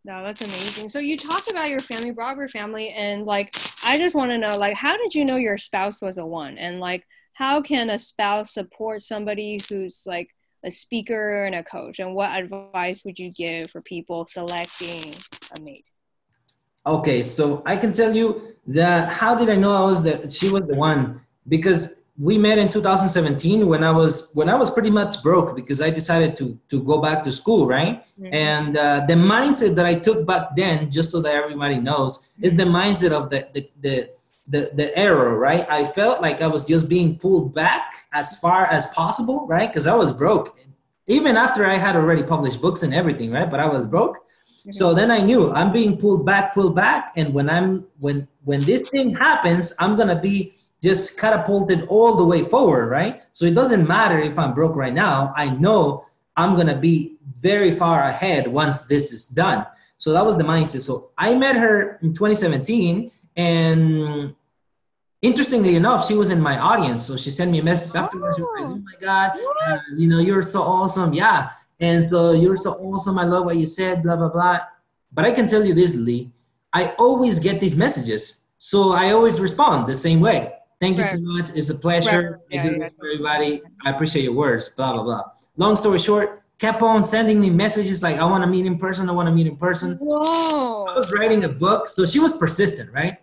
No, 0.05 0.23
that's 0.23 0.41
amazing. 0.41 0.89
So 0.89 0.99
you 0.99 1.17
talked 1.17 1.51
about 1.51 1.69
your 1.69 1.81
family, 1.81 2.15
your 2.17 2.49
family, 2.49 2.89
and 2.91 3.27
like 3.27 3.55
I 3.85 3.99
just 3.99 4.15
want 4.15 4.31
to 4.31 4.39
know, 4.39 4.57
like, 4.57 4.77
how 4.77 4.97
did 4.97 5.15
you 5.15 5.25
know 5.25 5.37
your 5.37 5.59
spouse 5.59 6.01
was 6.01 6.19
a 6.19 6.25
one, 6.25 6.57
and 6.57 6.81
like, 6.81 7.07
how 7.35 7.61
can 7.61 7.91
a 7.91 7.99
spouse 7.99 8.53
support 8.53 9.03
somebody 9.03 9.61
who's 9.69 10.05
like 10.07 10.31
a 10.65 10.71
speaker 10.71 11.45
and 11.45 11.55
a 11.55 11.63
coach, 11.63 11.99
and 11.99 12.15
what 12.15 12.31
advice 12.31 13.05
would 13.05 13.19
you 13.19 13.31
give 13.31 13.71
for 13.71 13.83
people 13.83 14.27
selecting 14.27 15.15
a 15.57 15.61
mate? 15.61 15.91
Okay, 16.87 17.21
so 17.21 17.63
I 17.67 17.77
can 17.77 17.93
tell 17.93 18.15
you 18.15 18.57
that 18.69 19.13
how 19.13 19.35
did 19.35 19.51
I 19.51 19.57
know 19.57 19.73
I 19.73 19.85
was 19.85 20.03
that 20.05 20.33
she 20.33 20.49
was 20.49 20.67
the 20.67 20.77
one 20.77 21.21
because 21.51 22.01
we 22.19 22.39
met 22.39 22.59
in 22.59 22.69
2017 22.69 23.67
when 23.67 23.85
I 23.85 23.91
was 23.91 24.31
when 24.35 24.49
I 24.49 24.55
was 24.55 24.71
pretty 24.71 24.91
much 24.91 25.23
broke 25.23 25.57
because 25.57 25.83
I 25.83 25.91
decided 25.91 26.37
to 26.37 26.59
to 26.71 26.83
go 26.83 27.01
back 27.01 27.23
to 27.25 27.33
school, 27.33 27.67
right? 27.67 28.05
And 28.33 28.77
uh, 28.77 29.05
the 29.07 29.15
mindset 29.15 29.75
that 29.77 29.87
I 29.87 29.95
took 29.95 30.27
back 30.27 30.55
then, 30.57 30.91
just 30.91 31.11
so 31.11 31.21
that 31.21 31.35
everybody 31.35 31.79
knows, 31.79 32.33
is 32.41 32.57
the 32.57 32.65
mindset 32.65 33.13
of 33.13 33.31
the 33.31 33.49
the 33.55 33.71
the 33.81 34.11
the, 34.51 34.71
the 34.75 34.99
error, 34.99 35.39
right? 35.39 35.65
I 35.71 35.85
felt 35.85 36.21
like 36.21 36.43
I 36.43 36.49
was 36.49 36.67
just 36.67 36.89
being 36.89 37.17
pulled 37.17 37.55
back 37.55 37.95
as 38.13 38.41
far 38.41 38.67
as 38.67 38.87
possible, 38.89 39.47
right? 39.47 39.69
Because 39.69 39.87
I 39.87 39.95
was 39.95 40.13
broke, 40.13 40.59
even 41.07 41.37
after 41.37 41.65
I 41.65 41.75
had 41.75 41.95
already 41.95 42.25
published 42.25 42.61
books 42.61 42.83
and 42.83 42.93
everything, 42.93 43.31
right? 43.31 43.49
But 43.49 43.61
I 43.61 43.69
was 43.69 43.87
broke. 43.87 44.17
Mm-hmm. 44.17 44.73
So 44.73 44.93
then 44.93 45.11
I 45.11 45.21
knew 45.21 45.53
I'm 45.53 45.73
being 45.73 45.97
pulled 45.97 46.27
back, 46.27 46.53
pulled 46.53 46.75
back, 46.75 47.13
and 47.17 47.33
when 47.33 47.49
I'm 47.49 47.87
when 48.01 48.27
when 48.45 48.61
this 48.63 48.91
thing 48.91 49.15
happens, 49.15 49.75
I'm 49.79 49.97
gonna 49.97 50.21
be 50.21 50.53
just 50.83 51.19
catapulted 51.19 51.87
all 51.89 52.17
the 52.17 52.25
way 52.25 52.43
forward, 52.43 52.87
right? 52.89 53.23
So 53.33 53.45
it 53.45 53.55
doesn't 53.55 53.87
matter 53.87 54.19
if 54.19 54.39
I'm 54.39 54.55
broke 54.55 54.77
right 54.77 54.95
now. 54.95 55.33
I 55.37 55.51
know 55.51 56.07
I'm 56.37 56.57
gonna 56.57 56.77
be 56.77 57.17
very 57.39 57.73
far 57.73 58.05
ahead 58.05 58.49
once 58.49 58.87
this 58.87 59.13
is 59.13 59.27
done. 59.27 59.67
So 59.99 60.13
that 60.13 60.25
was 60.25 60.39
the 60.39 60.45
mindset. 60.45 60.81
So 60.81 61.11
I 61.19 61.35
met 61.35 61.57
her 61.57 61.99
in 62.03 62.15
2017, 62.15 63.11
and 63.37 64.35
interestingly 65.21 65.77
enough, 65.77 66.07
she 66.07 66.15
was 66.15 66.31
in 66.31 66.41
my 66.41 66.59
audience. 66.59 67.03
So 67.03 67.17
she 67.17 67.31
sent 67.31 67.51
me 67.51 67.59
a 67.59 67.63
message 67.63 67.95
afterwards. 67.95 68.39
Was 68.39 68.49
like, 68.59 68.71
"Oh 68.71 68.77
my 68.77 68.95
God, 69.01 69.39
uh, 69.69 69.79
you 69.95 70.09
know, 70.09 70.19
you're 70.19 70.43
so 70.43 70.63
awesome, 70.63 71.13
yeah." 71.13 71.51
And 71.81 72.05
so 72.05 72.33
you're 72.33 72.57
so 72.57 72.73
awesome. 72.75 73.19
I 73.19 73.25
love 73.25 73.45
what 73.45 73.57
you 73.57 73.67
said. 73.67 74.03
Blah 74.03 74.17
blah 74.17 74.31
blah. 74.31 74.61
But 75.13 75.27
I 75.27 75.33
can 75.33 75.47
tell 75.47 75.65
you 75.65 75.75
this, 75.75 75.95
Lee. 75.95 76.31
I 76.73 76.95
always 76.99 77.39
get 77.39 77.61
these 77.61 77.77
messages, 77.77 78.45
so 78.59 78.93
I 78.93 79.11
always 79.11 79.41
respond 79.41 79.87
the 79.87 79.95
same 79.95 80.21
way. 80.21 80.55
Thank 80.81 80.97
you 80.97 81.03
so 81.03 81.19
much. 81.21 81.51
It's 81.55 81.69
a 81.69 81.75
pleasure. 81.75 82.41
I 82.53 82.63
do 82.63 82.79
this 82.79 82.95
for 82.99 83.07
everybody. 83.07 83.63
I 83.85 83.91
appreciate 83.91 84.23
your 84.23 84.35
words. 84.35 84.71
Blah 84.71 84.95
blah 84.95 85.03
blah. 85.03 85.23
Long 85.59 85.77
story 85.77 85.99
short, 85.99 86.43
kept 86.59 86.81
on 86.81 87.05
sending 87.05 87.39
me 87.39 87.51
messages 87.51 88.03
like, 88.03 88.17
"I 88.17 88.25
want 88.25 88.43
to 88.45 88.49
meet 88.49 88.65
in 88.65 88.79
person. 88.79 89.09
I 89.11 89.13
want 89.13 89.27
to 89.27 89.33
meet 89.33 89.47
in 89.47 89.57
person." 89.57 89.99
Whoa! 89.99 90.87
I 90.87 90.95
was 90.97 91.13
writing 91.13 91.45
a 91.45 91.49
book, 91.49 91.87
so 91.87 92.07
she 92.07 92.19
was 92.19 92.39
persistent, 92.39 92.91
right? 92.93 93.19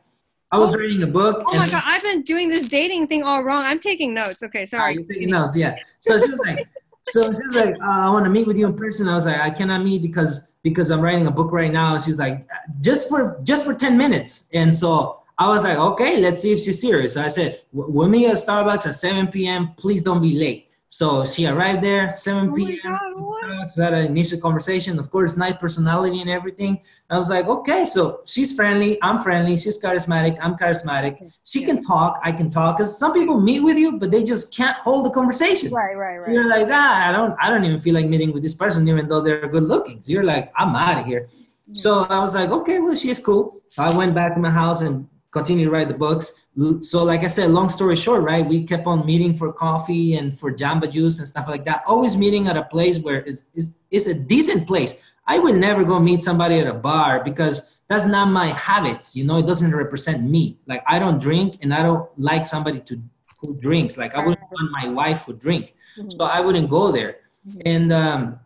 I 0.51 0.59
was 0.59 0.75
oh. 0.75 0.79
writing 0.79 1.01
a 1.01 1.07
book. 1.07 1.43
Oh 1.47 1.57
my 1.57 1.67
god! 1.67 1.81
I've 1.83 2.03
been 2.03 2.21
doing 2.21 2.47
this 2.47 2.69
dating 2.69 3.07
thing 3.07 3.23
all 3.23 3.43
wrong. 3.43 3.63
I'm 3.65 3.79
taking 3.79 4.13
notes. 4.13 4.43
Okay, 4.43 4.65
sorry. 4.65 4.93
You're 4.93 5.03
taking 5.03 5.31
notes, 5.31 5.57
yeah. 5.57 5.75
So 5.99 6.19
she 6.19 6.29
was 6.29 6.39
like, 6.39 6.67
so 7.07 7.23
she 7.23 7.47
was 7.47 7.55
like, 7.55 7.75
uh, 7.81 8.05
"I 8.07 8.09
want 8.11 8.25
to 8.25 8.29
meet 8.29 8.45
with 8.45 8.57
you 8.59 8.67
in 8.67 8.75
person." 8.75 9.07
I 9.07 9.15
was 9.15 9.25
like, 9.25 9.39
"I 9.39 9.49
cannot 9.49 9.83
meet 9.83 10.03
because 10.03 10.53
because 10.61 10.91
I'm 10.91 11.01
writing 11.01 11.25
a 11.25 11.31
book 11.31 11.51
right 11.51 11.71
now." 11.71 11.97
She's 11.97 12.19
like, 12.19 12.47
"Just 12.81 13.09
for 13.09 13.39
just 13.43 13.65
for 13.65 13.73
ten 13.73 13.97
minutes." 13.97 14.45
And 14.53 14.75
so 14.75 15.21
I 15.39 15.47
was 15.47 15.63
like, 15.63 15.77
okay, 15.77 16.19
let's 16.19 16.41
see 16.41 16.51
if 16.51 16.59
she's 16.59 16.81
serious. 16.81 17.13
So 17.13 17.21
I 17.21 17.27
said, 17.27 17.61
we'll 17.71 18.09
meet 18.09 18.27
at 18.27 18.35
Starbucks 18.35 18.87
at 18.87 18.95
7 18.95 19.27
p.m. 19.27 19.73
Please 19.77 20.01
don't 20.01 20.21
be 20.21 20.37
late. 20.37 20.67
So 20.89 21.25
she 21.25 21.45
arrived 21.45 21.83
there 21.83 22.09
7 22.09 22.53
p.m. 22.55 22.97
Oh 23.17 23.37
we 23.75 23.83
had 23.83 23.93
an 23.93 24.05
initial 24.05 24.39
conversation. 24.39 24.97
Of 24.97 25.11
course, 25.11 25.35
nice 25.35 25.55
personality 25.57 26.21
and 26.21 26.29
everything. 26.29 26.79
I 27.09 27.17
was 27.17 27.29
like, 27.29 27.47
okay, 27.47 27.85
so 27.85 28.21
she's 28.25 28.55
friendly. 28.55 28.97
I'm 29.03 29.19
friendly. 29.19 29.57
She's 29.57 29.81
charismatic. 29.81 30.37
I'm 30.41 30.55
charismatic. 30.55 31.31
She 31.43 31.65
can 31.65 31.83
talk. 31.83 32.19
I 32.23 32.31
can 32.31 32.49
talk. 32.49 32.77
Because 32.77 32.97
some 32.97 33.13
people 33.13 33.39
meet 33.39 33.61
with 33.61 33.77
you, 33.77 33.99
but 33.99 34.11
they 34.11 34.23
just 34.23 34.55
can't 34.55 34.77
hold 34.77 35.05
the 35.05 35.09
conversation. 35.09 35.71
Right, 35.73 35.95
right, 35.95 36.17
right. 36.17 36.31
You're 36.31 36.47
like, 36.47 36.67
ah, 36.71 37.09
I 37.09 37.11
don't, 37.11 37.35
I 37.41 37.49
don't 37.49 37.65
even 37.65 37.79
feel 37.79 37.93
like 37.93 38.07
meeting 38.07 38.31
with 38.31 38.43
this 38.43 38.53
person, 38.53 38.87
even 38.87 39.09
though 39.09 39.21
they're 39.21 39.47
good 39.47 39.63
looking. 39.63 40.01
So 40.01 40.13
you're 40.13 40.23
like, 40.23 40.51
I'm 40.55 40.75
out 40.75 40.99
of 40.99 41.05
here. 41.05 41.27
So 41.73 42.07
I 42.09 42.19
was 42.19 42.33
like, 42.33 42.49
okay, 42.49 42.79
well, 42.79 42.95
she's 42.95 43.19
cool. 43.19 43.61
I 43.77 43.95
went 43.95 44.15
back 44.15 44.35
to 44.35 44.39
my 44.39 44.49
house 44.49 44.81
and 44.81 45.07
continue 45.31 45.65
to 45.65 45.71
write 45.71 45.89
the 45.89 45.93
books. 45.93 46.47
So, 46.81 47.03
like 47.03 47.21
I 47.21 47.27
said, 47.27 47.51
long 47.51 47.69
story 47.69 47.95
short, 47.95 48.23
right? 48.23 48.45
We 48.45 48.63
kept 48.63 48.87
on 48.87 49.05
meeting 49.05 49.35
for 49.35 49.53
coffee 49.53 50.15
and 50.15 50.37
for 50.37 50.51
jamba 50.51 50.91
juice 50.91 51.19
and 51.19 51.27
stuff 51.27 51.47
like 51.47 51.65
that. 51.65 51.83
Always 51.85 52.17
meeting 52.17 52.47
at 52.47 52.57
a 52.57 52.63
place 52.63 52.99
where 52.99 53.19
it's, 53.25 53.45
it's, 53.53 53.73
it's 53.91 54.07
a 54.07 54.23
decent 54.25 54.67
place. 54.67 54.95
I 55.27 55.39
would 55.39 55.55
never 55.55 55.83
go 55.83 55.99
meet 55.99 56.23
somebody 56.23 56.59
at 56.59 56.67
a 56.67 56.73
bar 56.73 57.23
because 57.23 57.79
that's 57.89 58.05
not 58.05 58.29
my 58.29 58.47
habits. 58.47 59.15
You 59.15 59.25
know, 59.25 59.37
it 59.37 59.45
doesn't 59.45 59.75
represent 59.75 60.23
me. 60.23 60.59
Like 60.67 60.83
I 60.87 60.99
don't 60.99 61.19
drink, 61.19 61.59
and 61.61 61.73
I 61.73 61.83
don't 61.83 62.09
like 62.17 62.45
somebody 62.45 62.79
to 62.79 63.01
who 63.41 63.59
drinks. 63.59 63.97
Like 63.97 64.15
I 64.15 64.19
wouldn't 64.19 64.49
want 64.51 64.71
my 64.71 64.89
wife 64.89 65.23
who 65.23 65.33
drink, 65.33 65.75
mm-hmm. 65.97 66.09
so 66.09 66.25
I 66.25 66.39
wouldn't 66.41 66.69
go 66.69 66.91
there. 66.91 67.17
Mm-hmm. 67.47 67.59
And 67.65 67.93
um, 67.93 68.39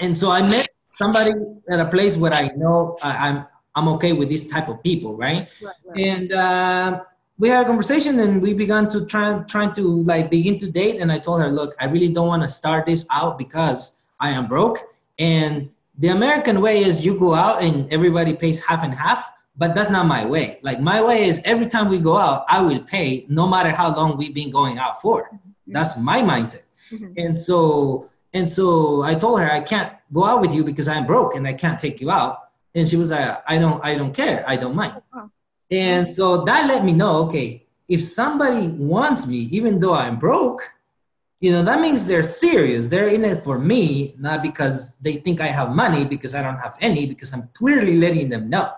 and 0.00 0.18
so 0.18 0.30
I 0.30 0.42
met 0.42 0.68
somebody 0.90 1.32
at 1.70 1.80
a 1.80 1.86
place 1.86 2.16
where 2.16 2.32
I 2.32 2.48
know 2.56 2.98
I, 3.02 3.28
I'm 3.28 3.46
I'm 3.74 3.88
okay 3.88 4.12
with 4.12 4.28
this 4.28 4.48
type 4.48 4.68
of 4.68 4.82
people, 4.82 5.16
right? 5.16 5.48
right, 5.62 5.74
right. 5.86 5.98
And 5.98 6.32
uh, 6.32 7.02
we 7.38 7.48
had 7.48 7.64
a 7.64 7.66
conversation, 7.66 8.20
and 8.20 8.40
we 8.40 8.54
began 8.54 8.88
to 8.90 9.04
try 9.06 9.42
trying 9.48 9.72
to 9.74 10.02
like 10.02 10.30
begin 10.30 10.58
to 10.60 10.70
date. 10.70 11.00
And 11.00 11.10
I 11.10 11.18
told 11.18 11.40
her, 11.40 11.50
look, 11.50 11.74
I 11.80 11.86
really 11.86 12.08
don't 12.12 12.28
want 12.28 12.42
to 12.42 12.48
start 12.48 12.86
this 12.86 13.06
out 13.10 13.38
because 13.38 14.02
I 14.20 14.30
am 14.30 14.46
broke. 14.46 14.78
And 15.18 15.70
the 15.98 16.08
American 16.08 16.60
way 16.60 16.82
is 16.82 17.04
you 17.04 17.18
go 17.18 17.34
out 17.34 17.62
and 17.62 17.92
everybody 17.92 18.34
pays 18.34 18.64
half 18.64 18.82
and 18.82 18.94
half, 18.94 19.28
but 19.56 19.74
that's 19.74 19.90
not 19.90 20.06
my 20.06 20.24
way. 20.24 20.58
Like 20.62 20.80
my 20.80 21.02
way 21.02 21.24
is 21.24 21.40
every 21.44 21.66
time 21.66 21.88
we 21.88 21.98
go 21.98 22.16
out, 22.16 22.44
I 22.48 22.62
will 22.62 22.80
pay 22.80 23.26
no 23.28 23.46
matter 23.48 23.70
how 23.70 23.94
long 23.94 24.16
we've 24.16 24.34
been 24.34 24.50
going 24.50 24.78
out 24.78 25.00
for. 25.00 25.24
Mm-hmm. 25.24 25.72
That's 25.72 26.00
my 26.00 26.20
mindset. 26.20 26.66
Mm-hmm. 26.90 27.12
And 27.16 27.38
so 27.38 28.08
and 28.32 28.50
so 28.50 29.02
I 29.02 29.14
told 29.14 29.40
her 29.40 29.50
I 29.50 29.60
can't 29.60 29.92
go 30.12 30.24
out 30.24 30.40
with 30.40 30.52
you 30.52 30.64
because 30.64 30.88
I'm 30.88 31.06
broke 31.06 31.36
and 31.36 31.46
I 31.46 31.52
can't 31.52 31.78
take 31.78 32.00
you 32.00 32.10
out 32.10 32.43
and 32.74 32.88
she 32.88 32.96
was 32.96 33.10
like 33.10 33.42
i 33.46 33.58
don't 33.58 33.84
i 33.84 33.94
don't 33.94 34.14
care 34.14 34.44
i 34.46 34.56
don't 34.56 34.74
mind 34.74 35.00
oh. 35.14 35.30
and 35.70 36.10
so 36.10 36.44
that 36.44 36.68
let 36.68 36.84
me 36.84 36.92
know 36.92 37.24
okay 37.26 37.66
if 37.88 38.02
somebody 38.02 38.68
wants 38.68 39.26
me 39.26 39.38
even 39.50 39.78
though 39.78 39.94
i'm 39.94 40.18
broke 40.18 40.72
you 41.40 41.52
know 41.52 41.62
that 41.62 41.80
means 41.80 42.06
they're 42.06 42.22
serious 42.22 42.88
they're 42.88 43.08
in 43.08 43.24
it 43.24 43.42
for 43.42 43.58
me 43.58 44.14
not 44.18 44.42
because 44.42 44.98
they 45.00 45.14
think 45.14 45.40
i 45.40 45.46
have 45.46 45.70
money 45.70 46.04
because 46.04 46.34
i 46.34 46.42
don't 46.42 46.58
have 46.58 46.76
any 46.80 47.06
because 47.06 47.32
i'm 47.34 47.48
clearly 47.54 47.96
letting 47.98 48.28
them 48.28 48.48
know 48.48 48.72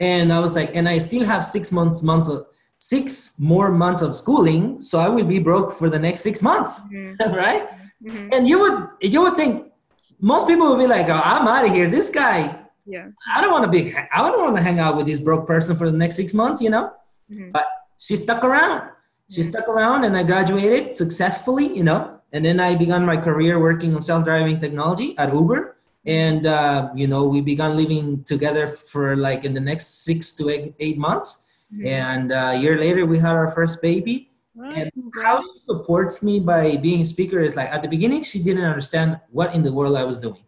and 0.00 0.32
i 0.32 0.38
was 0.38 0.54
like 0.54 0.74
and 0.74 0.88
i 0.88 0.98
still 0.98 1.24
have 1.24 1.44
six 1.44 1.72
months 1.72 2.02
months 2.02 2.28
of 2.28 2.46
six 2.78 3.40
more 3.40 3.70
months 3.70 4.02
of 4.02 4.14
schooling 4.14 4.80
so 4.80 4.98
i 4.98 5.08
will 5.08 5.24
be 5.24 5.38
broke 5.38 5.72
for 5.72 5.88
the 5.88 5.98
next 5.98 6.20
six 6.20 6.42
months 6.42 6.82
mm-hmm. 6.84 7.34
right 7.44 7.70
mm-hmm. 8.02 8.28
and 8.32 8.46
you 8.46 8.58
would 8.60 8.88
you 9.00 9.22
would 9.22 9.36
think 9.36 9.72
most 10.20 10.46
people 10.46 10.68
would 10.68 10.78
be 10.78 10.86
like 10.86 11.06
oh, 11.08 11.22
i'm 11.24 11.48
out 11.48 11.64
of 11.66 11.72
here 11.72 11.88
this 11.88 12.10
guy 12.10 12.65
yeah 12.86 13.08
i 13.34 13.40
don't 13.40 13.52
want 13.52 13.64
to 13.64 13.70
be 13.70 13.92
i 14.12 14.18
don't 14.30 14.40
want 14.40 14.56
to 14.56 14.62
hang 14.62 14.80
out 14.80 14.96
with 14.96 15.06
this 15.06 15.20
broke 15.20 15.46
person 15.46 15.76
for 15.76 15.90
the 15.90 15.96
next 15.96 16.16
six 16.16 16.34
months 16.34 16.62
you 16.62 16.70
know 16.70 16.92
mm-hmm. 17.32 17.50
but 17.50 17.66
she 17.98 18.16
stuck 18.16 18.44
around 18.44 18.90
she 19.30 19.42
stuck 19.42 19.68
around 19.68 20.04
and 20.04 20.16
I 20.16 20.22
graduated 20.22 20.94
successfully, 20.94 21.76
you 21.76 21.82
know, 21.82 22.20
and 22.32 22.44
then 22.44 22.60
I 22.60 22.74
began 22.76 23.04
my 23.04 23.16
career 23.16 23.58
working 23.58 23.94
on 23.94 24.00
self-driving 24.00 24.60
technology 24.60 25.18
at 25.18 25.32
Uber. 25.32 25.76
And, 26.04 26.46
uh, 26.46 26.90
you 26.94 27.08
know, 27.08 27.26
we 27.26 27.40
began 27.40 27.76
living 27.76 28.22
together 28.24 28.68
for 28.68 29.16
like 29.16 29.44
in 29.44 29.54
the 29.54 29.60
next 29.60 30.04
six 30.04 30.34
to 30.36 30.48
eight, 30.50 30.74
eight 30.78 30.98
months. 30.98 31.46
Mm-hmm. 31.74 31.86
And 31.86 32.32
uh, 32.32 32.52
a 32.54 32.58
year 32.58 32.78
later, 32.78 33.04
we 33.06 33.18
had 33.18 33.34
our 33.34 33.48
first 33.48 33.82
baby. 33.82 34.30
And 34.74 34.90
how 35.22 35.42
she 35.42 35.58
supports 35.58 36.22
me 36.22 36.40
by 36.40 36.76
being 36.76 37.02
a 37.02 37.04
speaker 37.04 37.40
is 37.40 37.56
like 37.56 37.68
at 37.70 37.82
the 37.82 37.88
beginning, 37.88 38.22
she 38.22 38.42
didn't 38.42 38.64
understand 38.64 39.20
what 39.30 39.54
in 39.54 39.62
the 39.62 39.72
world 39.72 39.96
I 39.96 40.04
was 40.04 40.18
doing 40.18 40.40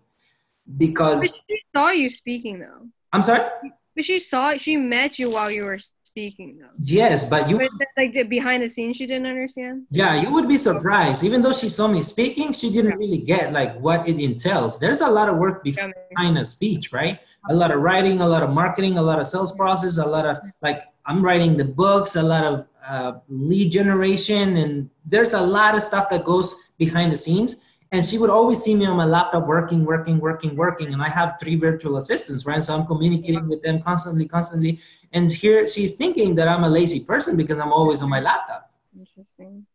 because 0.77 1.21
but 1.21 1.45
she 1.49 1.63
saw 1.75 1.91
you 1.91 2.09
speaking 2.09 2.61
though. 2.61 2.89
I'm 3.13 3.23
sorry. 3.23 3.49
But 3.95 4.05
she 4.05 4.19
saw 4.19 4.57
she 4.57 4.77
met 4.77 5.19
you 5.19 5.31
while 5.31 5.51
you 5.51 5.65
were 5.65 5.79
speaking 6.05 6.59
though. 6.61 6.75
Yes, 6.83 7.29
but 7.29 7.49
you 7.49 7.59
like 7.97 8.29
behind 8.29 8.63
the 8.63 8.69
scenes, 8.69 8.97
she 8.97 9.07
didn't 9.07 9.27
understand. 9.27 9.87
Yeah, 9.91 10.21
you 10.21 10.33
would 10.33 10.49
be 10.49 10.57
surprised. 10.57 11.25
Even 11.25 11.43
though 11.43 11.53
she 11.53 11.69
saw 11.69 11.89
me 11.89 12.03
speaking, 12.03 12.53
she 12.53 12.71
didn't 12.71 12.93
yeah. 12.93 12.97
really 12.97 13.19
get 13.19 13.53
like 13.53 13.79
what 13.79 14.09
it 14.09 14.21
entails. 14.21 14.79
There's 14.79 15.01
a 15.01 15.09
lot 15.09 15.29
of 15.29 15.37
work 15.39 15.65
behind 15.65 16.39
a 16.39 16.45
speech, 16.45 16.93
right? 16.93 17.21
A 17.51 17.55
lot 17.55 17.71
of 17.71 17.81
writing, 17.81 18.21
a 18.21 18.29
lot 18.29 18.43
of 18.43 18.51
marketing, 18.51 18.99
a 18.99 19.03
lot 19.03 19.19
of 19.19 19.27
sales 19.27 19.53
process, 19.53 19.99
a 19.99 20.07
lot 20.07 20.27
of 20.27 20.39
like 20.61 20.83
I'm 21.07 21.23
writing 21.23 21.57
the 21.57 21.65
books, 21.65 22.17
a 22.17 22.23
lot 22.23 22.45
of 22.45 22.67
uh, 22.87 23.13
lead 23.29 23.71
generation, 23.71 24.57
and 24.57 24.91
there's 25.07 25.35
a 25.35 25.41
lot 25.41 25.75
of 25.75 25.83
stuff 25.83 26.09
that 26.11 26.25
goes 26.25 26.73
behind 26.79 27.13
the 27.13 27.17
scenes 27.17 27.65
and 27.93 28.05
she 28.05 28.19
would 28.19 28.31
always 28.31 28.63
see 28.63 28.75
me 28.75 28.87
on 28.87 28.97
my 28.97 29.05
laptop 29.05 29.47
working 29.47 29.85
working 29.85 30.19
working 30.19 30.57
working. 30.57 30.93
And 30.93 31.03
i 31.03 31.09
have 31.09 31.39
three 31.41 31.57
virtual 31.57 31.97
assistants 31.97 32.47
right? 32.47 32.63
So 32.63 32.75
i'm 32.75 32.87
communicating 32.87 33.49
with 33.49 33.63
them 33.63 33.81
constantly 33.83 34.27
constantly. 34.27 34.81
And 35.13 35.33
here 35.33 35.67
she's 35.67 35.95
thinking 35.95 36.35
that 36.37 36.49
i'm 36.49 36.65
a 36.65 36.69
lazy 36.69 37.05
person 37.05 37.37
because 37.37 37.59
i'm 37.59 37.73
always 37.73 38.03
on 38.03 38.11
my 38.11 38.21
laptop. 38.21 38.71
Interesting. 38.99 39.67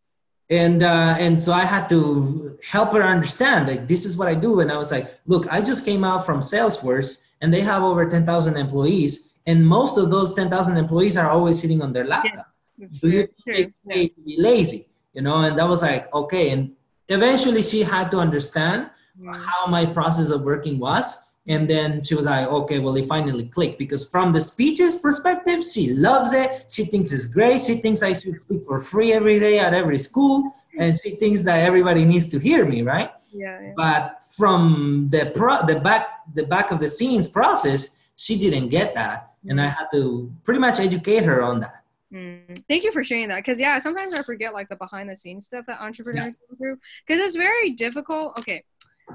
And 0.49 0.83
uh, 0.83 1.15
and 1.17 1.41
so 1.41 1.51
i 1.51 1.65
had 1.65 1.87
to 1.89 2.57
help 2.63 2.93
her 2.93 3.03
understand 3.03 3.67
like 3.67 3.87
this 3.87 4.05
is 4.05 4.17
what 4.17 4.27
i 4.27 4.35
do. 4.35 4.59
And 4.59 4.71
i 4.71 4.77
was 4.77 4.91
like 4.91 5.07
look 5.25 5.51
i 5.51 5.61
just 5.61 5.85
came 5.85 6.03
out 6.03 6.25
from 6.25 6.39
salesforce 6.39 7.27
and 7.41 7.53
they 7.53 7.61
have 7.61 7.83
over 7.83 8.07
10000 8.09 8.57
employees. 8.57 9.33
And 9.45 9.67
most 9.67 9.97
of 9.97 10.09
those 10.09 10.33
10000 10.35 10.77
employees 10.77 11.17
are 11.17 11.29
always 11.29 11.59
sitting 11.59 11.81
on 11.81 11.91
their 11.91 12.05
laptop. 12.05 12.47
Yes, 12.77 12.99
do 13.01 13.09
you 13.09 13.27
take 13.45 13.73
to 14.15 14.21
be 14.21 14.35
lazy 14.39 14.87
you 15.13 15.21
know? 15.21 15.37
And 15.37 15.57
that 15.57 15.67
was 15.67 15.81
like 15.81 16.13
okay. 16.13 16.49
And 16.51 16.75
eventually 17.09 17.61
she 17.61 17.81
had 17.81 18.09
to 18.11 18.17
understand 18.17 18.89
how 19.31 19.67
my 19.67 19.85
process 19.85 20.29
of 20.29 20.43
working 20.43 20.79
was. 20.79 21.31
And 21.45 21.69
then 21.69 22.01
she 22.01 22.15
was 22.15 22.25
like 22.25 22.47
okay 22.47 22.79
well 22.79 22.95
it 22.95 23.05
finally 23.05 23.45
clicked. 23.49 23.77
Because 23.77 24.09
from 24.09 24.31
the 24.31 24.39
speeches 24.39 24.97
perspective 24.97 25.61
she 25.63 25.93
loves 25.93 26.31
it. 26.31 26.67
She 26.69 26.85
thinks 26.85 27.11
it's 27.11 27.27
great. 27.27 27.61
She 27.61 27.75
thinks 27.75 28.01
i 28.01 28.13
should 28.13 28.39
speak 28.39 28.63
for 28.65 28.79
free 28.79 29.11
every 29.11 29.39
day 29.39 29.59
at 29.59 29.73
every 29.73 29.99
school. 29.99 30.49
And 30.79 30.97
she 31.01 31.17
thinks 31.17 31.43
that 31.43 31.59
everybody 31.59 32.05
needs 32.05 32.29
to 32.29 32.39
hear 32.39 32.65
me 32.65 32.81
right? 32.81 33.11
Yeah, 33.31 33.59
yeah. 33.61 33.73
but 33.75 34.23
from 34.37 35.07
the 35.11 35.31
pro 35.35 35.65
the 35.65 35.79
back 35.79 36.07
the 36.33 36.45
back 36.45 36.71
of 36.71 36.79
the 36.79 36.87
scenes 36.87 37.27
process 37.27 38.11
she 38.15 38.37
didn't 38.39 38.69
get 38.69 38.93
that. 38.95 39.31
And 39.49 39.59
i 39.59 39.67
had 39.67 39.87
to 39.91 40.31
pretty 40.45 40.61
much 40.61 40.79
educate 40.79 41.23
her 41.23 41.43
on 41.43 41.59
that 41.59 41.82
Mm. 42.13 42.63
Thank 42.67 42.83
you 42.83 42.91
for 42.91 43.03
sharing 43.03 43.27
that. 43.29 43.37
Because 43.37 43.59
yeah, 43.59 43.79
sometimes 43.79 44.13
I 44.13 44.21
forget 44.23 44.53
like 44.53 44.69
the 44.69 44.75
behind 44.75 45.09
the 45.09 45.15
scenes 45.15 45.45
stuff 45.45 45.65
that 45.67 45.81
entrepreneurs 45.81 46.35
yeah. 46.39 46.47
go 46.49 46.55
through. 46.57 46.77
Because 47.05 47.21
it's 47.21 47.35
very 47.35 47.71
difficult. 47.71 48.37
Okay, 48.39 48.63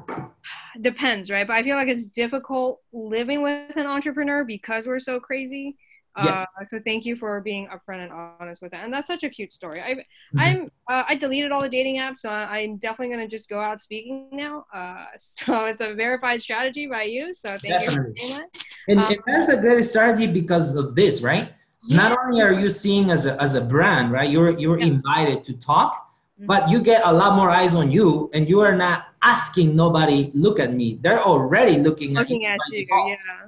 depends, 0.81 1.31
right? 1.31 1.47
But 1.47 1.57
I 1.57 1.63
feel 1.63 1.77
like 1.77 1.89
it's 1.89 2.11
difficult 2.11 2.81
living 2.93 3.43
with 3.43 3.77
an 3.77 3.87
entrepreneur 3.87 4.45
because 4.45 4.87
we're 4.87 4.99
so 4.99 5.21
crazy. 5.21 5.77
Yeah. 6.17 6.47
Uh, 6.61 6.65
so 6.65 6.81
thank 6.85 7.05
you 7.05 7.15
for 7.15 7.41
being 7.41 7.69
upfront 7.69 8.03
and 8.03 8.13
honest 8.13 8.61
with 8.61 8.73
that. 8.73 8.85
And 8.85 8.93
that's 8.93 9.07
such 9.07 9.23
a 9.23 9.29
cute 9.29 9.53
story. 9.53 9.81
I, 9.81 9.93
mm-hmm. 9.93 10.41
I'm, 10.41 10.71
uh, 10.91 11.05
I 11.09 11.15
deleted 11.15 11.53
all 11.53 11.63
the 11.63 11.69
dating 11.69 11.99
apps, 11.99 12.19
so 12.19 12.31
I'm 12.31 12.77
definitely 12.79 13.15
gonna 13.15 13.29
just 13.29 13.49
go 13.49 13.61
out 13.61 13.81
speaking 13.81 14.29
now. 14.33 14.65
Uh, 14.75 15.05
so 15.19 15.67
it's 15.67 15.81
a 15.81 15.95
verified 15.95 16.41
strategy 16.41 16.89
by 16.89 17.05
you. 17.05 17.33
So 17.33 17.51
thank 17.59 17.85
Definitely. 17.85 18.15
you 18.17 18.29
for 18.33 18.39
that. 18.39 18.65
And, 18.89 18.99
um, 18.99 19.15
that's 19.27 19.49
a 19.49 19.57
good 19.59 19.85
strategy 19.87 20.27
because 20.27 20.75
of 20.75 20.97
this, 20.97 21.23
right? 21.23 21.53
Not 21.89 22.17
only 22.25 22.41
are 22.41 22.53
you 22.53 22.69
seeing 22.69 23.11
as 23.11 23.27
a, 23.27 23.41
as 23.41 23.55
a 23.55 23.61
brand 23.61 24.11
right 24.11 24.31
you're 24.31 24.59
you're 24.59 24.79
yes. 24.79 24.89
invited 24.89 25.45
to 25.45 25.53
talk 25.55 26.11
mm-hmm. 26.35 26.47
but 26.47 26.69
you 26.71 26.81
get 26.81 27.03
a 27.05 27.13
lot 27.13 27.37
more 27.37 27.51
eyes 27.51 27.75
on 27.75 27.91
you 27.91 28.31
and 28.35 28.49
you 28.49 28.61
are 28.61 28.75
not 28.75 29.09
asking 29.23 29.75
nobody 29.75 30.31
look 30.35 30.61
at 30.61 30.75
me. 30.75 30.99
They're 31.01 31.23
already 31.23 31.79
looking, 31.79 32.15
looking 32.15 32.47
at 32.47 32.59
you, 32.71 32.81
at 32.81 32.89
you 32.89 33.17
yeah. 33.27 33.47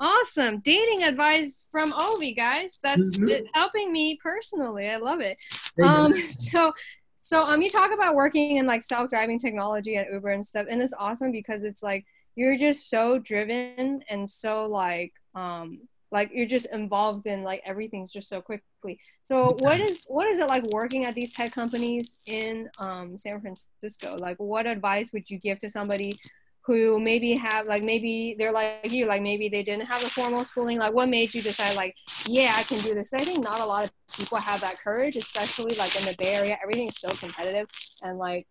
Awesome. 0.00 0.60
Dating 0.60 1.04
advice 1.04 1.64
from 1.70 1.92
ovi 1.92 2.36
guys. 2.36 2.78
That's 2.82 3.16
mm-hmm. 3.16 3.44
helping 3.54 3.92
me 3.92 4.18
personally. 4.22 4.88
I 4.88 4.96
love 4.96 5.20
it. 5.20 5.40
Um 5.82 6.20
so 6.22 6.72
so 7.20 7.44
um 7.44 7.62
you 7.62 7.70
talk 7.70 7.92
about 7.92 8.14
working 8.14 8.56
in 8.56 8.66
like 8.66 8.82
self-driving 8.82 9.38
technology 9.38 9.96
at 9.96 10.10
uber 10.12 10.30
and 10.30 10.44
stuff 10.44 10.66
and 10.68 10.82
it's 10.82 10.94
awesome 10.98 11.32
because 11.32 11.64
it's 11.64 11.82
like 11.82 12.04
you're 12.36 12.58
just 12.58 12.90
so 12.90 13.18
driven 13.18 14.02
and 14.10 14.28
so 14.28 14.66
like 14.66 15.12
um 15.34 15.80
like 16.14 16.30
you're 16.32 16.46
just 16.46 16.66
involved 16.72 17.26
in 17.26 17.42
like 17.42 17.60
everything's 17.66 18.12
just 18.12 18.28
so 18.28 18.40
quickly. 18.40 19.00
So 19.24 19.56
what 19.58 19.80
is 19.80 20.04
what 20.06 20.28
is 20.28 20.38
it 20.38 20.46
like 20.46 20.64
working 20.68 21.04
at 21.04 21.14
these 21.16 21.34
tech 21.34 21.50
companies 21.52 22.18
in 22.26 22.70
um, 22.78 23.18
san 23.18 23.40
francisco? 23.40 24.16
Like 24.20 24.36
what 24.38 24.64
advice 24.66 25.12
would 25.12 25.28
you 25.28 25.38
give 25.38 25.58
to 25.58 25.68
somebody 25.68 26.16
who 26.66 27.00
maybe 27.00 27.34
have 27.34 27.66
like 27.66 27.82
maybe 27.82 28.36
they're 28.38 28.52
like 28.52 28.90
you 28.90 29.06
like 29.06 29.22
maybe 29.22 29.48
they 29.48 29.64
didn't 29.64 29.86
have 29.86 30.04
a 30.04 30.08
formal 30.08 30.44
schooling? 30.44 30.78
Like 30.78 30.94
what 30.94 31.08
made 31.08 31.34
you 31.34 31.42
decide 31.42 31.74
like 31.74 31.96
yeah 32.28 32.54
i 32.56 32.62
can 32.62 32.78
do 32.78 32.94
this? 32.94 33.12
I 33.12 33.24
think 33.24 33.42
not 33.42 33.58
a 33.58 33.66
lot 33.66 33.84
of 33.84 33.90
people 34.16 34.38
have 34.38 34.60
that 34.60 34.78
courage 34.78 35.16
especially 35.16 35.74
like 35.74 35.98
in 35.98 36.06
the 36.06 36.14
bay 36.16 36.34
area. 36.34 36.56
Everything's 36.62 37.00
so 37.00 37.12
competitive. 37.16 37.66
And 38.04 38.18
like 38.18 38.46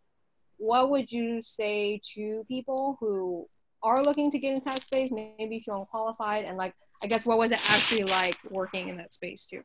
what 0.57 0.89
would 0.89 1.09
you 1.09 1.41
say 1.41 2.01
to 2.13 2.43
people 2.49 2.97
who 2.99 3.47
are 3.81 4.01
looking 4.03 4.29
to 4.31 4.39
get 4.39 4.53
into 4.53 4.65
that 4.65 4.81
space 4.81 5.11
maybe 5.11 5.61
feel 5.61 5.79
unqualified 5.79 6.43
and 6.45 6.57
like 6.57 6.73
I 7.03 7.07
guess 7.07 7.25
what 7.25 7.37
was 7.37 7.51
it 7.51 7.59
actually 7.71 8.03
like 8.03 8.37
working 8.49 8.89
in 8.89 8.97
that 8.97 9.13
space 9.13 9.45
too? 9.45 9.61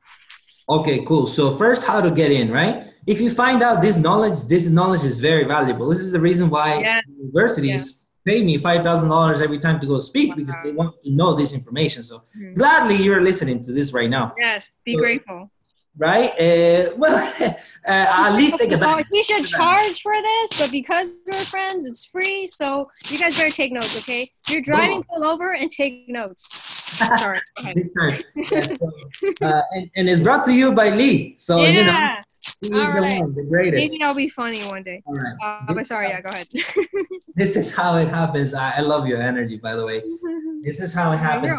Okay, 0.68 1.04
cool. 1.06 1.26
So 1.26 1.56
first, 1.56 1.86
how 1.86 2.00
to 2.00 2.10
get 2.10 2.30
in, 2.30 2.50
right? 2.50 2.84
If 3.06 3.20
you 3.20 3.30
find 3.30 3.62
out 3.62 3.80
this 3.80 3.96
knowledge, 3.96 4.44
this 4.48 4.68
knowledge 4.68 5.02
is 5.02 5.18
very 5.18 5.44
valuable. 5.44 5.88
This 5.88 6.02
is 6.02 6.12
the 6.12 6.20
reason 6.20 6.50
why 6.50 6.80
yeah. 6.80 7.00
universities 7.16 8.08
yeah. 8.26 8.32
pay 8.32 8.44
me 8.44 8.58
five 8.58 8.82
thousand 8.82 9.08
dollars 9.08 9.40
every 9.40 9.58
time 9.58 9.80
to 9.80 9.86
go 9.86 9.98
speak 9.98 10.30
wow. 10.30 10.36
because 10.36 10.56
they 10.62 10.72
want 10.72 10.94
to 11.04 11.10
know 11.10 11.32
this 11.32 11.52
information. 11.52 12.02
So 12.02 12.18
mm-hmm. 12.18 12.54
gladly 12.54 12.96
you're 12.96 13.22
listening 13.22 13.64
to 13.64 13.72
this 13.72 13.94
right 13.94 14.10
now. 14.10 14.34
Yes, 14.36 14.78
be 14.84 14.94
so, 14.94 15.00
grateful 15.00 15.50
right? 15.98 16.30
Uh, 16.30 16.94
well, 16.96 17.16
uh, 17.40 17.54
at 17.86 18.30
least 18.30 18.58
take 18.58 18.72
advantage. 18.72 19.06
We 19.12 19.22
should 19.22 19.46
charge 19.46 20.00
for 20.00 20.14
this, 20.20 20.50
but 20.58 20.70
because 20.70 21.10
we're 21.30 21.38
friends, 21.40 21.84
it's 21.86 22.04
free. 22.04 22.46
So 22.46 22.90
you 23.08 23.18
guys 23.18 23.36
better 23.36 23.50
take 23.50 23.72
notes, 23.72 23.96
okay? 23.98 24.30
You're 24.48 24.62
driving, 24.62 25.02
pull 25.02 25.24
over 25.24 25.54
and 25.54 25.70
take 25.70 26.08
notes. 26.08 26.48
Sorry. 27.18 27.40
so, 28.62 28.90
uh, 29.42 29.62
and, 29.72 29.90
and, 29.96 30.08
it's 30.08 30.20
brought 30.20 30.44
to 30.46 30.52
you 30.54 30.72
by 30.72 30.90
Lee. 30.90 31.34
So, 31.36 31.60
yeah. 31.60 31.68
you 31.68 31.84
know. 31.84 32.16
He's 32.60 32.70
All 32.72 32.78
the 32.78 33.00
right. 33.00 33.20
one, 33.20 33.34
the 33.34 33.44
greatest. 33.44 33.92
Maybe 33.92 34.02
I'll 34.02 34.14
be 34.14 34.28
funny 34.28 34.64
one 34.64 34.82
day. 34.82 35.02
All 35.06 35.14
right. 35.14 35.34
Uh, 35.68 35.74
but 35.74 35.86
sorry, 35.86 36.08
yeah, 36.08 36.20
go 36.20 36.30
ahead. 36.30 36.48
this 37.34 37.56
is 37.56 37.74
how 37.74 37.98
it 37.98 38.08
happens. 38.08 38.54
I, 38.54 38.78
I 38.78 38.80
love 38.80 39.06
your 39.06 39.20
energy, 39.20 39.58
by 39.58 39.74
the 39.74 39.84
way. 39.84 40.02
This 40.62 40.80
is 40.80 40.94
how 40.94 41.12
it 41.12 41.18
happens. 41.18 41.58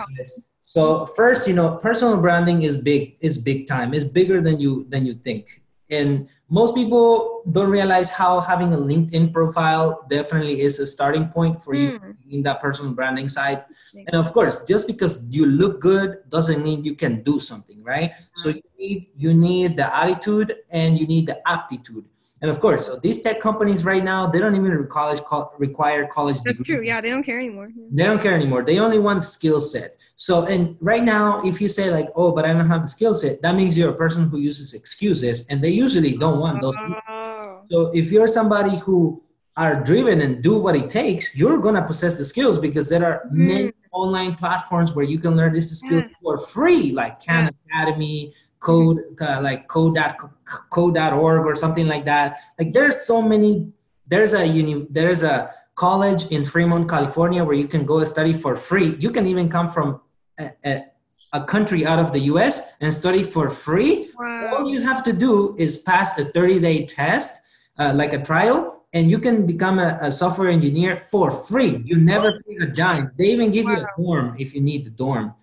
So 0.70 1.08
first, 1.08 1.48
you 1.48 1.56
know, 1.56 1.78
personal 1.78 2.16
branding 2.18 2.62
is 2.62 2.78
big, 2.78 3.18
is 3.22 3.40
big 3.40 3.66
time, 3.66 3.92
is 3.92 4.06
bigger 4.06 4.40
than 4.40 4.60
you 4.60 4.86
than 4.90 5.04
you 5.04 5.16
think. 5.16 5.64
And 5.90 6.30
most 6.48 6.76
people 6.76 7.42
don't 7.52 7.72
realize 7.72 8.12
how 8.12 8.40
having 8.40 8.72
a 8.76 8.78
LinkedIn 8.78 9.34
profile 9.34 10.06
definitely 10.12 10.62
is 10.62 10.78
a 10.78 10.86
starting 10.86 11.30
point 11.30 11.60
for 11.64 11.74
mm. 11.74 11.80
you 11.82 11.98
hmm. 11.98 12.12
in 12.30 12.44
that 12.44 12.62
personal 12.62 12.94
branding 12.94 13.28
side. 13.28 13.66
And 13.96 14.14
of 14.14 14.32
course, 14.32 14.64
just 14.66 14.86
because 14.86 15.26
you 15.32 15.48
look 15.48 15.82
good 15.82 16.18
doesn't 16.30 16.62
mean 16.62 16.84
you 16.84 16.94
can 16.94 17.24
do 17.24 17.40
something, 17.40 17.84
right? 17.84 18.14
So 18.36 18.50
you 18.50 18.62
need 18.78 19.08
you 19.18 19.34
need 19.34 19.76
the 19.76 19.90
attitude 19.90 20.54
and 20.70 21.00
you 21.00 21.08
need 21.08 21.26
the 21.26 21.42
aptitude. 21.50 22.06
And 22.42 22.50
of 22.50 22.60
course, 22.62 22.86
so 22.86 22.96
these 22.96 23.22
tech 23.22 23.42
companies 23.42 23.84
right 23.84 24.04
now, 24.04 24.26
they 24.26 24.40
don't 24.40 24.56
even 24.56 24.88
college 24.88 25.20
require 25.58 26.08
college 26.08 26.38
That's 26.42 26.58
degrees. 26.58 26.80
true. 26.80 26.88
Yeah, 26.88 27.02
they 27.02 27.10
don't 27.10 27.24
care 27.24 27.40
anymore. 27.40 27.70
They 27.92 28.04
don't 28.04 28.22
care 28.22 28.34
anymore. 28.34 28.64
They 28.64 28.80
only 28.80 29.00
want 29.00 29.24
skill 29.24 29.60
set. 29.60 29.98
So, 30.16 30.46
and 30.46 30.78
right 30.80 31.04
now, 31.04 31.40
if 31.46 31.60
you 31.62 31.68
say 31.68 31.92
like, 31.92 32.08
"Oh, 32.16 32.32
but 32.32 32.46
I 32.46 32.54
don't 32.54 32.68
have 32.68 32.82
the 32.82 32.88
skill 32.88 33.14
set," 33.14 33.42
that 33.42 33.56
means 33.56 33.78
you're 33.78 33.90
a 33.92 33.96
person 34.06 34.30
who 34.30 34.38
uses 34.40 34.74
excuses, 34.74 35.46
and 35.50 35.62
they 35.62 35.70
usually 35.70 36.16
don't 36.16 36.40
want 36.40 36.62
those. 36.62 36.76
Oh. 37.10 37.62
So 37.70 37.92
if 37.94 38.12
you're 38.12 38.28
somebody 38.28 38.78
who 38.78 39.22
are 39.60 39.84
driven 39.84 40.22
and 40.22 40.42
do 40.42 40.58
what 40.58 40.76
it 40.76 40.90
takes, 40.90 41.36
you're 41.36 41.58
gonna 41.58 41.86
possess 41.86 42.18
the 42.18 42.24
skills 42.24 42.58
because 42.58 42.88
there 42.88 43.06
are 43.06 43.26
mm. 43.28 43.48
many 43.52 43.74
online 43.92 44.34
platforms 44.36 44.94
where 44.94 45.04
you 45.04 45.20
can 45.20 45.36
learn 45.36 45.52
this 45.52 45.78
skill 45.80 46.00
yes. 46.00 46.12
for 46.24 46.38
free, 46.38 46.94
like 46.94 47.14
Khan 47.26 47.44
yeah. 47.44 47.50
Academy, 47.68 48.32
Code, 48.62 49.00
uh, 49.22 49.42
like 49.42 49.68
code.code.org 49.68 51.46
or 51.46 51.56
something 51.56 51.88
like 51.88 52.06
that. 52.06 52.38
Like 52.58 52.72
there's 52.74 53.02
so 53.02 53.22
many. 53.22 53.72
There's 54.08 54.34
a 54.34 54.48
uni. 54.48 54.88
There's 54.90 55.24
a 55.24 55.54
college 55.76 56.32
in 56.32 56.46
Fremont, 56.46 56.90
California, 56.90 57.44
where 57.44 57.56
you 57.56 57.68
can 57.68 57.86
go 57.86 58.04
study 58.06 58.34
for 58.34 58.56
free. 58.56 58.96
You 59.00 59.12
can 59.12 59.28
even 59.28 59.50
come 59.50 59.68
from 59.68 60.02
a, 60.40 60.52
a, 60.66 60.86
a 61.34 61.44
country 61.44 61.86
out 61.86 62.00
of 62.00 62.12
the 62.12 62.20
US 62.32 62.74
and 62.82 62.94
study 62.94 63.24
for 63.24 63.50
free. 63.50 64.10
Wow. 64.18 64.52
All 64.54 64.70
you 64.70 64.82
have 64.82 65.04
to 65.04 65.14
do 65.14 65.56
is 65.58 65.84
pass 65.84 66.18
a 66.18 66.26
30 66.26 66.60
day 66.60 66.86
test, 66.86 67.42
uh, 67.78 67.94
like 67.96 68.14
a 68.14 68.22
trial, 68.22 68.79
and 68.94 69.10
you 69.10 69.20
can 69.20 69.46
become 69.46 69.80
a, 69.80 69.98
a, 70.02 70.12
software 70.12 70.50
engineer 70.50 70.98
for 70.98 71.30
free. 71.30 71.82
You 71.86 72.00
never 72.00 72.42
pay 72.48 72.56
a 72.62 72.66
dime. 72.66 73.12
They 73.18 73.26
even 73.26 73.52
give 73.52 73.66
wow. 73.66 73.72
you 73.74 73.78
a 73.78 74.02
dorm 74.02 74.36
if 74.40 74.56
you 74.56 74.62
need 74.62 74.86
the 74.86 74.90
dorm. 74.90 75.36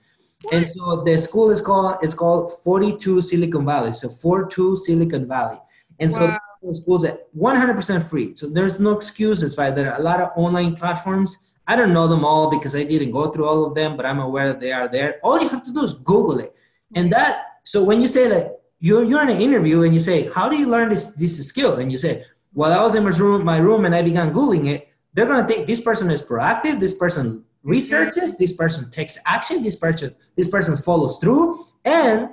What? 0.43 0.55
And 0.55 0.69
so 0.69 1.03
the 1.05 1.17
school 1.17 1.51
is 1.51 1.61
called 1.61 1.99
it's 2.03 2.15
called 2.15 2.53
42 2.65 3.21
Silicon 3.21 3.65
Valley. 3.65 3.93
So 3.93 4.09
42 4.09 4.77
Silicon 4.77 5.29
Valley. 5.29 5.59
And 6.01 6.13
so 6.13 6.27
wow. 6.27 6.39
the 6.63 6.75
school's 6.75 7.05
at 7.05 7.33
100% 7.35 8.11
free. 8.11 8.35
So 8.35 8.49
there's 8.49 8.81
no 8.81 8.93
excuses, 8.93 9.57
right? 9.57 9.75
There 9.75 9.93
are 9.93 9.99
a 9.99 10.03
lot 10.03 10.21
of 10.21 10.31
online 10.37 10.75
platforms 10.75 11.47
I 11.69 11.75
don't 11.75 11.93
know 11.93 12.07
them 12.07 12.25
all 12.25 12.49
because 12.49 12.77
I 12.77 12.85
didn't 12.85 13.11
go 13.11 13.31
through 13.31 13.47
all 13.47 13.65
of 13.65 13.75
them, 13.75 13.97
but 13.97 14.07
I'm 14.07 14.21
aware 14.21 14.49
that 14.49 14.61
they 14.61 14.73
are 14.73 14.89
there. 14.89 15.19
All 15.23 15.41
you 15.41 15.49
have 15.49 15.65
to 15.65 15.73
do 15.73 15.83
is 15.83 15.95
Google 15.95 16.39
it. 16.39 16.55
And 16.95 17.13
that, 17.13 17.59
so 17.65 17.83
when 17.83 18.01
you 18.01 18.07
say 18.07 18.29
that 18.29 18.61
you're, 18.79 19.03
you're 19.03 19.23
in 19.23 19.31
an 19.31 19.41
interview 19.41 19.83
and 19.83 19.93
you 19.93 19.99
say, 19.99 20.31
how 20.31 20.49
do 20.49 20.57
you 20.57 20.67
learn 20.67 20.91
this, 20.91 21.07
this 21.15 21.45
skill? 21.47 21.79
And 21.81 21.91
you 21.91 21.99
say, 21.99 22.25
well, 22.57 22.73
I 22.73 22.83
was 22.83 22.95
in 22.95 23.05
my 23.05 23.11
room, 23.11 23.45
my 23.45 23.59
room 23.59 23.85
and 23.85 23.95
I 23.95 24.01
began 24.01 24.33
Googling 24.33 24.67
it. 24.67 24.89
They're 25.13 25.27
going 25.27 25.41
to 25.41 25.47
think 25.47 25.67
this 25.67 25.83
person 25.83 26.11
is 26.11 26.23
proactive. 26.23 26.81
This 26.81 26.95
person 26.95 27.45
researches. 27.63 28.39
This 28.39 28.55
person 28.55 28.91
takes 28.91 29.19
action. 29.27 29.63
This 29.63 29.77
person, 29.77 30.15
this 30.37 30.49
person 30.49 30.75
follows 30.75 31.19
through. 31.19 31.67
And 31.85 32.31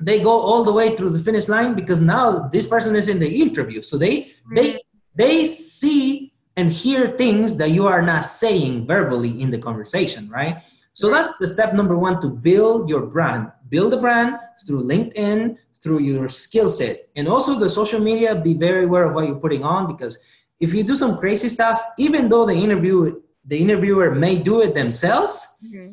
they 0.00 0.20
go 0.20 0.40
all 0.40 0.64
the 0.64 0.72
way 0.72 0.96
through 0.96 1.10
the 1.10 1.20
finish 1.20 1.48
line 1.48 1.74
because 1.74 2.00
now 2.00 2.48
this 2.48 2.66
person 2.66 2.96
is 2.96 3.06
in 3.06 3.20
the 3.20 3.42
interview. 3.42 3.80
So 3.80 3.96
they, 3.96 4.32
they, 4.52 4.80
they 5.14 5.44
see 5.44 6.32
and 6.56 6.70
hear 6.70 7.16
things 7.16 7.56
that 7.58 7.70
you 7.70 7.86
are 7.86 8.02
not 8.02 8.24
saying 8.24 8.86
verbally 8.86 9.40
in 9.40 9.52
the 9.52 9.58
conversation, 9.58 10.28
right? 10.28 10.62
So 10.94 11.10
that's 11.10 11.38
the 11.38 11.46
step 11.46 11.74
number 11.74 11.96
one 11.96 12.20
to 12.22 12.28
build 12.28 12.88
your 12.88 13.06
brand. 13.06 13.52
Build 13.68 13.94
a 13.94 13.98
brand 13.98 14.36
through 14.66 14.82
LinkedIn, 14.82 15.58
through 15.84 16.00
your 16.00 16.28
skill 16.28 16.70
set. 16.70 17.08
And 17.14 17.28
also 17.28 17.58
the 17.58 17.68
social 17.68 18.00
media, 18.00 18.34
be 18.34 18.54
very 18.54 18.86
aware 18.86 19.04
of 19.04 19.14
what 19.14 19.26
you're 19.26 19.38
putting 19.46 19.62
on 19.62 19.86
because 19.86 20.18
if 20.58 20.72
you 20.72 20.82
do 20.82 20.94
some 20.94 21.18
crazy 21.18 21.50
stuff, 21.50 21.84
even 21.98 22.28
though 22.30 22.46
the 22.46 22.54
interview 22.54 23.20
the 23.46 23.58
interviewer 23.58 24.14
may 24.14 24.38
do 24.38 24.62
it 24.62 24.74
themselves, 24.74 25.58
mm-hmm. 25.62 25.92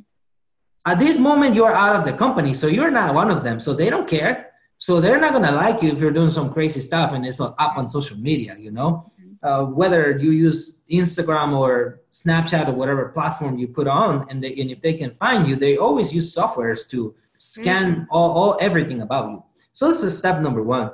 at 0.86 0.98
this 0.98 1.20
moment 1.20 1.54
you're 1.54 1.76
out 1.76 1.98
of 1.98 2.06
the 2.06 2.14
company. 2.14 2.54
So 2.54 2.68
you're 2.68 2.89
not 2.89 3.14
one 3.14 3.30
of 3.30 3.44
them. 3.44 3.60
So 3.60 3.74
they 3.74 3.89
don't 3.89 4.08
care. 4.08 4.52
So 4.78 5.02
they're 5.02 5.20
not 5.20 5.34
gonna 5.34 5.52
like 5.52 5.84
you 5.84 5.92
if 5.92 6.00
you're 6.00 6.18
doing 6.20 6.30
some 6.30 6.54
crazy 6.54 6.80
stuff 6.80 7.12
and 7.12 7.26
it's 7.26 7.42
up 7.42 7.58
on 7.60 7.89
social 7.89 8.18
media, 8.18 8.56
you 8.58 8.72
know? 8.72 9.12
uh, 9.44 9.66
whether 9.66 10.18
you 10.18 10.32
use 10.32 10.84
Instagram 10.89 11.58
or 11.58 12.02
Snapchat 12.14 12.68
or 12.68 12.74
whatever 12.74 13.10
platform 13.10 13.58
you 13.58 13.68
put 13.68 13.88
on, 13.88 14.28
and, 14.30 14.44
they, 14.44 14.54
and 14.56 14.70
if 14.70 14.82
they 14.82 14.94
can 14.94 15.12
find 15.12 15.48
you, 15.48 15.56
they 15.56 15.78
always 15.78 16.14
use 16.14 16.36
softwares 16.36 16.88
to 16.89 17.16
scan 17.38 17.92
mm-hmm. 17.92 18.04
all, 18.12 18.32
all 18.32 18.58
everything 18.62 19.02
about 19.02 19.32
you. 19.32 19.44
So 19.82 19.89
this 19.89 20.03
is 20.03 20.15
step 20.15 20.41
number 20.41 20.61
one. 20.61 20.91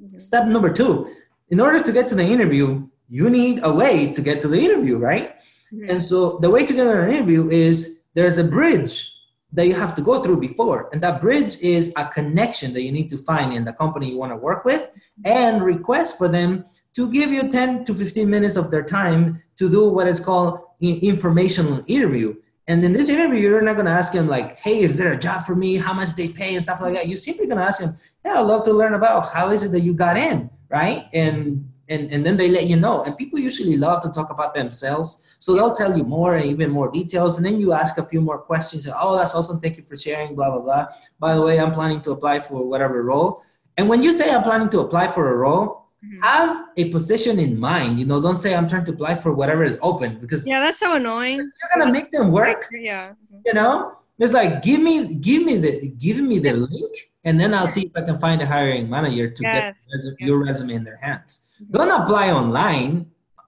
Mm-hmm. 0.00 0.16
Step 0.16 0.46
number 0.46 0.72
two, 0.72 1.12
in 1.48 1.58
order 1.58 1.80
to 1.80 1.92
get 1.92 2.08
to 2.10 2.14
the 2.14 2.22
interview, 2.22 2.86
you 3.08 3.30
need 3.30 3.58
a 3.64 3.72
way 3.72 4.12
to 4.12 4.22
get 4.22 4.40
to 4.42 4.46
the 4.46 4.60
interview, 4.60 4.96
right? 4.96 5.40
Mm-hmm. 5.72 5.90
And 5.90 6.00
so 6.00 6.38
the 6.38 6.48
way 6.48 6.64
to 6.64 6.72
get 6.72 6.84
to 6.84 7.02
an 7.02 7.10
interview 7.10 7.50
is 7.50 8.04
there's 8.14 8.38
a 8.38 8.44
bridge 8.44 9.12
that 9.54 9.66
you 9.66 9.74
have 9.74 9.96
to 9.96 10.02
go 10.02 10.22
through 10.22 10.38
before. 10.38 10.88
And 10.92 11.02
that 11.02 11.20
bridge 11.20 11.58
is 11.60 11.92
a 11.96 12.06
connection 12.06 12.72
that 12.74 12.82
you 12.82 12.92
need 12.92 13.10
to 13.10 13.18
find 13.18 13.52
in 13.52 13.64
the 13.64 13.72
company 13.72 14.08
you 14.08 14.18
want 14.18 14.30
to 14.30 14.36
work 14.36 14.64
with 14.64 14.88
and 15.24 15.60
request 15.60 16.16
for 16.16 16.28
them 16.28 16.64
to 16.94 17.10
give 17.10 17.32
you 17.32 17.48
10 17.48 17.82
to 17.86 17.92
15 17.92 18.30
minutes 18.30 18.54
of 18.54 18.70
their 18.70 18.84
time 18.84 19.42
to 19.56 19.68
do 19.68 19.92
what 19.92 20.06
is 20.06 20.24
called 20.24 20.60
informational 20.80 21.82
interview. 21.88 22.36
And 22.68 22.84
in 22.84 22.92
this 22.92 23.08
interview, 23.08 23.40
you're 23.40 23.62
not 23.62 23.74
going 23.74 23.86
to 23.86 23.92
ask 23.92 24.12
him 24.12 24.28
like, 24.28 24.56
"Hey, 24.58 24.80
is 24.80 24.96
there 24.98 25.12
a 25.12 25.18
job 25.18 25.44
for 25.44 25.56
me? 25.56 25.76
How 25.76 25.94
much 25.94 26.14
they 26.14 26.28
pay 26.28 26.54
and 26.54 26.62
stuff 26.62 26.80
like 26.80 26.94
that." 26.94 27.08
You're 27.08 27.16
simply 27.16 27.46
going 27.46 27.58
to 27.58 27.64
ask 27.64 27.80
him, 27.80 27.96
"Yeah, 28.24 28.40
I'd 28.40 28.46
love 28.52 28.62
to 28.64 28.72
learn 28.72 28.94
about 28.94 29.32
how 29.32 29.50
is 29.50 29.64
it 29.64 29.72
that 29.72 29.80
you 29.80 29.94
got 29.94 30.16
in, 30.16 30.50
right?" 30.68 31.06
And 31.14 31.68
and, 31.88 32.12
and 32.12 32.24
then 32.24 32.36
they 32.36 32.50
let 32.50 32.66
you 32.66 32.76
know. 32.76 33.02
And 33.04 33.16
people 33.16 33.38
usually 33.38 33.76
love 33.76 34.02
to 34.02 34.10
talk 34.10 34.30
about 34.30 34.54
themselves. 34.54 35.36
So 35.38 35.54
they'll 35.54 35.72
tell 35.72 35.96
you 35.96 36.04
more 36.04 36.36
and 36.36 36.44
even 36.44 36.70
more 36.70 36.90
details. 36.90 37.36
And 37.36 37.46
then 37.46 37.60
you 37.60 37.72
ask 37.72 37.96
a 37.98 38.04
few 38.04 38.20
more 38.20 38.38
questions. 38.38 38.86
Oh, 38.94 39.16
that's 39.16 39.34
awesome. 39.34 39.60
Thank 39.60 39.78
you 39.78 39.82
for 39.82 39.96
sharing, 39.96 40.34
blah, 40.34 40.50
blah, 40.50 40.60
blah. 40.60 40.86
By 41.18 41.34
the 41.34 41.42
way, 41.42 41.58
I'm 41.58 41.72
planning 41.72 42.00
to 42.02 42.10
apply 42.10 42.40
for 42.40 42.62
whatever 42.62 43.02
role. 43.02 43.42
And 43.76 43.88
when 43.88 44.02
you 44.02 44.12
say 44.12 44.30
I'm 44.30 44.42
planning 44.42 44.68
to 44.70 44.80
apply 44.80 45.08
for 45.08 45.32
a 45.32 45.36
role, 45.36 45.87
mm-hmm. 46.04 46.22
have 46.22 46.66
a 46.76 46.90
position 46.90 47.38
in 47.38 47.58
mind. 47.58 47.98
You 47.98 48.06
know, 48.06 48.20
don't 48.20 48.36
say 48.36 48.54
I'm 48.54 48.68
trying 48.68 48.84
to 48.86 48.92
apply 48.92 49.16
for 49.16 49.32
whatever 49.32 49.64
is 49.64 49.78
open 49.82 50.18
because 50.18 50.46
yeah, 50.46 50.60
that's 50.60 50.80
so 50.80 50.94
annoying. 50.94 51.38
You're 51.38 51.78
gonna 51.78 51.92
make 51.92 52.10
them 52.10 52.30
work. 52.30 52.66
Yeah. 52.72 53.14
You 53.46 53.54
know, 53.54 53.96
it's 54.18 54.32
like 54.32 54.62
give 54.62 54.80
me 54.80 55.14
give 55.14 55.42
me 55.42 55.56
the 55.56 55.92
give 55.98 56.20
me 56.20 56.38
the 56.38 56.52
link, 56.52 56.92
and 57.24 57.38
then 57.38 57.54
I'll 57.54 57.68
see 57.68 57.86
if 57.86 57.92
I 57.96 58.02
can 58.02 58.18
find 58.18 58.42
a 58.42 58.46
hiring 58.46 58.88
manager 58.88 59.30
to 59.30 59.42
yes. 59.42 59.86
get 59.86 60.20
your 60.20 60.42
resume 60.44 60.74
in 60.74 60.84
their 60.84 60.98
hands 60.98 61.48
don't 61.70 61.90
apply 61.90 62.30
online 62.30 63.06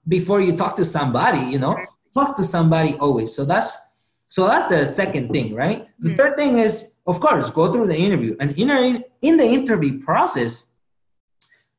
before 0.09 0.41
you 0.41 0.53
talk 0.57 0.75
to 0.77 0.85
somebody 0.85 1.41
you 1.41 1.59
know 1.59 1.77
talk 2.15 2.37
to 2.37 2.45
somebody 2.45 2.95
always 2.95 3.35
so 3.35 3.45
that's 3.45 3.77
so 4.29 4.47
that's 4.47 4.67
the 4.67 4.87
second 4.87 5.31
thing 5.31 5.55
right 5.55 5.89
the 6.01 6.09
mm-hmm. 6.09 6.17
third 6.17 6.37
thing 6.37 6.59
is 6.59 6.99
of 7.07 7.21
course 7.21 7.51
go 7.51 7.73
through 7.73 7.87
the 7.87 7.97
interview 7.97 8.37
and 8.41 8.51
in, 8.59 9.05
in 9.23 9.37
the 9.37 9.45
interview 9.45 10.01
process 10.01 10.67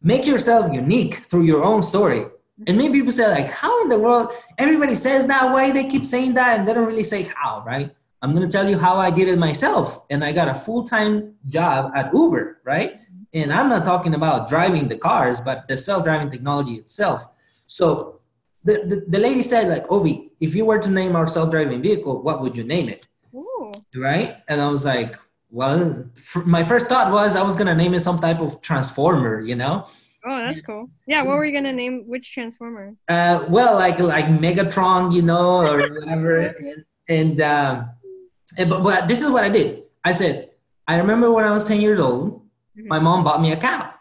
make 0.02 0.26
yourself 0.26 0.74
unique 0.74 1.16
through 1.16 1.44
your 1.44 1.64
own 1.64 1.82
story 1.84 2.26
and 2.68 2.78
maybe 2.78 3.00
people 3.00 3.12
say 3.12 3.28
like 3.28 3.50
how 3.50 3.82
in 3.82 3.90
the 3.90 3.98
world 3.98 4.32
everybody 4.58 4.96
says 4.96 5.28
that 5.28 5.54
way 5.54 5.72
they 5.72 5.88
keep 5.88 6.06
saying 6.06 6.34
that 6.34 6.60
and 6.60 6.68
they 6.68 6.74
don't 6.74 6.88
really 6.88 7.04
say 7.04 7.24
how 7.36 7.64
right 7.66 7.92
i'm 8.22 8.34
going 8.36 8.48
to 8.48 8.52
tell 8.52 8.70
you 8.70 8.78
how 8.78 8.96
i 8.98 9.10
did 9.10 9.28
it 9.28 9.38
myself 9.38 10.06
and 10.10 10.24
i 10.24 10.32
got 10.32 10.48
a 10.48 10.54
full-time 10.54 11.34
job 11.50 11.92
at 11.96 12.14
uber 12.14 12.62
right 12.64 13.00
and 13.34 13.52
I'm 13.54 13.70
not 13.70 13.86
talking 13.86 14.14
about 14.14 14.50
driving 14.50 14.88
the 14.88 14.98
cars, 14.98 15.42
but 15.42 15.68
the 15.68 15.78
self-driving 15.78 16.30
technology 16.30 16.74
itself. 16.74 17.26
So 17.68 18.20
the, 18.64 18.84
the, 18.86 19.06
the 19.08 19.20
lady 19.20 19.42
said, 19.42 19.70
like, 19.70 19.88
Ovi, 19.88 20.32
if 20.40 20.54
you 20.54 20.66
were 20.66 20.80
to 20.80 20.90
name 20.90 21.16
our 21.16 21.28
self-driving 21.28 21.82
vehicle, 21.82 22.22
what 22.24 22.42
would 22.42 22.58
you 22.58 22.64
name 22.64 22.90
it? 22.90 23.06
Ooh. 23.34 23.72
Right? 23.96 24.38
And 24.50 24.60
I 24.60 24.70
was 24.70 24.86
like, 24.86 25.16
well, 25.52 26.06
my 26.46 26.64
first 26.64 26.88
thought 26.88 27.12
was 27.12 27.36
I 27.36 27.44
was 27.44 27.56
gonna 27.56 27.76
name 27.76 27.94
it 27.94 28.00
some 28.00 28.20
type 28.20 28.40
of 28.40 28.62
transformer, 28.62 29.42
you 29.42 29.56
know. 29.56 29.88
Oh, 30.24 30.38
that's 30.38 30.62
cool. 30.62 30.90
Yeah, 31.08 31.24
what 31.24 31.36
were 31.36 31.46
you 31.46 31.54
gonna 31.54 31.74
name? 31.74 32.04
Which 32.08 32.34
transformer? 32.34 32.96
Uh, 33.08 33.46
well, 33.50 33.76
like 33.76 34.00
like 34.00 34.26
Megatron, 34.26 35.14
you 35.14 35.22
know, 35.22 35.62
or 35.62 35.90
whatever. 36.00 36.40
and 36.40 36.86
and, 37.10 37.42
um, 37.42 37.90
and 38.58 38.70
but, 38.70 38.84
but 38.84 39.08
this 39.08 39.22
is 39.22 39.32
what 39.32 39.44
I 39.44 39.50
did. 39.50 39.84
I 40.04 40.14
said, 40.14 40.52
I 40.88 40.98
remember 40.98 41.34
when 41.34 41.44
I 41.44 41.52
was 41.52 41.64
ten 41.64 41.82
years 41.82 42.00
old 42.00 42.42
mm-hmm. 42.78 42.88
my 42.88 43.00
mom 43.00 43.24
bought 43.24 43.42
me 43.42 43.52
a 43.52 43.58
cow. 43.58 43.94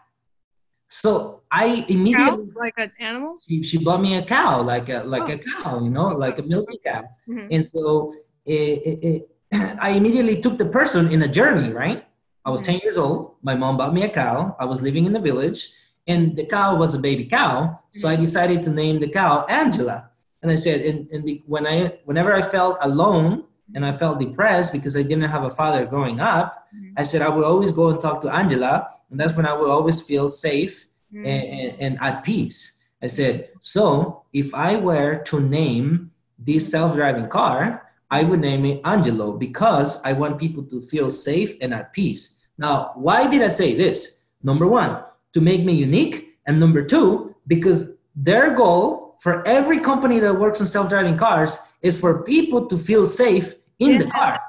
So 0.87 1.41
I 1.49 1.85
immediately 1.89 2.47
cow? 2.47 2.59
like 2.59 2.73
an 2.77 2.91
animal. 2.99 3.37
She, 3.47 3.63
she 3.63 3.77
bought 3.77 4.01
me 4.01 4.17
a 4.17 4.21
cow, 4.21 4.61
like 4.61 4.89
a 4.89 5.03
like 5.03 5.29
oh. 5.29 5.33
a 5.33 5.37
cow, 5.37 5.83
you 5.83 5.89
know, 5.89 6.07
like 6.07 6.39
a 6.39 6.43
milky 6.43 6.79
cow. 6.85 7.03
Mm-hmm. 7.27 7.47
And 7.51 7.65
so 7.65 8.13
it, 8.45 8.79
it, 8.85 9.03
it, 9.03 9.29
I 9.81 9.91
immediately 9.91 10.41
took 10.41 10.57
the 10.57 10.65
person 10.65 11.11
in 11.11 11.21
a 11.23 11.27
journey. 11.27 11.71
Right, 11.71 12.05
I 12.45 12.49
was 12.49 12.61
mm-hmm. 12.61 12.71
ten 12.71 12.79
years 12.83 12.97
old. 12.97 13.35
My 13.41 13.55
mom 13.55 13.77
bought 13.77 13.93
me 13.93 14.03
a 14.03 14.09
cow. 14.09 14.55
I 14.59 14.65
was 14.65 14.81
living 14.81 15.05
in 15.05 15.13
the 15.13 15.19
village, 15.19 15.69
and 16.07 16.35
the 16.35 16.45
cow 16.45 16.77
was 16.77 16.95
a 16.95 16.99
baby 16.99 17.25
cow. 17.25 17.79
So 17.91 18.07
I 18.07 18.13
mm-hmm. 18.13 18.21
decided 18.21 18.63
to 18.63 18.69
name 18.69 18.99
the 18.99 19.09
cow 19.09 19.45
Angela. 19.49 20.09
And 20.41 20.51
I 20.51 20.55
said, 20.55 20.81
and, 20.81 21.07
and 21.11 21.23
the, 21.25 21.43
when 21.45 21.67
I 21.67 21.99
whenever 22.05 22.33
I 22.33 22.41
felt 22.41 22.77
alone 22.81 23.45
and 23.75 23.85
I 23.85 23.91
felt 23.91 24.19
depressed 24.19 24.73
because 24.73 24.97
I 24.97 25.03
didn't 25.03 25.29
have 25.29 25.43
a 25.43 25.49
father 25.49 25.85
growing 25.85 26.19
up, 26.19 26.67
mm-hmm. 26.75 26.93
I 26.97 27.03
said 27.03 27.21
I 27.21 27.29
would 27.29 27.45
always 27.45 27.71
go 27.71 27.89
and 27.89 27.99
talk 27.99 28.21
to 28.21 28.29
Angela, 28.29 28.89
and 29.09 29.19
that's 29.19 29.35
when 29.35 29.45
I 29.45 29.53
would 29.53 29.69
always 29.69 30.01
feel 30.01 30.29
safe 30.29 30.85
mm-hmm. 31.13 31.25
and, 31.25 31.79
and, 31.79 31.97
at 32.01 32.23
peace. 32.23 32.79
I 33.03 33.07
said, 33.07 33.49
so 33.61 34.23
if 34.33 34.53
I 34.53 34.77
were 34.77 35.17
to 35.25 35.39
name 35.39 36.11
this 36.37 36.69
self-driving 36.69 37.29
car, 37.29 37.90
I 38.11 38.23
would 38.23 38.41
name 38.41 38.65
it 38.65 38.81
Angelo 38.83 39.33
because 39.33 40.03
I 40.03 40.13
want 40.13 40.37
people 40.37 40.63
to 40.63 40.81
feel 40.81 41.09
safe 41.09 41.55
and 41.61 41.73
at 41.73 41.93
peace. 41.93 42.43
Now, 42.57 42.91
why 42.95 43.27
did 43.27 43.41
I 43.41 43.47
say 43.47 43.73
this? 43.73 44.21
Number 44.43 44.67
one, 44.67 45.01
to 45.33 45.41
make 45.41 45.63
me 45.63 45.73
unique, 45.73 46.37
and 46.45 46.59
number 46.59 46.85
two, 46.85 47.35
because 47.47 47.95
their 48.15 48.53
goal 48.53 49.15
for 49.19 49.47
every 49.47 49.79
company 49.79 50.19
that 50.19 50.33
works 50.33 50.59
on 50.61 50.67
self-driving 50.67 51.17
cars 51.17 51.57
is 51.81 51.99
for 51.99 52.23
people 52.23 52.67
to 52.67 52.77
feel 52.77 53.07
safe 53.07 53.55
in 53.79 53.97
the 53.97 54.07
car. 54.07 54.39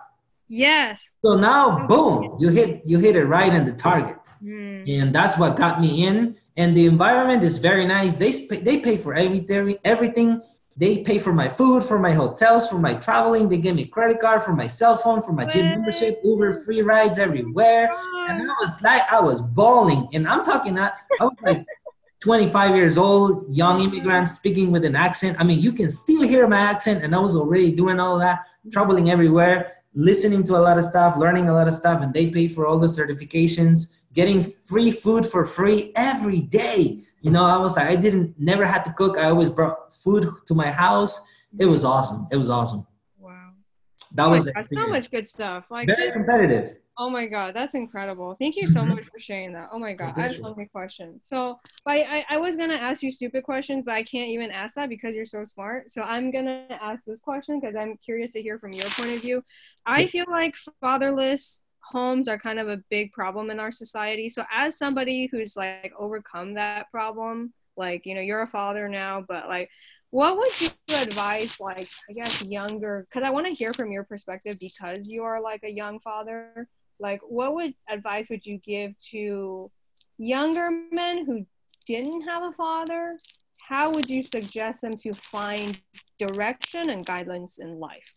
Yes. 0.48 1.08
So 1.24 1.36
now, 1.36 1.86
boom, 1.86 2.36
you 2.38 2.50
hit 2.50 2.82
you 2.84 2.98
hit 2.98 3.16
it 3.16 3.24
right 3.24 3.52
in 3.54 3.64
the 3.64 3.72
target, 3.72 4.18
mm. 4.42 4.84
and 4.86 5.14
that's 5.14 5.38
what 5.38 5.56
got 5.56 5.80
me 5.80 6.04
in. 6.04 6.36
and 6.56 6.76
the 6.76 6.86
environment 6.86 7.42
is 7.42 7.58
very 7.58 7.86
nice. 7.86 8.16
They 8.16 8.32
they 8.58 8.80
pay 8.80 8.96
for 8.96 9.14
everything. 9.14 9.78
Everything. 9.84 10.42
They 10.76 10.98
pay 10.98 11.18
for 11.18 11.32
my 11.32 11.48
food, 11.48 11.84
for 11.84 11.98
my 11.98 12.12
hotels, 12.12 12.70
for 12.70 12.78
my 12.78 12.94
traveling. 12.94 13.48
They 13.48 13.58
give 13.58 13.76
me 13.76 13.84
credit 13.84 14.20
card 14.20 14.42
for 14.42 14.54
my 14.54 14.66
cell 14.66 14.96
phone, 14.96 15.20
for 15.20 15.32
my 15.32 15.44
gym 15.44 15.66
membership, 15.66 16.20
Uber 16.24 16.64
free 16.64 16.82
rides 16.82 17.18
everywhere. 17.18 17.90
And 18.28 18.42
I 18.42 18.54
was 18.60 18.80
like, 18.82 19.02
I 19.12 19.20
was 19.20 19.42
bawling. 19.42 20.08
And 20.14 20.26
I'm 20.26 20.42
talking 20.42 20.74
that 20.76 20.98
I 21.20 21.24
was 21.24 21.36
like 21.42 21.66
25 22.20 22.76
years 22.76 22.96
old, 22.96 23.54
young 23.54 23.80
immigrant 23.80 24.28
speaking 24.28 24.70
with 24.70 24.84
an 24.84 24.96
accent. 24.96 25.36
I 25.40 25.44
mean, 25.44 25.60
you 25.60 25.72
can 25.72 25.90
still 25.90 26.22
hear 26.22 26.46
my 26.46 26.58
accent, 26.58 27.02
and 27.02 27.14
I 27.14 27.18
was 27.18 27.36
already 27.36 27.72
doing 27.72 27.98
all 27.98 28.18
that, 28.20 28.46
traveling 28.72 29.10
everywhere, 29.10 29.72
listening 29.94 30.44
to 30.44 30.56
a 30.56 30.62
lot 30.62 30.78
of 30.78 30.84
stuff, 30.84 31.16
learning 31.16 31.48
a 31.48 31.52
lot 31.52 31.68
of 31.68 31.74
stuff, 31.74 32.00
and 32.00 32.14
they 32.14 32.30
pay 32.30 32.46
for 32.48 32.66
all 32.66 32.78
the 32.78 32.86
certifications 32.86 34.02
getting 34.14 34.42
free 34.42 34.90
food 34.90 35.26
for 35.26 35.44
free 35.44 35.92
every 35.96 36.40
day. 36.42 37.02
You 37.22 37.30
know, 37.30 37.44
I 37.44 37.56
was 37.56 37.76
like, 37.76 37.86
I 37.86 37.96
didn't 37.96 38.34
never 38.38 38.66
had 38.66 38.82
to 38.84 38.92
cook. 38.92 39.16
I 39.16 39.24
always 39.30 39.48
brought 39.48 39.94
food 39.94 40.28
to 40.46 40.54
my 40.54 40.70
house. 40.70 41.24
It 41.58 41.66
was 41.66 41.84
awesome. 41.84 42.26
It 42.32 42.36
was 42.36 42.50
awesome. 42.50 42.86
Wow. 43.18 43.50
That 44.14 44.26
oh 44.26 44.30
was 44.30 44.44
God, 44.44 44.66
so 44.70 44.86
much 44.88 45.10
good 45.10 45.26
stuff. 45.26 45.66
Like 45.70 45.86
very 45.86 46.06
just, 46.06 46.12
competitive. 46.14 46.76
Oh 46.98 47.08
my 47.08 47.26
God, 47.26 47.54
that's 47.54 47.74
incredible. 47.74 48.36
Thank 48.38 48.56
you 48.56 48.66
so 48.66 48.80
mm-hmm. 48.80 48.96
much 48.96 49.04
for 49.04 49.18
sharing 49.18 49.52
that. 49.54 49.70
Oh 49.72 49.78
my 49.78 49.94
God, 49.94 50.12
I 50.16 50.22
have 50.22 50.34
so 50.34 50.54
many 50.54 50.68
questions. 50.68 51.26
So 51.26 51.58
I, 51.86 52.24
I, 52.28 52.34
I 52.34 52.36
was 52.36 52.56
gonna 52.56 52.74
ask 52.74 53.02
you 53.02 53.10
stupid 53.10 53.44
questions, 53.44 53.84
but 53.86 53.94
I 53.94 54.02
can't 54.02 54.28
even 54.28 54.50
ask 54.50 54.74
that 54.74 54.90
because 54.90 55.14
you're 55.14 55.24
so 55.24 55.42
smart. 55.44 55.90
So 55.90 56.02
I'm 56.02 56.30
gonna 56.30 56.66
ask 56.70 57.04
this 57.04 57.20
question 57.20 57.60
because 57.60 57.76
I'm 57.76 57.96
curious 58.04 58.32
to 58.32 58.42
hear 58.42 58.58
from 58.58 58.72
your 58.72 58.88
point 58.90 59.12
of 59.12 59.22
view. 59.22 59.42
I 59.86 60.06
feel 60.06 60.26
like 60.28 60.54
fatherless 60.80 61.62
homes 61.84 62.28
are 62.28 62.38
kind 62.38 62.58
of 62.58 62.68
a 62.68 62.82
big 62.90 63.12
problem 63.12 63.50
in 63.50 63.60
our 63.60 63.72
society. 63.72 64.28
So 64.28 64.44
as 64.52 64.78
somebody 64.78 65.28
who's 65.30 65.56
like 65.56 65.92
overcome 65.98 66.54
that 66.54 66.90
problem, 66.90 67.52
like, 67.76 68.06
you 68.06 68.14
know, 68.14 68.20
you're 68.20 68.42
a 68.42 68.48
father 68.48 68.88
now, 68.88 69.24
but 69.26 69.48
like 69.48 69.70
what 70.10 70.36
would 70.36 70.60
you 70.60 70.68
advise 70.94 71.58
like 71.58 71.88
I 72.08 72.12
guess 72.12 72.42
younger 72.44 73.06
cuz 73.10 73.22
I 73.22 73.30
want 73.30 73.46
to 73.46 73.54
hear 73.54 73.72
from 73.72 73.90
your 73.90 74.04
perspective 74.04 74.58
because 74.58 75.08
you 75.08 75.24
are 75.24 75.40
like 75.40 75.62
a 75.64 75.70
young 75.70 76.00
father. 76.00 76.68
Like 77.00 77.20
what 77.22 77.54
would 77.54 77.74
advice 77.88 78.28
would 78.28 78.46
you 78.46 78.58
give 78.58 78.98
to 79.10 79.70
younger 80.18 80.70
men 80.92 81.24
who 81.24 81.46
didn't 81.86 82.22
have 82.22 82.42
a 82.42 82.52
father? 82.52 83.16
How 83.62 83.90
would 83.90 84.08
you 84.08 84.22
suggest 84.22 84.82
them 84.82 84.92
to 84.98 85.14
find 85.14 85.80
direction 86.18 86.90
and 86.90 87.06
guidance 87.06 87.58
in 87.58 87.80
life? 87.80 88.12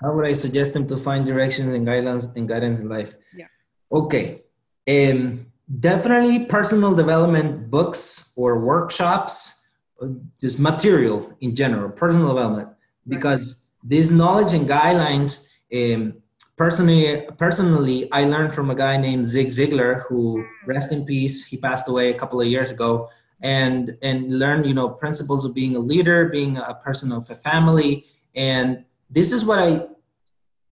How 0.00 0.14
would 0.14 0.26
I 0.26 0.32
suggest 0.32 0.74
them 0.74 0.86
to 0.88 0.96
find 0.96 1.26
directions 1.26 1.72
and 1.72 1.86
guidance 1.86 2.26
and 2.36 2.48
guidance 2.48 2.80
in 2.80 2.88
life? 2.88 3.14
Yeah. 3.36 3.46
Okay. 3.90 4.42
Um, 4.88 5.46
definitely 5.80 6.46
personal 6.46 6.94
development 6.94 7.70
books 7.70 8.32
or 8.36 8.58
workshops, 8.58 9.66
uh, 10.00 10.08
just 10.40 10.58
material 10.58 11.36
in 11.40 11.54
general, 11.54 11.90
personal 11.90 12.28
development, 12.28 12.68
because 13.08 13.68
right. 13.82 13.90
this 13.90 14.10
knowledge 14.10 14.54
and 14.54 14.68
guidelines. 14.68 15.48
Um, 15.74 16.14
personally, 16.56 17.26
personally, 17.38 18.10
I 18.12 18.24
learned 18.24 18.54
from 18.54 18.70
a 18.70 18.74
guy 18.74 18.96
named 18.96 19.26
Zig 19.26 19.48
Ziglar, 19.48 20.02
who 20.08 20.44
rest 20.66 20.92
in 20.92 21.04
peace. 21.04 21.46
He 21.46 21.56
passed 21.56 21.88
away 21.88 22.10
a 22.10 22.18
couple 22.18 22.40
of 22.40 22.46
years 22.46 22.70
ago, 22.70 23.08
and 23.40 23.96
and 24.02 24.38
learned 24.38 24.66
you 24.66 24.74
know 24.74 24.88
principles 24.88 25.44
of 25.44 25.54
being 25.54 25.76
a 25.76 25.78
leader, 25.78 26.28
being 26.28 26.56
a 26.58 26.74
person 26.74 27.12
of 27.12 27.28
a 27.30 27.34
family, 27.34 28.04
and 28.34 28.84
this 29.12 29.30
is 29.30 29.44
what 29.44 29.58
I 29.58 29.86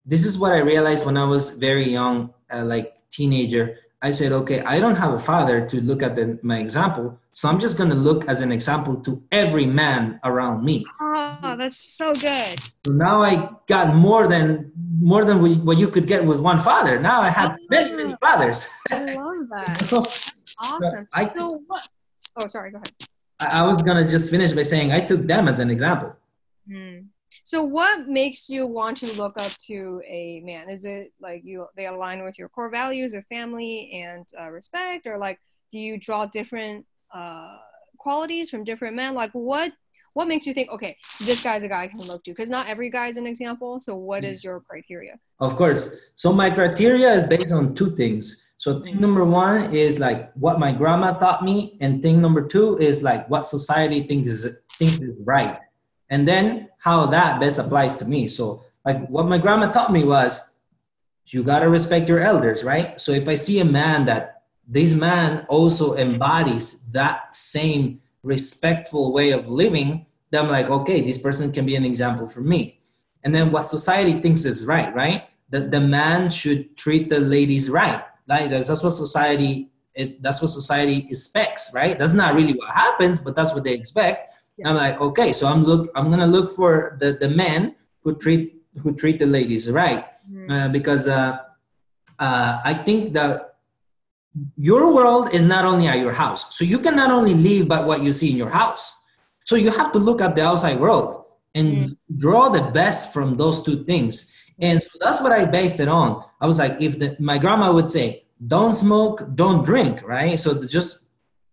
this 0.07 0.25
is 0.25 0.39
what 0.39 0.53
I 0.53 0.59
realized 0.59 1.05
when 1.05 1.19
I 1.19 1.25
was 1.25 1.51
very 1.51 1.87
young, 1.87 2.33
uh, 2.51 2.65
like 2.65 2.97
teenager. 3.11 3.77
I 4.01 4.11
said, 4.13 4.33
okay, 4.33 4.63
I 4.63 4.79
don't 4.79 4.95
have 4.95 5.13
a 5.13 5.19
father 5.19 5.67
to 5.69 5.81
look 5.83 6.03
at 6.03 6.15
the, 6.15 6.39
my 6.43 6.61
example, 6.61 7.19
so 7.33 7.49
I'm 7.49 7.59
just 7.59 7.77
going 7.77 7.91
to 7.91 7.97
look 7.97 8.29
as 8.29 8.41
an 8.41 8.53
example 8.53 8.95
to 9.03 9.21
every 9.33 9.67
man 9.67 10.21
around 10.23 10.65
me. 10.65 10.87
Oh, 11.01 11.57
that's 11.59 11.77
so 11.77 12.15
good. 12.15 12.59
So 12.87 12.93
now 12.93 13.21
I 13.23 13.51
got 13.67 13.95
more 13.95 14.29
than 14.29 14.73
more 15.01 15.25
than 15.25 15.39
what 15.65 15.79
you 15.79 15.89
could 15.89 16.07
get 16.07 16.25
with 16.25 16.41
one 16.41 16.59
father. 16.59 16.99
Now 16.99 17.21
I 17.21 17.29
have 17.29 17.57
many, 17.71 17.93
many 17.93 18.17
fathers. 18.23 18.69
I 18.91 19.15
love 19.15 19.49
that. 19.51 20.33
awesome. 20.61 21.09
I, 21.13 21.29
so 21.35 21.63
what? 21.67 21.89
Oh, 22.37 22.47
sorry. 22.47 22.71
Go 22.71 22.79
ahead. 22.79 22.93
I, 23.41 23.61
I 23.61 23.63
was 23.67 23.83
gonna 23.83 24.09
just 24.09 24.31
finish 24.31 24.53
by 24.53 24.63
saying 24.63 24.93
I 24.93 25.01
took 25.01 25.27
them 25.27 25.49
as 25.49 25.59
an 25.59 25.71
example. 25.71 26.17
Hmm. 26.71 26.99
So 27.49 27.63
what 27.63 28.07
makes 28.07 28.51
you 28.51 28.67
want 28.67 28.99
to 28.99 29.11
look 29.15 29.39
up 29.39 29.53
to 29.69 30.03
a 30.07 30.43
man? 30.45 30.69
Is 30.69 30.85
it 30.85 31.15
like 31.19 31.41
you 31.47 31.67
they 31.77 31.87
align 31.87 32.23
with 32.23 32.39
your 32.39 32.51
core 32.51 32.69
values 32.69 33.15
of 33.15 33.25
family 33.29 34.03
and 34.05 34.27
uh, 34.39 34.51
respect, 34.51 35.07
or 35.07 35.17
like 35.17 35.39
do 35.73 35.79
you 35.79 35.97
draw 35.99 36.27
different 36.27 36.85
uh, 37.11 37.57
qualities 37.97 38.51
from 38.51 38.65
different 38.65 38.97
men? 38.97 39.15
Like 39.15 39.31
what 39.33 39.73
what 40.13 40.29
makes 40.29 40.47
you 40.47 40.53
think 40.53 40.71
okay 40.73 40.99
this 41.21 41.43
guy's 41.43 41.63
a 41.63 41.69
guy 41.69 41.85
I 41.85 41.89
can 41.89 42.03
look 42.03 42.23
to? 42.25 42.33
Because 42.33 42.51
not 42.51 42.67
every 42.69 42.91
guy 42.91 43.07
is 43.07 43.17
an 43.17 43.27
example. 43.27 43.81
So 43.81 43.97
what 43.97 44.25
is 44.25 44.45
your 44.45 44.61
criteria? 44.61 45.19
Of 45.41 45.57
course. 45.57 45.97
So 46.17 46.35
my 46.35 46.51
criteria 46.51 47.11
is 47.15 47.25
based 47.25 47.51
on 47.51 47.75
two 47.75 47.97
things. 47.97 48.53
So 48.59 48.81
thing 48.83 49.01
number 49.01 49.25
one 49.25 49.73
is 49.73 49.99
like 49.99 50.35
what 50.35 50.59
my 50.59 50.71
grandma 50.71 51.13
taught 51.13 51.43
me, 51.43 51.79
and 51.81 52.03
thing 52.03 52.21
number 52.21 52.47
two 52.47 52.77
is 52.77 53.03
like 53.03 53.27
what 53.31 53.47
society 53.47 54.01
thinks 54.01 54.29
is 54.29 54.47
thinks 54.79 55.01
is 55.01 55.17
right 55.25 55.59
and 56.11 56.27
then 56.27 56.69
how 56.79 57.07
that 57.07 57.41
best 57.41 57.59
applies 57.59 57.97
to 57.97 58.05
me. 58.05 58.29
So, 58.29 58.63
like 58.85 59.07
what 59.09 59.27
my 59.27 59.39
grandma 59.39 59.71
taught 59.71 59.93
me 59.93 60.05
was, 60.05 60.51
you 61.27 61.43
gotta 61.43 61.69
respect 61.69 62.09
your 62.09 62.21
elders, 62.21 62.65
right? 62.65 62.99
So 63.01 63.13
if 63.13 63.29
I 63.29 63.35
see 63.35 63.61
a 63.61 63.65
man 63.65 64.07
that 64.07 64.43
this 64.67 64.95
man 64.95 65.45
also 65.49 65.97
embodies 65.97 66.81
that 66.91 67.35
same 67.35 68.01
respectful 68.23 69.13
way 69.13 69.33
of 69.33 69.49
living, 69.49 70.07
then 70.31 70.45
I'm 70.45 70.51
like, 70.51 70.71
okay, 70.71 71.01
this 71.01 71.19
person 71.19 71.53
can 71.53 71.67
be 71.67 71.77
an 71.77 71.85
example 71.85 72.29
for 72.29 72.41
me. 72.41 72.81
And 73.25 73.35
then 73.35 73.51
what 73.51 73.63
society 73.63 74.13
thinks 74.21 74.45
is 74.45 74.67
right, 74.67 74.95
right? 74.95 75.29
That 75.51 75.71
the 75.71 75.81
man 75.81 76.31
should 76.31 76.77
treat 76.77 77.09
the 77.09 77.21
ladies 77.21 77.69
right. 77.69 78.03
Like 78.27 78.51
that's, 78.51 78.69
that's 78.69 78.83
what 78.83 78.91
society 78.91 79.71
it, 79.95 80.23
that's 80.23 80.41
what 80.41 80.49
society 80.49 81.07
expects, 81.11 81.73
right? 81.75 81.99
That's 81.99 82.13
not 82.13 82.35
really 82.35 82.53
what 82.53 82.71
happens, 82.71 83.19
but 83.19 83.35
that's 83.35 83.53
what 83.53 83.65
they 83.65 83.75
expect. 83.75 84.33
I'm 84.65 84.75
like, 84.75 85.01
okay, 85.01 85.33
so 85.33 85.47
I'm 85.47 85.63
look, 85.63 85.91
I'm 85.95 86.11
gonna 86.11 86.27
look 86.27 86.51
for 86.51 86.97
the 87.01 87.13
the 87.13 87.29
men 87.29 87.77
who 88.03 88.17
treat 88.17 88.63
who 88.83 88.95
treat 88.95 89.19
the 89.19 89.27
ladies 89.27 89.71
right, 89.71 90.05
mm-hmm. 90.31 90.51
uh, 90.51 90.69
because 90.69 91.07
uh, 91.07 91.39
uh, 92.19 92.61
I 92.65 92.75
think 92.75 93.15
that 93.15 93.57
your 94.57 94.95
world 94.95 95.35
is 95.35 95.45
not 95.45 95.65
only 95.65 95.87
at 95.87 95.99
your 95.99 96.13
house, 96.13 96.57
so 96.57 96.65
you 96.65 96.79
can 96.79 96.97
not 96.97 97.11
only 97.11 97.35
live 97.35 97.69
by 97.69 97.81
what 97.81 98.03
you 98.03 98.13
see 98.13 98.31
in 98.31 98.37
your 98.37 98.51
house, 98.51 98.95
so 99.45 99.57
you 99.57 99.71
have 99.71 99.93
to 99.93 99.99
look 99.99 100.21
at 100.21 100.35
the 100.35 100.43
outside 100.43 100.79
world 100.79 101.25
and 101.55 101.79
mm-hmm. 101.79 102.19
draw 102.19 102.49
the 102.49 102.71
best 102.73 103.13
from 103.13 103.37
those 103.37 103.63
two 103.63 103.85
things. 103.85 104.35
And 104.61 104.83
so 104.83 104.99
that's 105.01 105.21
what 105.21 105.33
I 105.33 105.45
based 105.45 105.81
it 105.81 105.89
on. 105.89 106.23
I 106.41 106.47
was 106.47 106.59
like, 106.59 106.81
if 106.81 106.99
the, 106.99 107.17
my 107.21 107.39
grandma 107.39 107.73
would 107.73 107.91
say, 107.91 108.25
don't 108.47 108.73
smoke, 108.73 109.23
don't 109.35 109.65
drink, 109.65 110.03
right? 110.07 110.39
So 110.39 110.67
just 110.67 111.08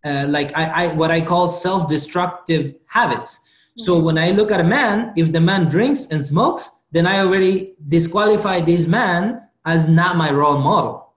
uh, 0.06 0.26
like 0.30 0.56
I, 0.56 0.86
I, 0.86 0.94
what 0.94 1.12
I 1.12 1.22
call 1.22 1.48
self-destructive 1.48 2.76
habits. 2.88 3.74
So 3.78 3.96
mm-hmm. 3.96 4.06
when 4.06 4.18
I 4.18 4.32
look 4.32 4.52
at 4.52 4.60
a 4.60 4.64
man, 4.64 5.14
if 5.18 5.32
the 5.32 5.42
man 5.42 5.68
drinks 5.68 6.12
and 6.12 6.26
smokes, 6.26 6.70
then 6.92 7.06
I 7.06 7.20
already 7.20 7.76
disqualify 7.88 8.62
this 8.62 8.88
man 8.88 9.42
as 9.66 9.90
not 9.90 10.16
my 10.16 10.32
role 10.32 10.60
model. 10.60 11.14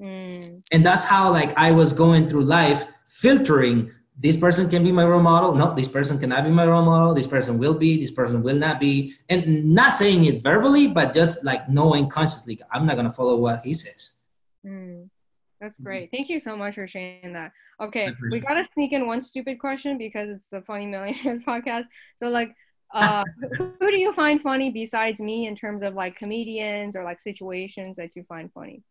Mm. 0.00 0.62
And 0.72 0.84
that's 0.84 1.04
how 1.04 1.30
like 1.30 1.56
I 1.56 1.70
was 1.70 1.92
going 1.92 2.28
through 2.28 2.44
life 2.44 2.84
filtering 3.06 3.90
this 4.18 4.36
person 4.36 4.68
can 4.70 4.82
be 4.82 4.92
my 4.92 5.04
role 5.04 5.20
model. 5.20 5.54
No, 5.54 5.74
this 5.74 5.88
person 5.88 6.18
cannot 6.18 6.44
be 6.44 6.50
my 6.50 6.66
role 6.66 6.84
model. 6.84 7.12
This 7.14 7.26
person 7.26 7.58
will 7.58 7.74
be, 7.74 8.00
this 8.00 8.10
person 8.10 8.42
will 8.42 8.56
not 8.56 8.80
be. 8.80 9.12
And 9.28 9.74
not 9.74 9.92
saying 9.92 10.24
it 10.24 10.42
verbally, 10.42 10.88
but 10.88 11.12
just 11.12 11.44
like 11.44 11.68
knowing 11.68 12.08
consciously, 12.08 12.58
I'm 12.70 12.86
not 12.86 12.94
going 12.94 13.06
to 13.06 13.12
follow 13.12 13.36
what 13.36 13.60
he 13.62 13.74
says. 13.74 14.14
Mm. 14.66 15.10
That's 15.60 15.78
mm-hmm. 15.78 15.86
great. 15.86 16.10
Thank 16.10 16.30
you 16.30 16.38
so 16.38 16.56
much 16.56 16.76
for 16.76 16.86
sharing 16.88 17.34
that. 17.34 17.52
Okay, 17.80 18.10
we 18.30 18.40
gotta 18.40 18.66
sneak 18.72 18.92
in 18.92 19.06
one 19.06 19.22
stupid 19.22 19.58
question 19.58 19.98
because 19.98 20.30
it's 20.30 20.48
the 20.48 20.62
Funny 20.62 20.86
Millionaires 20.86 21.42
podcast. 21.46 21.84
So, 22.16 22.28
like, 22.28 22.54
uh, 22.94 23.24
who 23.58 23.90
do 23.90 23.98
you 23.98 24.12
find 24.14 24.40
funny 24.40 24.70
besides 24.70 25.20
me 25.20 25.46
in 25.46 25.54
terms 25.54 25.82
of 25.82 25.94
like 25.94 26.16
comedians 26.16 26.96
or 26.96 27.04
like 27.04 27.20
situations 27.20 27.98
that 27.98 28.10
you 28.14 28.24
find 28.24 28.50
funny? 28.52 28.82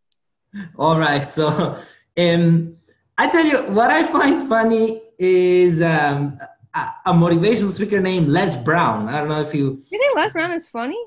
All 0.78 1.00
right. 1.00 1.24
So, 1.24 1.78
um, 2.18 2.78
I 3.18 3.30
tell 3.30 3.46
you 3.46 3.58
what 3.74 3.90
I 3.90 4.04
find 4.04 4.48
funny 4.48 5.02
is 5.18 5.82
um, 5.82 6.38
a, 6.76 6.88
a 7.08 7.14
motivational 7.14 7.70
speaker 7.70 8.00
named 8.00 8.28
Les 8.28 8.62
Brown. 8.64 9.10
I 9.10 9.20
don't 9.20 9.30
know 9.30 9.42
if 9.42 9.54
you. 9.56 9.82
You 9.90 9.98
think 9.98 10.16
Les 10.16 10.32
Brown 10.32 10.52
is 10.52 10.70
funny? 10.70 11.02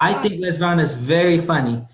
I 0.00 0.14
think 0.14 0.40
Les 0.40 0.56
Brown 0.56 0.80
is 0.80 0.94
very 0.94 1.38
funny. 1.38 1.84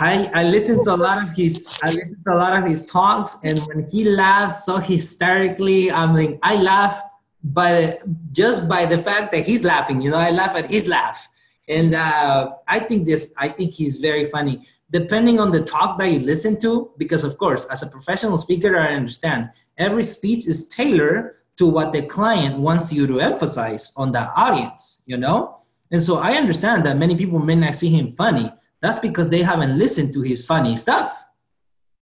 I, 0.00 0.28
I 0.34 0.42
listened 0.44 0.84
to 0.84 0.94
a 0.94 0.96
lot 0.96 1.22
of 1.22 1.30
his 1.36 1.72
I 1.82 1.90
listened 1.90 2.24
to 2.26 2.34
a 2.34 2.38
lot 2.38 2.56
of 2.60 2.68
his 2.68 2.86
talks 2.86 3.38
and 3.44 3.60
when 3.66 3.86
he 3.86 4.10
laughs 4.10 4.64
so 4.66 4.78
hysterically, 4.78 5.90
I'm 5.90 6.14
like 6.14 6.38
I 6.42 6.56
laugh 6.56 7.00
by 7.42 7.98
just 8.32 8.68
by 8.68 8.86
the 8.86 8.98
fact 8.98 9.30
that 9.32 9.44
he's 9.44 9.64
laughing, 9.64 10.02
you 10.02 10.10
know, 10.10 10.16
I 10.18 10.30
laugh 10.30 10.56
at 10.56 10.66
his 10.66 10.88
laugh. 10.88 11.28
And 11.68 11.94
uh, 11.94 12.52
I 12.68 12.78
think 12.80 13.06
this 13.06 13.32
I 13.38 13.48
think 13.48 13.72
he's 13.72 13.98
very 13.98 14.26
funny 14.26 14.66
depending 14.94 15.40
on 15.40 15.50
the 15.50 15.60
talk 15.64 15.98
that 15.98 16.08
you 16.12 16.20
listen 16.20 16.56
to, 16.60 16.92
because 16.98 17.24
of 17.24 17.36
course, 17.36 17.64
as 17.66 17.82
a 17.82 17.86
professional 17.88 18.38
speaker, 18.38 18.78
I 18.78 18.94
understand 18.94 19.50
every 19.76 20.04
speech 20.04 20.46
is 20.46 20.68
tailored 20.68 21.34
to 21.56 21.68
what 21.68 21.92
the 21.92 22.02
client 22.02 22.58
wants 22.58 22.92
you 22.92 23.08
to 23.08 23.18
emphasize 23.18 23.92
on 23.96 24.12
the 24.12 24.24
audience, 24.36 25.02
you 25.06 25.16
know? 25.16 25.58
And 25.90 26.02
so 26.02 26.18
I 26.18 26.34
understand 26.34 26.86
that 26.86 26.96
many 26.96 27.16
people 27.16 27.40
may 27.40 27.56
not 27.56 27.74
see 27.74 27.88
him 27.88 28.12
funny. 28.12 28.52
That's 28.84 28.98
because 28.98 29.28
they 29.30 29.42
haven't 29.52 29.78
listened 29.84 30.12
to 30.12 30.20
his 30.20 30.44
funny 30.44 30.76
stuff. 30.76 31.10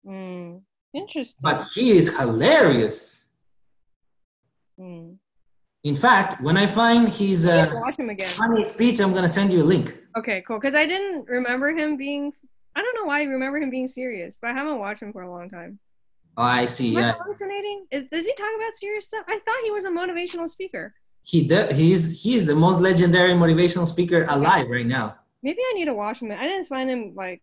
Mm, 0.05 0.63
interesting. 0.93 1.39
But 1.49 1.59
he 1.75 1.85
is 1.99 2.05
hilarious. 2.19 2.95
Mm. 4.81 5.19
In 5.85 5.97
fact, 5.97 6.31
when 6.47 6.57
I 6.57 6.67
find 6.67 7.09
his 7.09 7.47
uh, 7.47 7.71
watch 7.75 7.99
him 8.03 8.11
again. 8.11 8.27
funny 8.27 8.65
speech, 8.65 9.01
I'm 9.01 9.13
gonna 9.17 9.29
send 9.39 9.53
you 9.53 9.63
a 9.63 9.69
link. 9.75 9.87
Okay, 10.19 10.43
cool. 10.47 10.59
Because 10.59 10.75
I 10.75 10.85
didn't 10.85 11.29
remember 11.29 11.69
him 11.81 11.97
being. 11.97 12.33
I 12.75 12.81
don't 12.83 12.97
know 12.99 13.07
why 13.11 13.21
I 13.21 13.25
remember 13.37 13.59
him 13.59 13.71
being 13.71 13.87
serious, 13.87 14.39
but 14.43 14.51
I 14.51 14.55
haven't 14.55 14.79
watched 14.85 15.01
him 15.05 15.13
for 15.13 15.23
a 15.23 15.31
long 15.31 15.49
time. 15.51 15.79
Oh, 16.37 16.43
I 16.43 16.67
see. 16.67 16.89
Am 16.97 17.03
Yeah, 17.03 17.13
hallucinating? 17.23 17.87
Is 17.93 18.03
does 18.11 18.27
he 18.27 18.35
talk 18.35 18.53
about 18.57 18.75
serious 18.75 19.07
stuff? 19.07 19.25
I 19.29 19.39
thought 19.47 19.61
he 19.63 19.71
was 19.71 19.85
a 19.85 19.91
motivational 20.01 20.49
speaker. 20.49 20.85
he 21.23 21.47
de- 21.47 21.73
he's 21.73 22.03
he 22.23 22.35
is 22.35 22.45
the 22.53 22.57
most 22.67 22.79
legendary 22.81 23.35
motivational 23.45 23.87
speaker 23.87 24.21
alive 24.37 24.67
right 24.69 24.91
now. 24.99 25.09
Maybe 25.45 25.61
I 25.71 25.75
need 25.75 25.85
to 25.85 25.95
watch 25.95 26.21
him. 26.23 26.33
I 26.33 26.47
didn't 26.49 26.69
find 26.69 26.89
him 26.89 27.13
like 27.15 27.43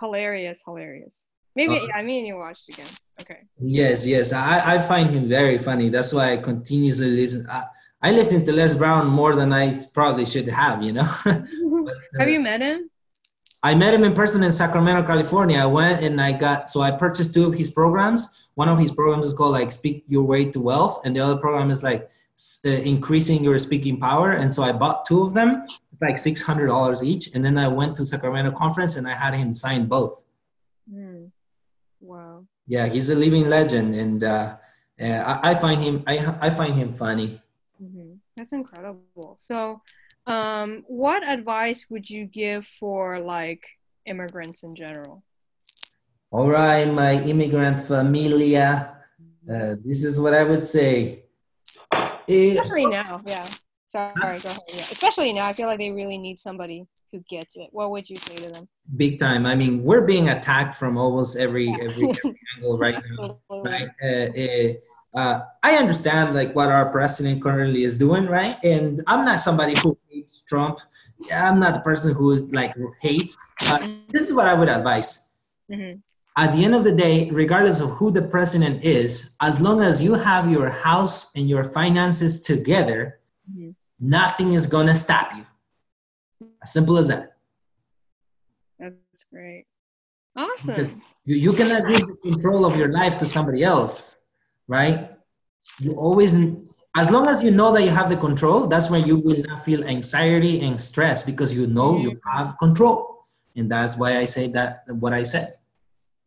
hilarious, 0.00 0.62
hilarious. 0.64 1.28
Maybe 1.56 1.76
Uh, 1.76 1.86
yeah, 1.88 1.96
I 1.96 2.02
mean 2.02 2.24
you 2.24 2.36
watched 2.36 2.68
again. 2.68 2.92
Okay. 3.20 3.40
Yes, 3.58 4.06
yes, 4.06 4.32
I, 4.32 4.74
I 4.74 4.78
find 4.78 5.10
him 5.10 5.28
very 5.28 5.58
funny. 5.58 5.88
That's 5.88 6.12
why 6.14 6.32
I 6.32 6.36
continuously 6.36 7.10
listen. 7.10 7.44
I, 7.50 7.64
I 8.00 8.12
listen 8.12 8.46
to 8.46 8.52
Les 8.52 8.74
Brown 8.76 9.08
more 9.08 9.34
than 9.34 9.52
I 9.52 9.84
probably 9.92 10.24
should 10.24 10.48
have. 10.48 10.82
You 10.86 10.92
know. 10.98 11.08
But, 11.84 11.96
uh, 11.96 12.20
Have 12.20 12.28
you 12.28 12.38
met 12.38 12.60
him? 12.60 12.88
I 13.64 13.74
met 13.74 13.92
him 13.92 14.04
in 14.04 14.14
person 14.14 14.44
in 14.44 14.52
Sacramento, 14.52 15.02
California. 15.04 15.58
I 15.58 15.66
went 15.66 16.04
and 16.04 16.20
I 16.20 16.30
got 16.32 16.70
so 16.70 16.80
I 16.80 16.92
purchased 16.92 17.34
two 17.34 17.46
of 17.50 17.54
his 17.54 17.70
programs. 17.70 18.20
One 18.54 18.68
of 18.68 18.78
his 18.78 18.92
programs 18.92 19.26
is 19.26 19.34
called 19.34 19.52
like 19.60 19.72
Speak 19.72 20.04
Your 20.06 20.22
Way 20.22 20.44
to 20.52 20.60
Wealth, 20.60 21.00
and 21.04 21.16
the 21.16 21.20
other 21.20 21.38
program 21.44 21.70
is 21.70 21.82
like 21.82 22.08
uh, 22.66 22.70
increasing 22.70 23.44
your 23.44 23.58
speaking 23.58 23.98
power. 24.00 24.32
And 24.32 24.52
so 24.52 24.62
I 24.62 24.72
bought 24.72 25.06
two 25.06 25.22
of 25.22 25.32
them, 25.32 25.64
like 26.02 26.18
six 26.18 26.42
hundred 26.42 26.66
dollars 26.66 27.02
each. 27.02 27.34
And 27.34 27.44
then 27.44 27.56
I 27.56 27.68
went 27.68 27.96
to 27.96 28.06
Sacramento 28.06 28.52
conference 28.52 28.96
and 28.96 29.06
I 29.08 29.14
had 29.14 29.34
him 29.34 29.52
sign 29.52 29.86
both. 29.86 30.24
Hmm. 30.90 31.26
Wow. 32.00 32.46
Yeah, 32.66 32.86
he's 32.86 33.10
a 33.10 33.14
living 33.14 33.48
legend, 33.48 33.94
and 33.94 34.24
uh, 34.24 34.56
I, 35.00 35.50
I 35.50 35.54
find 35.54 35.80
him 35.80 36.02
I, 36.06 36.14
I 36.40 36.50
find 36.50 36.74
him 36.74 36.92
funny. 36.92 37.40
hmm 37.78 38.14
That's 38.36 38.52
incredible. 38.52 39.36
So, 39.38 39.82
um, 40.26 40.84
what 40.86 41.26
advice 41.26 41.86
would 41.90 42.08
you 42.08 42.24
give 42.26 42.66
for 42.66 43.20
like 43.20 43.64
immigrants 44.06 44.62
in 44.62 44.74
general? 44.74 45.22
All 46.30 46.48
right, 46.48 46.86
my 46.86 47.22
immigrant 47.24 47.80
familia. 47.80 48.96
Uh, 49.50 49.74
this 49.84 50.02
is 50.02 50.20
what 50.20 50.34
I 50.34 50.44
would 50.44 50.62
say. 50.62 51.24
Especially 52.28 52.86
now, 52.86 53.20
yeah. 53.26 53.46
Sorry, 53.92 54.38
go 54.40 54.48
ahead. 54.48 54.58
Yeah. 54.74 54.84
Especially 54.90 55.32
now, 55.34 55.46
I 55.46 55.52
feel 55.52 55.66
like 55.66 55.78
they 55.78 55.90
really 55.90 56.16
need 56.16 56.38
somebody 56.38 56.86
who 57.10 57.20
gets 57.28 57.56
it. 57.56 57.68
What 57.72 57.90
would 57.90 58.08
you 58.08 58.16
say 58.16 58.36
to 58.36 58.48
them? 58.50 58.68
big 58.96 59.18
time. 59.18 59.46
I 59.46 59.54
mean, 59.54 59.84
we're 59.84 60.00
being 60.14 60.28
attacked 60.30 60.74
from 60.74 60.96
almost 60.98 61.38
every 61.38 61.66
Yeah. 61.68 61.76
every, 61.86 62.08
every 62.10 62.40
angle 62.56 62.78
right 62.78 62.98
now. 63.18 63.38
Right? 63.70 63.88
Uh, 64.02 64.40
uh, 64.42 65.20
uh, 65.20 65.40
I 65.62 65.76
understand 65.76 66.34
like 66.34 66.54
what 66.56 66.68
our 66.70 66.86
president 66.90 67.42
currently 67.42 67.82
is 67.84 67.98
doing, 67.98 68.26
right? 68.26 68.56
And 68.64 69.02
I'm 69.06 69.24
not 69.24 69.40
somebody 69.40 69.74
who 69.78 69.96
hates 70.08 70.42
Trump. 70.42 70.80
I'm 71.32 71.60
not 71.60 71.74
the 71.74 71.80
person 71.80 72.14
who 72.14 72.46
like 72.60 72.74
hates. 73.00 73.36
But 73.68 73.82
this 74.10 74.22
is 74.26 74.32
what 74.34 74.46
I 74.48 74.54
would 74.54 74.68
advise. 74.70 75.28
Mhm. 75.70 76.00
At 76.36 76.52
the 76.54 76.64
end 76.64 76.74
of 76.74 76.82
the 76.82 76.92
day, 77.06 77.30
regardless 77.30 77.80
of 77.80 77.90
who 77.90 78.10
the 78.10 78.22
president 78.22 78.82
is, 78.84 79.36
as 79.40 79.60
long 79.60 79.82
as 79.82 80.02
you 80.02 80.14
have 80.14 80.50
your 80.50 80.70
house 80.70 81.30
and 81.36 81.46
your 81.48 81.62
finances 81.62 82.40
together, 82.40 83.20
Mhm. 83.54 83.74
Nothing 84.02 84.52
is 84.52 84.66
gonna 84.66 84.94
stop 84.94 85.34
you. 85.36 85.46
As 86.62 86.72
simple 86.72 86.98
as 86.98 87.08
that. 87.08 87.36
That's 88.78 89.24
great. 89.24 89.66
Awesome. 90.36 91.02
You, 91.24 91.36
you 91.36 91.52
cannot 91.52 91.86
give 91.86 92.06
the 92.06 92.16
control 92.16 92.64
of 92.66 92.76
your 92.76 92.88
life 92.88 93.16
to 93.18 93.26
somebody 93.26 93.62
else, 93.62 94.24
right? 94.66 95.10
You 95.78 95.94
always, 95.94 96.34
as 96.96 97.10
long 97.10 97.28
as 97.28 97.44
you 97.44 97.52
know 97.52 97.72
that 97.72 97.84
you 97.84 97.90
have 97.90 98.10
the 98.10 98.16
control, 98.16 98.66
that's 98.66 98.90
when 98.90 99.06
you 99.06 99.18
will 99.18 99.42
not 99.42 99.64
feel 99.64 99.84
anxiety 99.84 100.60
and 100.62 100.80
stress 100.80 101.22
because 101.22 101.54
you 101.54 101.66
know 101.68 101.98
you 101.98 102.12
mm-hmm. 102.12 102.38
have 102.38 102.58
control. 102.58 103.24
And 103.54 103.70
that's 103.70 103.96
why 103.98 104.18
I 104.18 104.24
say 104.24 104.48
that, 104.48 104.84
what 104.88 105.12
I 105.12 105.22
said. 105.22 105.54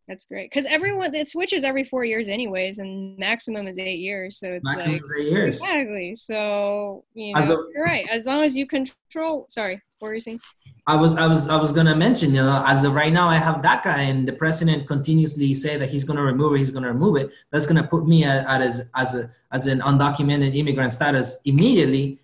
That's 0.08 0.24
great. 0.26 0.50
Because 0.50 0.66
everyone, 0.66 1.12
it 1.14 1.28
switches 1.28 1.64
every 1.64 1.82
four 1.82 2.04
years, 2.04 2.28
anyways, 2.28 2.78
and 2.78 3.18
maximum 3.18 3.66
is 3.66 3.78
eight 3.78 3.98
years. 3.98 4.38
So 4.38 4.52
it's 4.54 4.64
Maximum 4.64 4.94
like, 4.94 5.02
eight 5.20 5.32
years. 5.32 5.60
exactly. 5.60 6.14
So, 6.14 7.04
you 7.14 7.34
know, 7.34 7.40
a- 7.40 7.66
you're 7.74 7.84
right. 7.84 8.06
As 8.08 8.24
long 8.26 8.42
as 8.44 8.56
you 8.56 8.66
control, 8.66 9.46
sorry, 9.48 9.82
what 9.98 10.08
were 10.08 10.14
you 10.14 10.20
saying? 10.20 10.40
I 10.88 10.94
was, 10.94 11.16
I 11.16 11.26
was, 11.26 11.48
I 11.48 11.56
was 11.56 11.72
gonna 11.72 11.96
mention, 11.96 12.30
you 12.30 12.36
know, 12.42 12.62
as 12.64 12.84
of 12.84 12.94
right 12.94 13.12
now, 13.12 13.28
I 13.28 13.38
have 13.38 13.56
DACA, 13.56 13.86
and 13.86 14.28
the 14.28 14.32
president 14.32 14.86
continuously 14.86 15.52
say 15.54 15.76
that 15.76 15.88
he's 15.88 16.04
gonna 16.04 16.22
remove 16.22 16.54
it. 16.54 16.58
He's 16.58 16.70
gonna 16.70 16.92
remove 16.92 17.16
it. 17.16 17.32
That's 17.50 17.66
gonna 17.66 17.82
put 17.82 18.06
me 18.06 18.22
at, 18.22 18.46
at 18.46 18.62
as 18.62 18.88
as 18.94 19.12
a 19.16 19.28
as 19.50 19.66
an 19.66 19.80
undocumented 19.80 20.54
immigrant 20.54 20.92
status 20.92 21.40
immediately. 21.44 22.20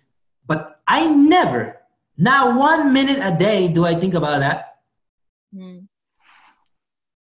But 0.47 0.79
I 0.87 1.07
never, 1.07 1.81
not 2.17 2.55
one 2.57 2.93
minute 2.93 3.19
a 3.21 3.37
day, 3.37 3.67
do 3.67 3.83
I 3.85 3.95
think 3.95 4.13
about 4.13 4.39
that. 4.39 4.77
Hmm. 5.53 5.79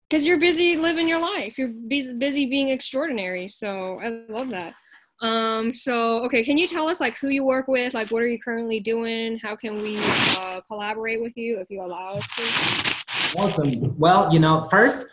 Because 0.09 0.25
you're 0.25 0.39
busy 0.39 0.77
living 0.77 1.07
your 1.07 1.19
life. 1.19 1.57
You're 1.57 1.67
busy, 1.69 2.45
being 2.45 2.69
extraordinary. 2.69 3.47
So 3.47 3.99
I 4.01 4.23
love 4.29 4.49
that. 4.49 4.73
Um, 5.21 5.73
so, 5.73 6.23
okay, 6.25 6.43
can 6.43 6.57
you 6.57 6.67
tell 6.67 6.87
us 6.87 6.99
like 7.01 7.17
who 7.17 7.29
you 7.29 7.43
work 7.43 7.67
with? 7.67 7.93
Like, 7.93 8.11
what 8.11 8.21
are 8.21 8.27
you 8.27 8.39
currently 8.39 8.79
doing? 8.79 9.39
How 9.39 9.55
can 9.55 9.81
we 9.81 9.97
uh, 10.41 10.61
collaborate 10.69 11.21
with 11.21 11.35
you 11.35 11.59
if 11.59 11.69
you 11.69 11.81
allow 11.83 12.13
us 12.13 12.27
to? 12.35 13.39
Awesome. 13.39 13.97
Well, 13.97 14.31
you 14.31 14.39
know, 14.39 14.67
first, 14.69 15.07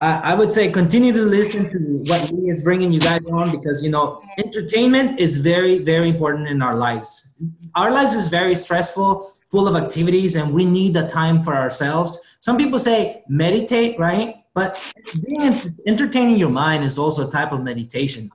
I 0.00 0.32
I 0.32 0.34
would 0.34 0.52
say 0.52 0.70
continue 0.70 1.12
to 1.12 1.22
listen 1.22 1.68
to 1.70 1.78
what 2.06 2.30
Lee 2.30 2.50
is 2.50 2.62
bringing 2.62 2.92
you 2.92 3.00
guys 3.00 3.24
on 3.30 3.50
because 3.50 3.82
you 3.82 3.90
know 3.90 4.20
entertainment 4.38 5.20
is 5.20 5.38
very 5.38 5.78
very 5.78 6.08
important 6.10 6.48
in 6.48 6.60
our 6.60 6.76
lives. 6.76 7.36
Our 7.74 7.90
lives 7.90 8.14
is 8.14 8.28
very 8.28 8.54
stressful, 8.54 9.32
full 9.50 9.68
of 9.68 9.76
activities, 9.76 10.36
and 10.36 10.52
we 10.52 10.64
need 10.64 10.94
the 10.94 11.06
time 11.06 11.42
for 11.42 11.54
ourselves. 11.54 12.36
Some 12.40 12.56
people 12.56 12.78
say 12.78 13.22
meditate, 13.28 13.98
right? 13.98 14.36
But 14.54 14.80
being 15.26 15.76
entertaining 15.86 16.38
your 16.38 16.50
mind 16.50 16.84
is 16.84 16.98
also 16.98 17.28
a 17.28 17.30
type 17.30 17.52
of 17.52 17.62
meditation. 17.62 18.30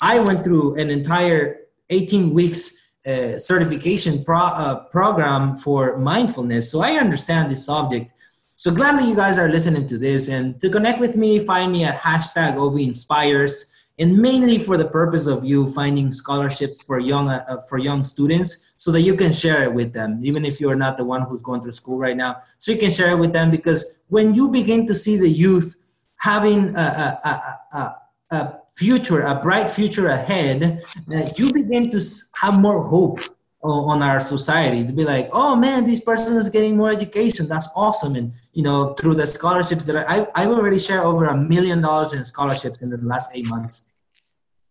I 0.00 0.18
went 0.18 0.42
through 0.42 0.76
an 0.76 0.90
entire 0.90 1.60
18 1.90 2.32
weeks 2.32 2.88
uh, 3.06 3.38
certification 3.38 4.24
pro- 4.24 4.38
uh, 4.38 4.84
program 4.84 5.56
for 5.56 5.98
mindfulness, 5.98 6.70
so 6.70 6.82
I 6.82 6.92
understand 6.92 7.50
this 7.50 7.64
subject. 7.64 8.12
So 8.56 8.72
gladly 8.72 9.08
you 9.08 9.14
guys 9.14 9.38
are 9.38 9.48
listening 9.48 9.86
to 9.86 9.98
this, 9.98 10.28
and 10.28 10.60
to 10.60 10.68
connect 10.68 11.00
with 11.00 11.16
me, 11.16 11.38
find 11.38 11.70
me 11.70 11.84
at 11.84 12.00
hashtag 12.00 12.56
Ovi 12.56 12.86
Inspires, 12.86 13.72
and 13.98 14.16
mainly 14.16 14.58
for 14.58 14.76
the 14.76 14.86
purpose 14.86 15.26
of 15.26 15.44
you 15.44 15.68
finding 15.68 16.12
scholarships 16.12 16.80
for 16.82 16.98
young 16.98 17.28
uh, 17.28 17.44
uh, 17.48 17.60
for 17.62 17.78
young 17.78 18.04
students, 18.04 18.72
so 18.76 18.92
that 18.92 19.02
you 19.02 19.14
can 19.14 19.32
share 19.32 19.64
it 19.64 19.72
with 19.72 19.92
them, 19.92 20.20
even 20.22 20.44
if 20.44 20.60
you're 20.60 20.76
not 20.76 20.96
the 20.96 21.04
one 21.04 21.22
who's 21.22 21.42
going 21.42 21.60
through 21.60 21.72
school 21.72 21.98
right 21.98 22.16
now. 22.16 22.36
So 22.58 22.72
you 22.72 22.78
can 22.78 22.90
share 22.90 23.10
it 23.10 23.18
with 23.18 23.32
them 23.32 23.50
because 23.50 23.98
when 24.08 24.34
you 24.34 24.50
begin 24.50 24.86
to 24.86 24.94
see 24.94 25.16
the 25.16 25.28
youth 25.28 25.76
having 26.16 26.74
a, 26.76 27.18
a, 27.24 27.76
a, 27.76 27.96
a, 28.30 28.58
future, 28.74 29.22
a 29.22 29.34
bright 29.34 29.68
future 29.68 30.08
ahead, 30.08 30.84
uh, 31.12 31.28
you 31.36 31.52
begin 31.52 31.90
to 31.90 32.00
have 32.34 32.54
more 32.54 32.80
hope 32.80 33.18
on 33.62 34.02
our 34.02 34.20
society 34.20 34.86
to 34.86 34.92
be 34.92 35.04
like, 35.04 35.28
oh 35.32 35.56
man, 35.56 35.84
this 35.84 36.00
person 36.00 36.36
is 36.36 36.48
getting 36.48 36.76
more 36.76 36.90
education. 36.90 37.48
That's 37.48 37.68
awesome. 37.74 38.14
And 38.14 38.32
you 38.52 38.62
know, 38.62 38.94
through 38.94 39.14
the 39.14 39.26
scholarships 39.26 39.84
that 39.86 39.96
I 40.08 40.26
I've 40.34 40.50
already 40.50 40.78
shared 40.78 41.04
over 41.04 41.26
a 41.26 41.36
million 41.36 41.82
dollars 41.82 42.12
in 42.12 42.24
scholarships 42.24 42.82
in 42.82 42.90
the 42.90 42.98
last 42.98 43.32
eight 43.34 43.46
months. 43.46 43.87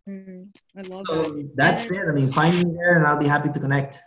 Mm, 0.07 0.47
I 0.77 0.81
love 0.81 1.05
that. 1.07 1.51
That's 1.55 1.91
it. 1.91 2.07
I 2.07 2.11
mean, 2.13 2.31
find 2.31 2.57
me 2.57 2.73
there, 2.75 2.95
and 2.95 3.05
I'll 3.05 3.17
be 3.17 3.27
happy 3.27 3.49
to 3.49 3.59
connect. 3.59 4.01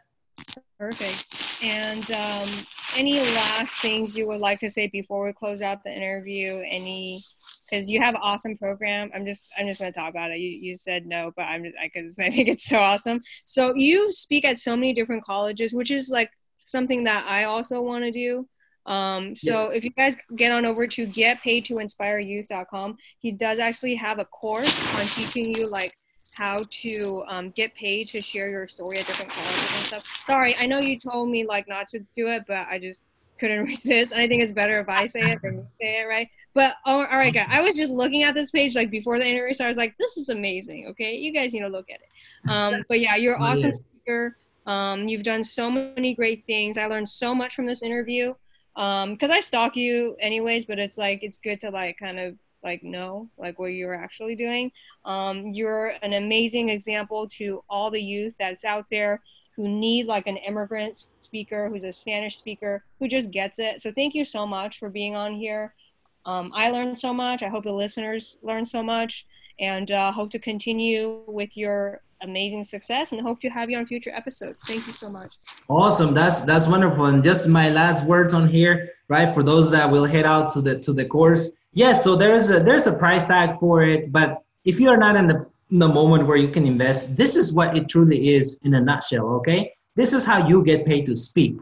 Perfect. 0.78 1.26
And 1.62 2.10
um, 2.12 2.48
any 2.96 3.20
last 3.20 3.82
things 3.82 4.16
you 4.16 4.26
would 4.28 4.40
like 4.40 4.58
to 4.60 4.70
say 4.70 4.86
before 4.86 5.26
we 5.26 5.32
close 5.34 5.60
out 5.60 5.84
the 5.84 5.92
interview? 5.94 6.62
Any, 6.66 7.22
because 7.68 7.90
you 7.90 8.00
have 8.00 8.14
an 8.14 8.20
awesome 8.22 8.56
program. 8.56 9.10
I'm 9.14 9.26
just, 9.26 9.50
I'm 9.58 9.66
just 9.66 9.78
going 9.78 9.92
to 9.92 9.98
talk 9.98 10.08
about 10.08 10.30
it. 10.30 10.38
You, 10.38 10.48
you 10.48 10.74
said 10.74 11.04
no, 11.04 11.32
but 11.36 11.42
I'm 11.42 11.64
just, 11.64 11.76
because 11.82 12.18
I 12.18 12.30
think 12.30 12.48
it's 12.48 12.64
so 12.64 12.78
awesome. 12.78 13.20
So 13.44 13.74
you 13.74 14.10
speak 14.10 14.46
at 14.46 14.56
so 14.56 14.74
many 14.74 14.94
different 14.94 15.22
colleges, 15.24 15.74
which 15.74 15.90
is 15.90 16.08
like 16.08 16.30
something 16.64 17.04
that 17.04 17.26
I 17.28 17.44
also 17.44 17.82
want 17.82 18.04
to 18.04 18.10
do. 18.10 18.48
Um, 18.90 19.36
so 19.36 19.70
if 19.70 19.84
you 19.84 19.90
guys 19.90 20.16
get 20.34 20.50
on 20.50 20.66
over 20.66 20.84
to 20.84 21.06
getpaidtoinspireyouth.com, 21.06 22.96
he 23.20 23.30
does 23.30 23.60
actually 23.60 23.94
have 23.94 24.18
a 24.18 24.24
course 24.24 24.94
on 24.94 25.06
teaching 25.06 25.54
you 25.54 25.68
like 25.68 25.96
how 26.34 26.64
to 26.70 27.22
um, 27.28 27.50
get 27.50 27.72
paid 27.76 28.08
to 28.08 28.20
share 28.20 28.48
your 28.48 28.66
story 28.66 28.98
at 28.98 29.06
different 29.06 29.30
colleges 29.30 29.68
and 29.76 29.86
stuff. 29.86 30.04
Sorry, 30.24 30.56
I 30.56 30.66
know 30.66 30.80
you 30.80 30.98
told 30.98 31.28
me 31.28 31.46
like 31.46 31.68
not 31.68 31.86
to 31.88 32.00
do 32.16 32.28
it, 32.28 32.42
but 32.48 32.66
I 32.68 32.80
just 32.80 33.06
couldn't 33.38 33.64
resist. 33.66 34.12
I 34.12 34.26
think 34.26 34.42
it's 34.42 34.52
better 34.52 34.80
if 34.80 34.88
I 34.88 35.06
say 35.06 35.20
it 35.20 35.38
than 35.40 35.58
you 35.58 35.66
say 35.80 36.00
it, 36.00 36.04
right? 36.04 36.28
But 36.52 36.74
oh, 36.84 37.04
all 37.06 37.18
right, 37.18 37.32
guys. 37.32 37.46
I 37.48 37.60
was 37.60 37.76
just 37.76 37.92
looking 37.92 38.24
at 38.24 38.34
this 38.34 38.50
page 38.50 38.74
like 38.74 38.90
before 38.90 39.20
the 39.20 39.26
interview 39.26 39.54
started. 39.54 39.68
I 39.68 39.70
was 39.70 39.76
like, 39.76 39.94
this 39.98 40.16
is 40.16 40.30
amazing. 40.30 40.88
Okay, 40.88 41.14
you 41.14 41.32
guys 41.32 41.54
need 41.54 41.60
to 41.60 41.68
look 41.68 41.86
at 41.90 42.00
it. 42.00 42.50
Um, 42.50 42.84
but 42.88 42.98
yeah, 42.98 43.14
you're 43.14 43.40
awesome 43.40 43.72
speaker. 43.72 44.36
Um, 44.66 45.06
you've 45.06 45.22
done 45.22 45.44
so 45.44 45.70
many 45.70 46.14
great 46.14 46.44
things. 46.46 46.76
I 46.76 46.86
learned 46.86 47.08
so 47.08 47.34
much 47.34 47.54
from 47.54 47.66
this 47.66 47.82
interview. 47.82 48.34
Um, 48.76 49.16
cause 49.16 49.30
I 49.30 49.40
stalk 49.40 49.76
you 49.76 50.16
anyways, 50.20 50.64
but 50.64 50.78
it's 50.78 50.96
like 50.96 51.22
it's 51.22 51.38
good 51.38 51.60
to 51.62 51.70
like 51.70 51.98
kind 51.98 52.18
of 52.18 52.36
like 52.62 52.82
know 52.82 53.28
like 53.38 53.58
what 53.58 53.68
you're 53.68 53.94
actually 53.94 54.36
doing. 54.36 54.70
Um, 55.04 55.48
you're 55.48 55.94
an 56.02 56.12
amazing 56.12 56.68
example 56.68 57.28
to 57.38 57.62
all 57.68 57.90
the 57.90 58.00
youth 58.00 58.34
that's 58.38 58.64
out 58.64 58.86
there 58.90 59.22
who 59.56 59.68
need 59.68 60.06
like 60.06 60.26
an 60.26 60.36
immigrant 60.36 61.08
speaker 61.20 61.68
who's 61.68 61.84
a 61.84 61.92
Spanish 61.92 62.36
speaker 62.36 62.84
who 62.98 63.08
just 63.08 63.30
gets 63.30 63.58
it. 63.58 63.80
So 63.80 63.92
thank 63.92 64.14
you 64.14 64.24
so 64.24 64.46
much 64.46 64.78
for 64.78 64.88
being 64.88 65.16
on 65.16 65.34
here. 65.34 65.74
Um, 66.24 66.52
I 66.54 66.70
learned 66.70 66.98
so 66.98 67.12
much. 67.12 67.42
I 67.42 67.48
hope 67.48 67.64
the 67.64 67.72
listeners 67.72 68.38
learn 68.42 68.64
so 68.64 68.82
much 68.82 69.26
and 69.58 69.90
uh, 69.90 70.12
hope 70.12 70.30
to 70.30 70.38
continue 70.38 71.22
with 71.26 71.56
your 71.56 72.02
amazing 72.22 72.64
success 72.64 73.12
and 73.12 73.20
hope 73.20 73.40
to 73.40 73.48
have 73.48 73.70
you 73.70 73.78
on 73.78 73.86
future 73.86 74.12
episodes. 74.14 74.62
Thank 74.66 74.86
you 74.86 74.92
so 74.92 75.10
much. 75.10 75.36
Awesome. 75.68 76.14
That's 76.14 76.42
that's 76.42 76.68
wonderful. 76.68 77.06
And 77.06 77.22
just 77.22 77.48
my 77.48 77.70
last 77.70 78.04
words 78.04 78.34
on 78.34 78.48
here, 78.48 78.90
right? 79.08 79.32
For 79.32 79.42
those 79.42 79.70
that 79.70 79.90
will 79.90 80.04
head 80.04 80.26
out 80.26 80.52
to 80.54 80.60
the 80.60 80.78
to 80.80 80.92
the 80.92 81.04
course. 81.04 81.52
Yes, 81.72 82.02
so 82.02 82.16
there's 82.16 82.50
a 82.50 82.60
there's 82.60 82.86
a 82.86 82.96
price 82.96 83.26
tag 83.26 83.58
for 83.60 83.84
it, 83.84 84.10
but 84.10 84.42
if 84.64 84.80
you 84.80 84.88
are 84.90 84.96
not 84.96 85.16
in 85.16 85.26
the 85.26 85.46
in 85.70 85.78
the 85.78 85.88
moment 85.88 86.26
where 86.26 86.36
you 86.36 86.48
can 86.48 86.66
invest, 86.66 87.16
this 87.16 87.36
is 87.36 87.52
what 87.52 87.76
it 87.76 87.88
truly 87.88 88.30
is 88.30 88.58
in 88.64 88.74
a 88.74 88.80
nutshell, 88.80 89.26
okay? 89.36 89.72
This 89.94 90.12
is 90.12 90.24
how 90.24 90.48
you 90.48 90.64
get 90.64 90.84
paid 90.84 91.06
to 91.06 91.16
speak. 91.16 91.56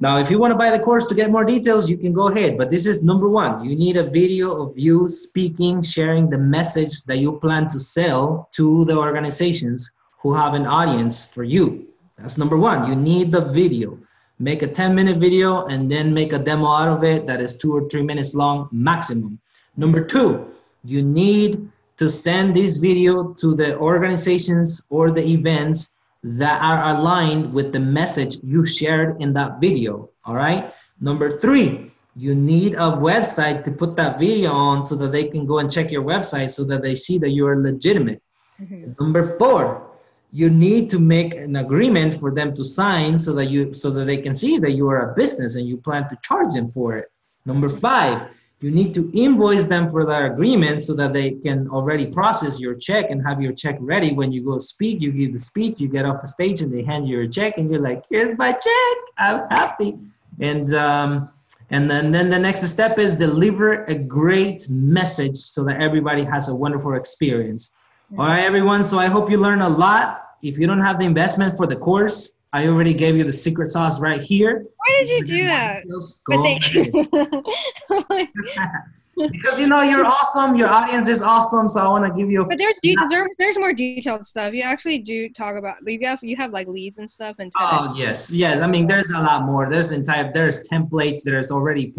Now, 0.00 0.18
if 0.18 0.30
you 0.30 0.38
want 0.38 0.52
to 0.52 0.56
buy 0.56 0.70
the 0.70 0.78
course 0.78 1.06
to 1.06 1.14
get 1.14 1.32
more 1.32 1.44
details, 1.44 1.90
you 1.90 1.98
can 1.98 2.12
go 2.12 2.28
ahead. 2.28 2.56
But 2.56 2.70
this 2.70 2.86
is 2.86 3.02
number 3.02 3.28
one. 3.28 3.64
You 3.64 3.74
need 3.74 3.96
a 3.96 4.08
video 4.08 4.62
of 4.62 4.78
you 4.78 5.08
speaking, 5.08 5.82
sharing 5.82 6.30
the 6.30 6.38
message 6.38 7.02
that 7.04 7.18
you 7.18 7.38
plan 7.40 7.66
to 7.68 7.80
sell 7.80 8.48
to 8.52 8.84
the 8.84 8.96
organizations 8.96 9.90
who 10.20 10.32
have 10.34 10.54
an 10.54 10.66
audience 10.66 11.28
for 11.28 11.42
you. 11.42 11.88
That's 12.16 12.38
number 12.38 12.56
one. 12.56 12.88
You 12.88 12.94
need 12.94 13.32
the 13.32 13.46
video. 13.46 13.98
Make 14.38 14.62
a 14.62 14.68
10 14.68 14.94
minute 14.94 15.16
video 15.16 15.66
and 15.66 15.90
then 15.90 16.14
make 16.14 16.32
a 16.32 16.38
demo 16.38 16.68
out 16.68 16.88
of 16.88 17.02
it 17.02 17.26
that 17.26 17.40
is 17.40 17.58
two 17.58 17.74
or 17.74 17.88
three 17.88 18.02
minutes 18.02 18.36
long 18.36 18.68
maximum. 18.70 19.40
Number 19.76 20.04
two, 20.04 20.54
you 20.84 21.02
need 21.02 21.68
to 21.96 22.08
send 22.08 22.56
this 22.56 22.78
video 22.78 23.34
to 23.34 23.54
the 23.56 23.76
organizations 23.78 24.86
or 24.90 25.10
the 25.10 25.26
events 25.26 25.94
that 26.22 26.62
are 26.62 26.96
aligned 26.96 27.52
with 27.52 27.72
the 27.72 27.80
message 27.80 28.36
you 28.42 28.66
shared 28.66 29.20
in 29.20 29.32
that 29.34 29.60
video. 29.60 30.10
All 30.24 30.34
right. 30.34 30.72
Number 31.00 31.38
three, 31.38 31.92
you 32.16 32.34
need 32.34 32.74
a 32.74 32.90
website 32.98 33.62
to 33.64 33.70
put 33.70 33.94
that 33.96 34.18
video 34.18 34.50
on 34.50 34.84
so 34.84 34.96
that 34.96 35.12
they 35.12 35.28
can 35.28 35.46
go 35.46 35.60
and 35.60 35.70
check 35.70 35.90
your 35.90 36.02
website 36.02 36.50
so 36.50 36.64
that 36.64 36.82
they 36.82 36.94
see 36.94 37.18
that 37.18 37.30
you 37.30 37.46
are 37.46 37.62
legitimate. 37.62 38.20
Mm-hmm. 38.60 38.92
Number 38.98 39.38
four, 39.38 39.88
you 40.32 40.50
need 40.50 40.90
to 40.90 40.98
make 40.98 41.34
an 41.34 41.56
agreement 41.56 42.14
for 42.14 42.34
them 42.34 42.54
to 42.54 42.64
sign 42.64 43.18
so 43.18 43.32
that 43.34 43.46
you 43.46 43.72
so 43.72 43.90
that 43.90 44.06
they 44.06 44.18
can 44.18 44.34
see 44.34 44.58
that 44.58 44.72
you 44.72 44.88
are 44.88 45.10
a 45.10 45.14
business 45.14 45.54
and 45.54 45.66
you 45.66 45.78
plan 45.78 46.08
to 46.08 46.18
charge 46.22 46.52
them 46.52 46.70
for 46.72 46.96
it. 46.96 47.06
Number 47.46 47.68
five, 47.68 48.28
you 48.60 48.70
need 48.72 48.92
to 48.94 49.10
invoice 49.14 49.66
them 49.66 49.88
for 49.88 50.04
that 50.04 50.24
agreement 50.24 50.82
so 50.82 50.94
that 50.94 51.12
they 51.12 51.32
can 51.32 51.68
already 51.68 52.06
process 52.06 52.58
your 52.58 52.74
check 52.74 53.10
and 53.10 53.24
have 53.26 53.40
your 53.40 53.52
check 53.52 53.76
ready. 53.80 54.12
When 54.12 54.32
you 54.32 54.44
go 54.44 54.58
speak 54.58 55.00
you 55.00 55.12
give 55.12 55.32
the 55.32 55.38
speech 55.38 55.78
you 55.78 55.88
get 55.88 56.04
off 56.04 56.20
the 56.20 56.28
stage 56.28 56.60
and 56.60 56.72
they 56.72 56.82
hand 56.82 57.08
you 57.08 57.18
your 57.18 57.28
check 57.28 57.58
and 57.58 57.70
you're 57.70 57.80
like 57.80 58.04
here's 58.10 58.36
my 58.36 58.52
check. 58.52 58.96
I'm 59.18 59.48
happy. 59.48 59.98
And 60.40 60.74
um, 60.74 61.30
and 61.70 61.90
then, 61.90 62.10
then 62.10 62.30
the 62.30 62.38
next 62.38 62.62
step 62.66 62.98
is 62.98 63.14
deliver 63.14 63.84
a 63.84 63.94
great 63.94 64.68
message 64.70 65.36
so 65.36 65.64
that 65.64 65.80
everybody 65.80 66.24
has 66.24 66.48
a 66.48 66.54
wonderful 66.54 66.94
experience. 66.94 67.72
All 68.16 68.26
right 68.26 68.44
everyone. 68.44 68.82
So 68.82 68.98
i 68.98 69.06
hope 69.06 69.30
you 69.30 69.38
learn 69.38 69.60
a 69.60 69.68
lot. 69.68 70.24
If 70.42 70.58
you 70.58 70.66
don't 70.66 70.80
have 70.80 70.98
the 70.98 71.04
investment 71.04 71.56
for 71.56 71.66
the 71.66 71.76
course 71.76 72.32
I 72.52 72.66
already 72.66 72.94
gave 72.94 73.16
you 73.16 73.24
the 73.24 73.32
secret 73.32 73.70
sauce 73.70 74.00
right 74.00 74.22
here. 74.22 74.64
Why 74.76 75.04
did 75.04 75.08
you 75.10 75.24
do 75.24 75.44
that? 75.44 75.84
because 79.32 79.58
you 79.60 79.66
know 79.66 79.82
you're 79.82 80.04
awesome. 80.06 80.56
Your 80.56 80.68
audience 80.68 81.08
is 81.08 81.20
awesome, 81.20 81.68
so 81.68 81.80
I 81.80 81.88
want 81.88 82.06
to 82.06 82.18
give 82.18 82.30
you. 82.30 82.42
A- 82.42 82.46
But 82.46 82.58
there's 82.58 82.76
de- 82.80 82.96
there, 83.10 83.28
there's 83.38 83.58
more 83.58 83.72
detailed 83.72 84.24
stuff. 84.24 84.54
You 84.54 84.62
actually 84.62 84.98
do 84.98 85.28
talk 85.28 85.56
about 85.56 85.76
you 85.86 86.06
have 86.06 86.20
you 86.22 86.36
have 86.36 86.52
like 86.52 86.68
leads 86.68 86.98
and 86.98 87.10
stuff 87.10 87.36
and. 87.38 87.52
Oh 87.58 87.92
yes, 87.96 88.30
yes. 88.30 88.62
I 88.62 88.66
mean, 88.66 88.86
there's 88.86 89.10
a 89.10 89.20
lot 89.20 89.44
more. 89.44 89.68
There's 89.68 89.90
entire 89.90 90.32
there's 90.32 90.68
templates. 90.68 91.22
There's 91.22 91.50
already 91.50 91.92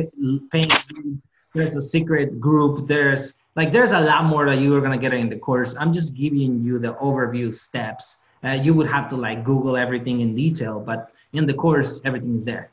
paying. 0.52 0.72
There's 1.54 1.76
a 1.76 1.82
secret 1.82 2.39
group. 2.39 2.88
There's 2.88 3.36
like 3.56 3.72
there's 3.72 3.91
a 3.91 4.00
lot 4.00 4.26
more 4.26 4.47
that 4.50 4.60
you 4.60 4.76
are 4.76 4.82
gonna 4.82 4.97
get 4.97 5.14
in 5.14 5.30
the 5.30 5.38
course. 5.38 5.78
I'm 5.78 5.93
just 5.93 6.16
giving 6.16 6.64
you 6.64 6.80
the 6.80 6.93
overview 6.95 7.54
steps 7.54 8.26
uh, 8.44 8.60
you 8.62 8.74
would 8.74 8.88
have 8.88 9.08
to 9.10 9.16
like 9.16 9.44
Google 9.44 9.78
everything 9.78 10.22
in 10.22 10.36
detail, 10.36 10.80
but 10.80 11.12
in 11.34 11.46
the 11.46 11.54
course, 11.54 12.02
everything 12.06 12.38
is 12.38 12.46
there. 12.46 12.72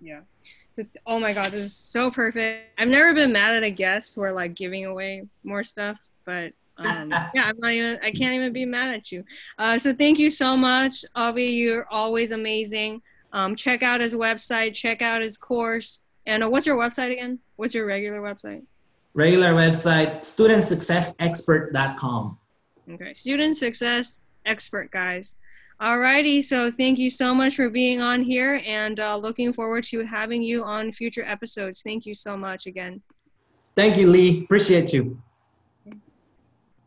Yeah. 0.00 0.20
So, 0.74 0.84
oh 1.06 1.18
my 1.18 1.32
God, 1.32 1.52
this 1.52 1.64
is 1.64 1.74
so 1.74 2.10
perfect. 2.10 2.66
I've 2.78 2.88
never 2.88 3.14
been 3.14 3.32
mad 3.32 3.54
at 3.54 3.62
a 3.62 3.70
guest 3.70 4.14
who 4.14 4.20
are 4.22 4.32
like 4.32 4.54
giving 4.54 4.84
away 4.84 5.26
more 5.42 5.62
stuff, 5.62 5.98
but 6.24 6.52
um, 6.78 7.10
yeah, 7.34 7.46
I'm 7.46 7.56
not 7.58 7.72
even, 7.72 7.98
I 8.02 8.10
can't 8.10 8.34
even 8.34 8.52
be 8.52 8.66
mad 8.66 8.94
at 8.94 9.10
you. 9.10 9.24
Uh, 9.58 9.78
so 9.78 9.94
thank 9.94 10.18
you 10.18 10.28
so 10.28 10.54
much, 10.56 11.04
Avi. 11.14 11.44
You're 11.44 11.86
always 11.90 12.32
amazing. 12.32 13.00
Um, 13.32 13.56
check 13.56 13.82
out 13.82 14.00
his 14.00 14.14
website, 14.14 14.74
check 14.74 15.02
out 15.02 15.22
his 15.22 15.38
course. 15.38 16.00
And 16.26 16.44
uh, 16.44 16.50
what's 16.50 16.66
your 16.66 16.76
website 16.76 17.12
again? 17.12 17.38
What's 17.56 17.74
your 17.74 17.86
regular 17.86 18.20
website? 18.20 18.62
Regular 19.14 19.54
website, 19.54 20.20
studentsuccessexpert.com. 20.20 22.38
Okay, 22.92 23.14
student 23.14 23.56
success 23.56 24.20
expert, 24.46 24.90
guys. 24.90 25.36
Alrighty, 25.80 26.42
so 26.42 26.70
thank 26.70 26.98
you 26.98 27.10
so 27.10 27.34
much 27.34 27.56
for 27.56 27.68
being 27.68 28.00
on 28.00 28.22
here 28.22 28.62
and 28.64 28.98
uh, 28.98 29.16
looking 29.16 29.52
forward 29.52 29.84
to 29.84 30.06
having 30.06 30.42
you 30.42 30.64
on 30.64 30.90
future 30.90 31.24
episodes. 31.24 31.82
Thank 31.82 32.06
you 32.06 32.14
so 32.14 32.34
much 32.34 32.66
again. 32.66 33.02
Thank 33.74 33.98
you, 33.98 34.08
Lee. 34.08 34.44
Appreciate 34.44 34.94
you. 34.94 35.20